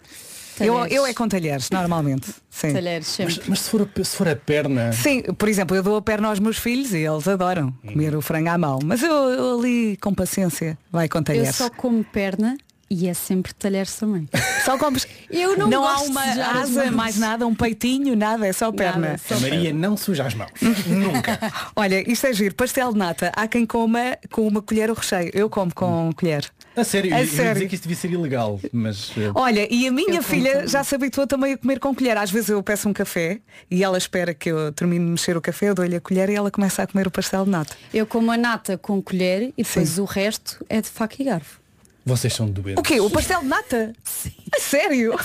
Eu, 0.59 0.85
eu 0.87 1.05
é 1.05 1.13
com 1.13 1.27
talheres, 1.27 1.69
normalmente. 1.69 2.33
Sim. 2.49 2.73
Talheres 2.73 3.07
sempre. 3.07 3.35
Mas, 3.37 3.47
mas 3.47 3.59
se, 3.59 3.69
for 3.69 3.81
a, 3.81 4.03
se 4.03 4.15
for 4.15 4.27
a 4.27 4.35
perna. 4.35 4.93
Sim, 4.93 5.21
por 5.37 5.49
exemplo, 5.49 5.75
eu 5.75 5.83
dou 5.83 5.97
a 5.97 6.01
perna 6.01 6.29
aos 6.29 6.39
meus 6.39 6.57
filhos 6.57 6.93
e 6.93 6.99
eles 6.99 7.27
adoram 7.27 7.71
comer 7.85 8.15
o 8.15 8.21
frango 8.21 8.49
à 8.49 8.57
mão. 8.57 8.79
Mas 8.83 9.03
eu, 9.03 9.11
eu 9.11 9.59
ali, 9.59 9.97
com 9.97 10.13
paciência, 10.13 10.77
vai 10.91 11.09
com 11.09 11.19
Eu 11.19 11.23
talheres. 11.23 11.55
só 11.55 11.69
como 11.69 12.03
perna 12.03 12.57
e 12.89 13.07
é 13.07 13.13
sempre 13.13 13.53
talheres 13.53 13.95
também. 13.95 14.27
Só 14.63 14.77
comes. 14.77 15.07
Eu 15.29 15.57
não, 15.57 15.67
há 15.85 15.93
gosto 15.95 16.11
uma 16.11 16.21
de 16.21 16.29
sujar 16.29 16.57
as 16.57 16.77
asa, 16.77 16.91
mais 16.91 17.17
nada, 17.17 17.47
um 17.47 17.55
peitinho, 17.55 18.15
nada, 18.15 18.47
é 18.47 18.53
só 18.53 18.71
perna. 18.71 19.19
A 19.29 19.39
Maria 19.39 19.73
não 19.73 19.97
suja 19.97 20.25
as 20.25 20.35
mãos. 20.35 20.51
Nunca. 20.85 21.39
Olha, 21.75 22.09
isto 22.09 22.27
é 22.27 22.33
giro. 22.33 22.53
Pastel 22.53 22.93
de 22.93 22.99
nata. 22.99 23.31
Há 23.35 23.47
quem 23.47 23.65
coma 23.65 24.17
com 24.31 24.47
uma 24.47 24.61
colher 24.61 24.89
ou 24.89 24.95
recheio. 24.95 25.31
Eu 25.33 25.49
como 25.49 25.73
com 25.73 26.11
colher. 26.15 26.45
A 26.75 26.83
sério, 26.83 27.13
A 27.13 27.21
eu 27.21 27.27
sério. 27.27 27.53
dizer 27.53 27.67
que 27.69 27.75
isto 27.75 27.83
devia 27.83 27.95
ser 27.97 28.11
ilegal, 28.11 28.59
mas. 28.71 29.11
eh, 29.17 29.31
Olha, 29.33 29.67
e 29.73 29.87
a 29.87 29.91
minha 29.91 30.17
Eu 30.17 30.23
filha 30.23 30.67
já 30.67 30.83
se 30.83 30.93
habituou 30.95 31.25
também 31.25 31.53
a 31.53 31.57
comer 31.57 31.79
com 31.79 31.93
colher. 31.95 32.17
Às 32.17 32.29
vezes 32.31 32.49
eu 32.49 32.61
peço 32.61 32.89
um 32.89 32.93
café 32.93 33.39
e 33.71 33.83
ela 33.83 33.97
espera 33.97 34.33
que 34.33 34.49
eu 34.51 34.71
termine 34.71 35.03
de 35.05 35.11
mexer 35.11 35.37
o 35.37 35.41
café, 35.41 35.69
eu 35.69 35.75
dou-lhe 35.75 35.95
a 35.95 36.01
colher 36.01 36.29
e 36.29 36.35
ela 36.35 36.51
começa 36.51 36.83
a 36.83 36.87
comer 36.87 37.07
o 37.07 37.11
pastel 37.11 37.45
de 37.45 37.51
nata. 37.51 37.75
Eu 37.93 38.05
como 38.05 38.31
a 38.31 38.37
nata 38.37 38.77
com 38.77 39.01
colher 39.01 39.53
e 39.57 39.63
depois 39.63 39.97
o 39.99 40.05
resto 40.05 40.65
é 40.69 40.81
de 40.81 40.87
faca 40.89 41.15
e 41.19 41.25
garfo. 41.25 41.59
Vocês 42.05 42.33
são 42.33 42.47
doentes. 42.47 42.79
O 42.79 42.83
quê? 42.83 42.99
O 42.99 43.09
pastel 43.09 43.41
de 43.41 43.47
nata? 43.47 43.93
Sim. 44.03 44.31
A 44.55 44.59
sério? 44.59 45.15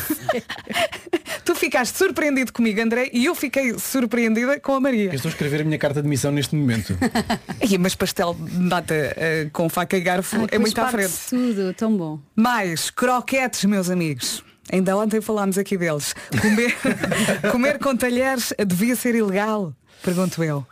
tu 1.45 1.55
ficaste 1.55 1.97
surpreendido 1.97 2.53
comigo, 2.53 2.81
André, 2.81 3.11
e 3.13 3.27
eu 3.27 3.35
fiquei 3.35 3.79
surpreendida 3.79 4.59
com 4.59 4.75
a 4.75 4.81
Maria. 4.81 5.11
Eu 5.11 5.15
estou 5.15 5.29
a 5.29 5.33
escrever 5.33 5.61
a 5.61 5.65
minha 5.65 5.79
carta 5.79 6.01
de 6.03 6.09
missão 6.09 6.33
neste 6.33 6.55
momento. 6.55 6.97
Mas 7.79 7.95
pastel 7.95 8.35
de 8.35 8.59
nata 8.59 8.95
eh, 8.95 9.49
com 9.53 9.69
faca 9.69 9.95
e 9.97 10.01
garfo 10.01 10.37
Ah, 10.37 10.47
é 10.51 10.59
muito 10.59 10.81
à 10.81 10.89
frente. 10.89 11.13
tudo, 11.29 11.75
tão 11.75 11.95
bom. 11.97 12.19
Mais 12.35 12.89
croquetes, 12.89 13.65
meus 13.67 13.91
amigos. 13.91 14.43
Ainda 14.73 14.97
ontem 14.97 15.21
falámos 15.21 15.59
aqui 15.59 15.77
deles. 15.77 16.15
Comer, 16.41 16.75
comer 17.53 17.79
com 17.79 17.95
talheres 17.95 18.55
devia 18.67 18.97
ser 18.97 19.15
ilegal? 19.15 19.75
Pergunto 20.03 20.43
eu. 20.43 20.67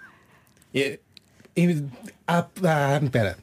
É- 0.74 0.98
é- 1.54 1.82
há, 2.26 2.38
há, 2.38 3.11
pera. 3.11 3.36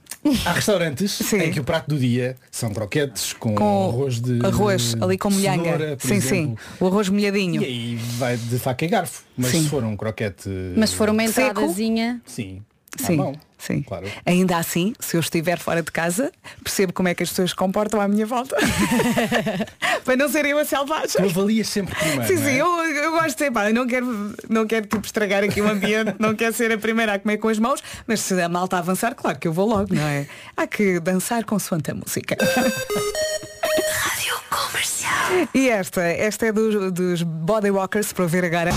Há 0.46 0.54
restaurantes 0.54 1.34
em 1.34 1.52
que 1.52 1.60
o 1.60 1.64
prato 1.64 1.88
do 1.90 2.00
dia 2.00 2.36
são 2.50 2.74
croquetes 2.74 3.34
com, 3.34 3.54
Com 3.56 3.90
arroz 3.90 4.20
de 4.20 4.46
arroz 4.46 4.96
ali 5.02 5.18
com 5.18 5.30
molhanga. 5.30 5.98
Sim, 6.00 6.16
exemplo. 6.16 6.30
sim. 6.30 6.56
O 6.80 6.88
arroz 6.88 7.10
molhadinho. 7.10 7.62
E 7.62 7.66
aí 7.66 7.96
vai 8.18 8.36
de 8.38 8.58
faca 8.58 8.86
e 8.86 8.88
garfo. 8.88 9.24
Mas 9.38 9.52
Sim. 9.52 9.64
se 9.64 9.70
for 9.70 9.84
um 9.84 9.96
croquete. 9.96 10.50
Mas 10.76 10.90
se 10.92 10.96
for 10.96 11.10
uma 11.10 11.28
Seco? 11.28 11.50
entradazinha, 11.52 12.22
Sim. 12.26 12.62
À 13.04 13.08
Sim, 13.08 13.16
mão. 13.18 13.36
sim. 13.58 13.82
Claro. 13.82 14.06
Ainda 14.26 14.58
assim, 14.58 14.94
se 15.00 15.16
eu 15.18 15.20
estiver 15.22 15.58
fora 15.60 15.82
de 15.82 15.92
casa, 15.92 16.32
percebo 16.64 16.94
como 16.94 17.08
é 17.10 17.14
que 17.16 17.24
as 17.24 17.30
pessoas 17.30 17.50
se 17.52 17.56
comportam 17.56 18.00
à 18.00 18.08
minha 18.08 18.26
volta. 18.26 18.56
Para 20.06 20.16
não 20.16 20.30
ser 20.30 20.46
eu 20.46 20.58
a 20.60 20.66
selvagem. 20.66 21.10
Tu 21.18 21.24
avalias 21.24 21.68
sempre 21.68 21.96
primeiro. 21.96 22.28
Sim, 22.28 22.36
não 22.36 22.42
é? 22.42 22.46
sim, 22.46 22.58
eu, 22.58 22.68
eu 22.84 23.12
gosto 23.12 23.28
de 23.32 23.38
ser, 23.38 23.52
pá, 23.52 23.70
eu 23.70 23.74
não 23.74 23.88
quero, 23.88 24.36
não 24.50 24.68
quero 24.68 24.86
tipo, 24.86 25.06
estragar 25.06 25.44
aqui 25.44 25.62
o 25.62 25.68
ambiente, 25.68 26.16
não 26.20 26.36
quero 26.36 26.54
ser 26.54 26.72
a 26.72 26.78
primeira 26.78 27.14
a 27.16 27.20
comer 27.20 27.38
com 27.38 27.50
as 27.50 27.58
mãos, 27.60 27.82
mas 28.08 28.20
se 28.22 28.40
a 28.40 28.48
malta 28.48 28.78
avançar, 28.78 29.16
claro 29.16 29.38
que 29.40 29.48
eu 29.48 29.54
vou 29.54 29.68
logo, 29.68 29.94
não 29.94 30.04
é? 30.04 30.28
Há 30.56 30.68
que 30.68 31.00
dançar 31.00 31.44
consoante 31.44 31.92
a 31.92 31.96
música. 31.96 32.38
Rádio 32.42 34.36
Comercial. 34.50 35.48
E 35.54 35.70
esta, 35.70 36.02
esta 36.04 36.46
é 36.46 36.52
dos, 36.52 36.92
dos 36.94 37.24
Body 37.24 37.72
Walkers 37.72 38.14
para 38.14 38.26
ver 38.26 38.46
agora. 38.46 38.72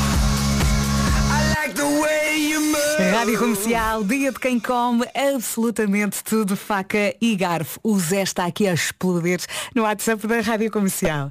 Rádio 2.98 3.38
Comercial, 3.38 4.02
dia 4.02 4.32
de 4.32 4.40
quem 4.40 4.58
come 4.58 5.06
absolutamente 5.14 6.22
tudo, 6.24 6.56
faca 6.56 7.14
e 7.20 7.36
garfo. 7.36 7.78
O 7.82 7.96
Zé 7.98 8.22
está 8.22 8.44
aqui 8.44 8.66
a 8.66 8.74
explodir 8.74 9.38
no 9.72 9.82
WhatsApp 9.82 10.26
da 10.26 10.40
Rádio 10.40 10.68
Comercial. 10.70 11.30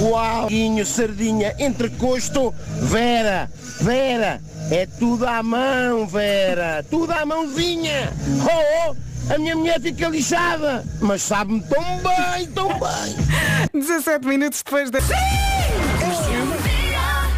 Uau! 0.00 0.48
Guinho, 0.48 0.84
sardinha, 0.84 1.54
entrecosto, 1.60 2.52
Vera, 2.80 3.48
Vera, 3.80 4.40
é 4.70 4.84
tudo 4.98 5.26
à 5.26 5.42
mão, 5.44 6.08
Vera, 6.08 6.84
tudo 6.90 7.12
à 7.12 7.24
mãozinha. 7.24 8.12
Oh, 8.42 8.90
oh, 8.90 9.32
a 9.32 9.38
minha 9.38 9.54
mulher 9.54 9.80
fica 9.80 10.08
lixada, 10.08 10.84
mas 11.00 11.22
sabe-me 11.22 11.62
tão 11.62 11.84
bem, 11.98 12.46
tão 12.48 12.68
bem. 12.68 13.16
17 13.80 14.26
minutos 14.26 14.60
depois 14.64 14.90
da. 14.90 14.98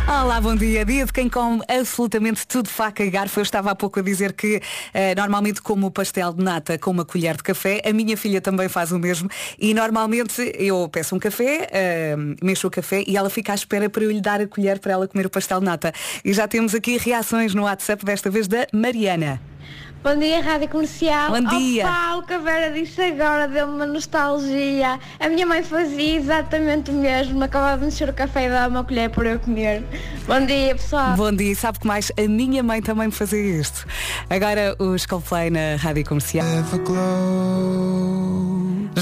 Olá, 0.06 0.38
bom 0.38 0.54
dia. 0.54 0.84
Dia 0.84 1.06
de 1.06 1.12
quem 1.14 1.30
come 1.30 1.62
absolutamente 1.66 2.46
tudo 2.46 2.68
faca 2.68 3.02
e 3.02 3.08
garfo. 3.08 3.40
Eu 3.40 3.42
estava 3.42 3.70
há 3.70 3.74
pouco 3.74 4.00
a 4.00 4.02
dizer 4.02 4.34
que 4.34 4.60
eh, 4.92 5.14
normalmente 5.14 5.62
como 5.62 5.90
pastel 5.90 6.30
de 6.34 6.44
nata 6.44 6.78
com 6.78 6.90
uma 6.90 7.06
colher 7.06 7.38
de 7.38 7.42
café. 7.42 7.80
A 7.82 7.90
minha 7.90 8.14
filha 8.14 8.38
também 8.38 8.68
faz 8.68 8.92
o 8.92 8.98
mesmo. 8.98 9.30
E 9.58 9.72
normalmente 9.72 10.52
eu 10.58 10.86
peço 10.90 11.16
um 11.16 11.18
café, 11.18 11.68
eh, 11.72 12.16
mexo 12.42 12.66
o 12.66 12.70
café 12.70 13.02
e 13.06 13.16
ela 13.16 13.30
fica 13.30 13.52
à 13.52 13.54
espera 13.54 13.88
para 13.88 14.04
eu 14.04 14.10
lhe 14.10 14.20
dar 14.20 14.42
a 14.42 14.46
colher 14.46 14.78
para 14.78 14.92
ela 14.92 15.08
comer 15.08 15.24
o 15.24 15.30
pastel 15.30 15.58
de 15.60 15.64
nata. 15.64 15.90
E 16.22 16.34
já 16.34 16.46
temos 16.46 16.74
aqui 16.74 16.98
reações 16.98 17.54
no 17.54 17.62
WhatsApp, 17.62 18.04
desta 18.04 18.28
vez 18.30 18.46
da 18.46 18.66
Mariana. 18.74 19.40
Bom 20.04 20.18
dia, 20.18 20.42
Rádio 20.42 20.68
Comercial. 20.68 21.30
Bom 21.30 21.40
dia. 21.58 21.86
Opa, 21.86 22.16
o 22.16 22.22
que 22.24 22.34
a 22.34 22.38
Vera 22.38 22.70
disse 22.70 23.00
agora 23.00 23.48
deu-me 23.48 23.72
uma 23.72 23.86
nostalgia. 23.86 25.00
A 25.18 25.28
minha 25.30 25.46
mãe 25.46 25.62
fazia 25.62 26.18
exatamente 26.18 26.90
o 26.90 26.94
mesmo. 26.94 27.42
Acabava 27.42 27.78
de 27.78 27.86
mexer 27.86 28.10
o 28.10 28.12
café 28.12 28.44
e 28.44 28.50
dava 28.50 28.68
uma 28.68 28.84
colher 28.84 29.08
para 29.08 29.30
eu 29.30 29.40
comer. 29.40 29.82
Bom 30.26 30.44
dia, 30.44 30.74
pessoal. 30.74 31.16
Bom 31.16 31.32
dia, 31.32 31.56
sabe 31.56 31.78
que 31.78 31.86
mais? 31.86 32.12
A 32.18 32.28
minha 32.28 32.62
mãe 32.62 32.82
também 32.82 33.06
me 33.06 33.12
fazia 33.14 33.58
isto. 33.58 33.86
Agora 34.28 34.76
os 34.78 35.06
Coldplay 35.06 35.48
na 35.48 35.76
Rádio 35.76 36.04
Comercial. 36.04 36.44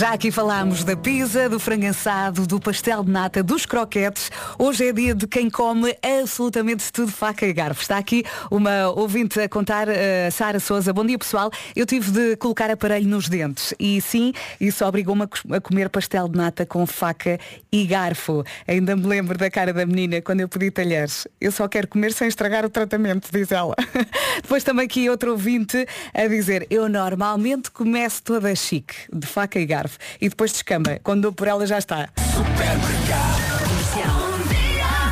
Já 0.03 0.15
aqui 0.15 0.33
falámos 0.33 0.83
da 0.83 0.97
pizza, 0.97 1.49
do 1.49 1.61
frango 1.61 1.87
assado, 1.87 2.45
do 2.45 2.59
pastel 2.59 3.05
de 3.05 3.11
nata, 3.13 3.41
dos 3.41 3.65
croquetes. 3.65 4.33
Hoje 4.59 4.89
é 4.89 4.93
dia 4.93 5.15
de 5.15 5.29
quem 5.29 5.49
come 5.49 5.97
absolutamente 6.03 6.93
tudo 6.93 7.13
faca 7.13 7.47
e 7.47 7.53
garfo. 7.53 7.83
Está 7.83 7.99
aqui 7.99 8.25
uma 8.51 8.89
ouvinte 8.89 9.39
a 9.39 9.49
contar, 9.49 9.87
eh, 9.89 10.29
Sara 10.33 10.59
Souza. 10.59 10.93
Bom 10.93 11.07
dia 11.07 11.17
pessoal. 11.17 11.53
Eu 11.77 11.87
tive 11.87 12.11
de 12.11 12.37
colocar 12.37 12.69
aparelho 12.69 13.09
nos 13.09 13.29
dentes 13.29 13.73
e 13.79 14.01
sim, 14.01 14.33
isso 14.61 14.85
obrigou-me 14.85 15.23
a 15.23 15.61
comer 15.61 15.89
pastel 15.89 16.29
de 16.29 16.37
nata 16.37 16.67
com 16.67 16.85
faca 16.85 17.39
e 17.71 17.87
garfo. 17.87 18.43
Ainda 18.67 18.97
me 18.97 19.07
lembro 19.07 19.39
da 19.39 19.49
cara 19.49 19.73
da 19.73 19.87
menina 19.87 20.21
quando 20.21 20.41
eu 20.41 20.49
pedi 20.49 20.73
talheres. 20.73 21.29
Eu 21.41 21.53
só 21.53 21.69
quero 21.69 21.87
comer 21.87 22.13
sem 22.13 22.27
estragar 22.27 22.67
o 22.67 22.69
tratamento, 22.69 23.29
diz 23.31 23.53
ela. 23.53 23.77
Depois 24.43 24.65
também 24.65 24.87
aqui 24.87 25.09
outro 25.09 25.31
ouvinte 25.31 25.87
a 26.13 26.27
dizer, 26.27 26.67
eu 26.69 26.89
normalmente 26.89 27.71
começo 27.71 28.21
toda 28.21 28.53
chique, 28.57 28.97
de 29.13 29.29
faca 29.29 29.61
e 29.61 29.65
garfo. 29.65 29.92
E 30.21 30.29
depois 30.29 30.53
descamba. 30.53 31.01
Quando 31.03 31.23
dou 31.23 31.33
por 31.33 31.49
ela 31.49 31.67
já 31.67 31.79
está. 31.79 32.09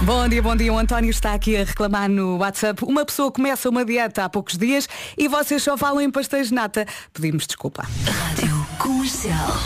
Bom 0.02 0.28
dia, 0.28 0.42
bom 0.42 0.56
dia. 0.56 0.72
O 0.72 0.78
António 0.78 1.10
está 1.10 1.34
aqui 1.34 1.56
a 1.56 1.64
reclamar 1.64 2.08
no 2.08 2.38
WhatsApp. 2.38 2.84
Uma 2.84 3.04
pessoa 3.04 3.30
começa 3.30 3.68
uma 3.68 3.84
dieta 3.84 4.24
há 4.24 4.28
poucos 4.28 4.56
dias 4.56 4.88
e 5.16 5.28
vocês 5.28 5.62
só 5.62 5.76
falam 5.76 6.00
em 6.00 6.10
pastéis 6.10 6.48
de 6.48 6.54
nata. 6.54 6.86
Pedimos 7.12 7.46
desculpa. 7.46 7.86
Rádio 8.06 8.66
Comercial. 8.78 9.56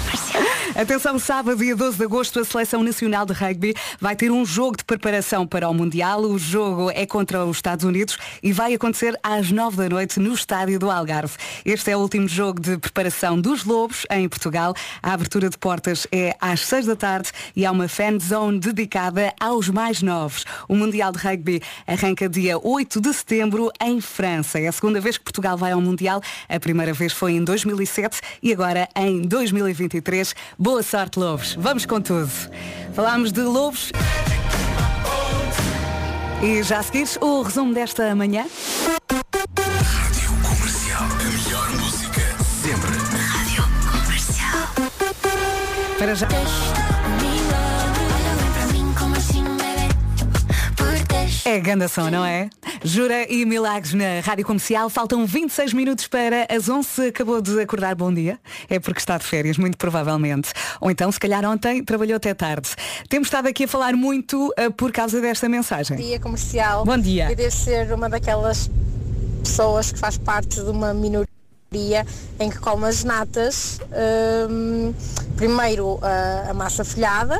Atenção, 0.73 1.19
sábado, 1.21 1.59
dia 1.59 1.77
12 1.77 1.99
de 1.99 2.05
agosto, 2.05 2.41
a 2.41 2.45
Seleção 2.45 2.83
Nacional 2.83 3.25
de 3.27 3.33
Rugby 3.33 3.75
vai 4.01 4.17
ter 4.17 4.33
um 4.33 4.45
jogo 4.45 4.77
de 4.77 4.85
preparação 4.85 5.47
para 5.47 5.69
o 5.69 5.75
Mundial. 5.75 6.23
O 6.23 6.37
jogo 6.37 6.91
é 6.91 7.07
contra 7.07 7.45
os 7.45 7.59
Estados 7.59 7.85
Unidos 7.85 8.17
e 8.43 8.51
vai 8.51 8.75
acontecer 8.75 9.17
às 9.23 9.53
9 9.53 9.77
da 9.77 9.89
noite 9.89 10.19
no 10.19 10.35
Estádio 10.35 10.79
do 10.79 10.91
Algarve. 10.91 11.37
Este 11.65 11.91
é 11.91 11.97
o 11.97 12.01
último 12.01 12.27
jogo 12.27 12.61
de 12.61 12.77
preparação 12.79 13.41
dos 13.41 13.65
Lobos 13.65 14.05
em 14.11 14.29
Portugal. 14.29 14.75
A 15.01 15.12
abertura 15.12 15.49
de 15.49 15.57
portas 15.57 16.09
é 16.11 16.35
às 16.41 16.61
6 16.67 16.87
da 16.87 16.97
tarde 16.97 17.31
e 17.55 17.65
há 17.65 17.71
uma 17.71 17.87
fan 17.87 18.19
zone 18.19 18.59
dedicada 18.59 19.33
aos 19.39 19.69
mais 19.69 20.03
novos. 20.03 20.45
O 20.67 20.75
Mundial 20.75 21.12
de 21.12 21.19
Rugby 21.19 21.62
arranca 21.87 22.29
dia 22.29 22.59
8 22.59 23.01
de 23.01 23.12
setembro 23.12 23.71
em 23.81 24.01
França. 24.01 24.59
É 24.59 24.67
a 24.67 24.73
segunda 24.73 25.01
vez 25.01 25.19
que 25.19 25.25
Portugal 25.25 25.57
vai 25.57 25.71
ao 25.71 25.81
Mundial. 25.81 26.21
A 26.49 26.59
primeira 26.59 26.93
vez 26.93 27.12
foi 27.12 27.33
em 27.33 27.45
2007 27.45 28.21
e 28.43 28.53
agora 28.53 28.89
em 28.97 29.23
2023. 29.23 30.35
Boa 30.59 30.83
sorte, 30.83 31.19
Lobos. 31.19 31.55
Vamos 31.59 31.85
com 31.85 32.01
tudo. 32.01 32.31
Falámos 32.95 33.33
de 33.33 33.41
Lobos. 33.41 33.91
E 36.43 36.63
já 36.63 36.79
a 36.79 36.83
seguir, 36.83 37.09
o 37.21 37.43
resumo 37.43 37.75
desta 37.75 38.15
manhã. 38.15 38.47
Rádio 39.11 40.31
Comercial. 40.43 41.03
A 41.03 41.25
melhor 41.25 41.71
música 41.71 42.21
sempre. 42.63 42.91
Rádio 43.27 43.65
Comercial. 43.91 44.69
Para 45.99 46.15
já. 46.15 46.29
É 51.47 51.89
som, 51.89 52.09
não 52.09 52.25
é? 52.25 52.49
Jura 52.83 53.31
e 53.31 53.45
Milagres 53.45 53.93
na 53.93 54.21
Rádio 54.25 54.47
Comercial. 54.47 54.89
Faltam 54.89 55.27
26 55.27 55.75
minutos 55.75 56.07
para 56.07 56.47
as 56.49 56.71
11. 56.71 57.09
Acabou 57.09 57.43
de 57.43 57.61
acordar 57.61 57.95
bom 57.95 58.13
dia. 58.13 58.39
É 58.67 58.81
porque 58.81 58.99
está 58.99 59.19
de 59.19 59.25
férias, 59.25 59.59
muito 59.59 59.77
provavelmente. 59.77 60.55
Ou 60.81 60.91
então, 60.91 61.13
se 61.13 61.21
calhar 61.21 61.45
ontem, 61.45 61.85
trabalhou 61.85 62.17
até 62.17 62.33
tarde. 62.33 62.71
Temos 63.11 63.29
estado 63.29 63.47
aqui 63.47 63.65
a 63.65 63.69
falar 63.69 63.93
muito 63.93 64.49
uh, 64.59 64.73
por 64.73 64.91
causa 64.91 65.21
desta 65.21 65.47
mensagem. 65.47 65.99
Dia 65.99 66.19
comercial. 66.19 66.87
Bom 66.87 66.97
dia. 66.97 67.31
Eu 67.31 67.37
devo 67.37 67.55
ser 67.55 67.93
uma 67.93 68.09
daquelas 68.09 68.71
pessoas 69.43 69.93
que 69.93 69.99
faz 69.99 70.17
parte 70.17 70.63
de 70.63 70.71
uma 70.71 70.95
minoria 70.95 71.27
em 72.41 72.49
que 72.49 72.59
come 72.59 72.87
as 72.87 73.05
natas. 73.05 73.81
hum, 74.49 74.95
primeiro 75.37 75.99
ah, 76.01 76.47
a 76.49 76.55
massa 76.55 76.85
folhada. 76.85 77.39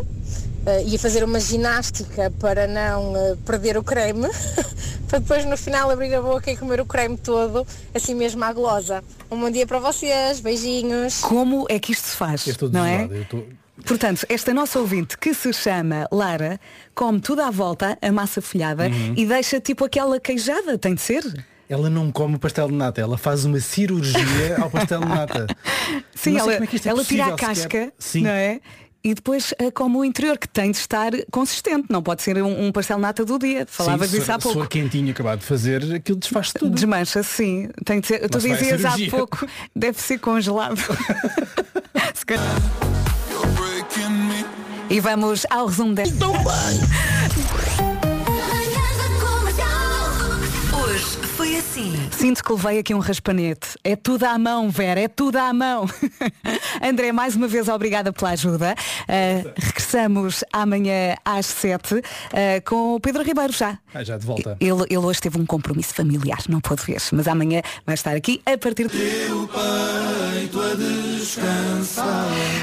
Ah, 0.67 0.81
e 0.87 0.97
a 0.97 0.99
fazer 0.99 1.25
uma 1.25 1.41
ginástica 1.41 2.33
para 2.41 2.67
não 2.67 3.15
ah, 3.15 3.37
perder 3.45 3.77
o 3.77 3.83
creme, 3.83 4.29
para 5.09 5.19
depois 5.19 5.45
no 5.45 5.57
final 5.57 5.91
abrir 5.91 6.15
a 6.15 6.23
boca 6.23 6.51
e 6.51 6.57
comer 6.57 6.81
o 6.81 6.87
creme 6.87 7.17
todo, 7.17 7.67
assim 7.95 8.15
mesmo 8.15 8.43
à 8.45 8.53
golosa. 8.53 9.03
Um 9.31 9.39
bom 9.41 9.51
dia 9.51 9.67
para 9.67 9.79
vocês, 9.79 10.41
beijinhos. 10.41 11.21
Como 11.21 11.67
é 11.69 11.79
que 11.79 11.93
isto 11.93 12.07
se 12.09 12.17
faz? 12.17 12.47
Eu 12.47 12.53
estou 12.53 12.71
não 12.71 12.85
é? 12.85 12.91
desolado, 12.99 13.15
eu 13.15 13.23
estou- 13.23 13.47
Portanto, 13.85 14.25
esta 14.29 14.55
nossa 14.55 14.79
ouvinte 14.79 15.19
que 15.19 15.35
se 15.35 15.53
chama 15.53 16.07
Lara 16.11 16.61
come 16.95 17.21
tudo 17.21 17.43
à 17.43 17.51
volta, 17.51 17.99
a 18.01 18.13
massa 18.13 18.41
folhada, 18.41 18.87
Uhum. 18.87 19.15
e 19.17 19.27
deixa 19.27 19.61
tipo 19.61 19.85
aquela 19.85 20.19
queijada, 20.21 20.79
tem 20.79 20.95
de 20.95 21.01
ser? 21.03 21.23
Ela 21.69 21.91
não 21.91 22.11
come 22.13 22.39
pastel 22.39 22.69
de 22.69 22.75
nata, 22.75 23.01
ela 23.01 23.19
faz 23.19 23.45
uma 23.45 23.59
cirurgia 23.59 24.59
ao 24.61 24.71
pastel 24.71 25.01
de 25.01 25.09
nata. 25.09 25.47
Sim, 26.15 26.39
ela, 26.39 26.53
é 26.55 26.57
é 26.57 26.89
ela 26.89 27.05
tira 27.05 27.25
a 27.25 27.31
possível 27.31 27.37
casca, 27.37 27.55
sequer. 27.63 27.93
Sim. 27.99 28.23
não 28.23 28.31
é? 28.31 28.61
E 29.07 29.13
depois 29.13 29.53
eh, 29.59 29.71
come 29.71 29.99
o 29.99 30.05
interior, 30.05 30.39
que 30.39 30.49
tem 30.49 30.71
de 30.71 30.79
estar 30.79 31.13
consistente. 31.31 31.89
Não 31.91 32.03
pode 32.03 32.23
ser 32.23 32.43
um, 32.43 32.67
um 32.69 32.73
pastel 32.73 32.99
nata 32.99 33.23
do 33.23 33.39
dia. 33.39 33.67
Falavas 33.69 34.09
Sim, 34.09 34.19
disso 34.19 34.33
há 34.33 34.37
Se 34.37 34.43
for 34.45 34.53
pouco. 34.55 34.69
quentinho 34.69 35.11
acabado 35.11 35.41
de 35.41 35.45
fazer, 35.45 35.95
aquilo 35.95 36.19
desfaz 36.19 36.53
tudo. 36.55 36.75
Desmancha, 36.75 37.23
sim. 37.23 37.69
Tem 37.85 38.01
de 38.01 38.07
ser, 38.07 38.29
tu 38.31 38.39
dizias 38.39 38.83
há 38.83 38.97
pouco, 39.11 39.47
deve 39.77 40.01
ser 40.01 40.19
congelado. 40.19 40.81
Se 42.15 42.25
calhar. 42.25 42.45
E 44.89 45.01
vamos 45.01 45.45
ao 45.51 45.67
resumo 45.67 45.95
desta. 45.95 46.15
Foi 51.55 51.57
assim. 51.57 52.09
Sinto 52.11 52.43
que 52.43 52.53
levei 52.53 52.79
aqui 52.79 52.95
um 52.95 52.99
raspanete. 52.99 53.79
É 53.83 53.95
tudo 53.97 54.25
à 54.25 54.39
mão, 54.39 54.71
Vera, 54.71 55.01
é 55.01 55.09
tudo 55.09 55.37
à 55.37 55.53
mão. 55.53 55.89
André, 56.83 57.13
mais 57.13 57.37
uma 57.37 57.47
vez 57.47 57.69
obrigada 57.69 58.13
pela 58.13 58.31
ajuda. 58.31 58.75
Uh, 59.03 59.53
regressamos 59.57 60.45
amanhã 60.53 61.17
às 61.25 61.47
7 61.47 61.95
uh, 61.95 62.03
com 62.65 62.95
o 62.95 63.01
Pedro 63.01 63.23
Ribeiro 63.23 63.53
já. 63.53 63.79
Ah, 63.93 64.03
já 64.03 64.17
de 64.17 64.27
volta. 64.27 64.57
Ele, 64.61 64.85
ele 64.89 64.99
hoje 64.99 65.21
teve 65.21 65.39
um 65.39 65.47
compromisso 65.47 65.95
familiar, 65.95 66.39
não 66.49 66.61
pôde 66.61 66.83
ver, 66.83 66.99
mas 67.13 67.29
amanhã 67.29 67.63
vai 67.87 67.95
estar 67.95 68.15
aqui 68.15 68.41
a 68.47 68.57
partir 68.57 68.89
de. 68.89 68.97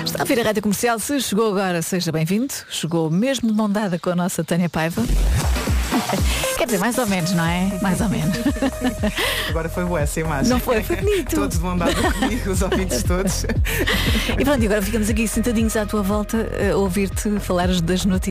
Está 0.05 0.19
a 0.19 0.21
ouvir 0.21 0.39
a 0.39 0.43
Rádio 0.43 0.61
Comercial, 0.61 0.99
se 0.99 1.19
chegou 1.21 1.51
agora, 1.51 1.81
seja 1.81 2.11
bem-vindo. 2.11 2.53
Chegou 2.69 3.09
mesmo 3.09 3.49
de 3.49 3.55
mão 3.55 3.69
dada 3.69 3.97
com 3.99 4.09
a 4.09 4.15
nossa 4.15 4.43
Tânia 4.43 4.69
Paiva. 4.69 5.03
Quer 6.57 6.65
dizer, 6.65 6.77
mais 6.77 6.97
ou 6.97 7.07
menos, 7.07 7.31
não 7.31 7.45
é? 7.45 7.79
Mais 7.81 7.99
ou 8.01 8.09
menos. 8.09 8.37
Agora 9.49 9.69
foi 9.69 9.85
boa 9.85 10.01
essa 10.01 10.19
imagem. 10.19 10.49
Não 10.49 10.59
foi? 10.59 10.83
Foi 10.83 10.95
bonito. 10.97 11.35
Todos 11.35 11.57
de 11.57 11.63
mão 11.63 11.77
dada 11.77 11.93
comigo, 11.93 12.51
os 12.51 12.61
ouvintes 12.61 13.03
todos. 13.03 13.45
E 14.39 14.43
pronto, 14.43 14.63
e 14.63 14.65
agora 14.65 14.81
ficamos 14.81 15.09
aqui 15.09 15.27
sentadinhos 15.27 15.75
à 15.75 15.85
tua 15.85 16.01
volta 16.01 16.47
a 16.71 16.75
ouvir-te 16.77 17.39
falar 17.39 17.67
das 17.81 18.05
notícias. 18.05 18.21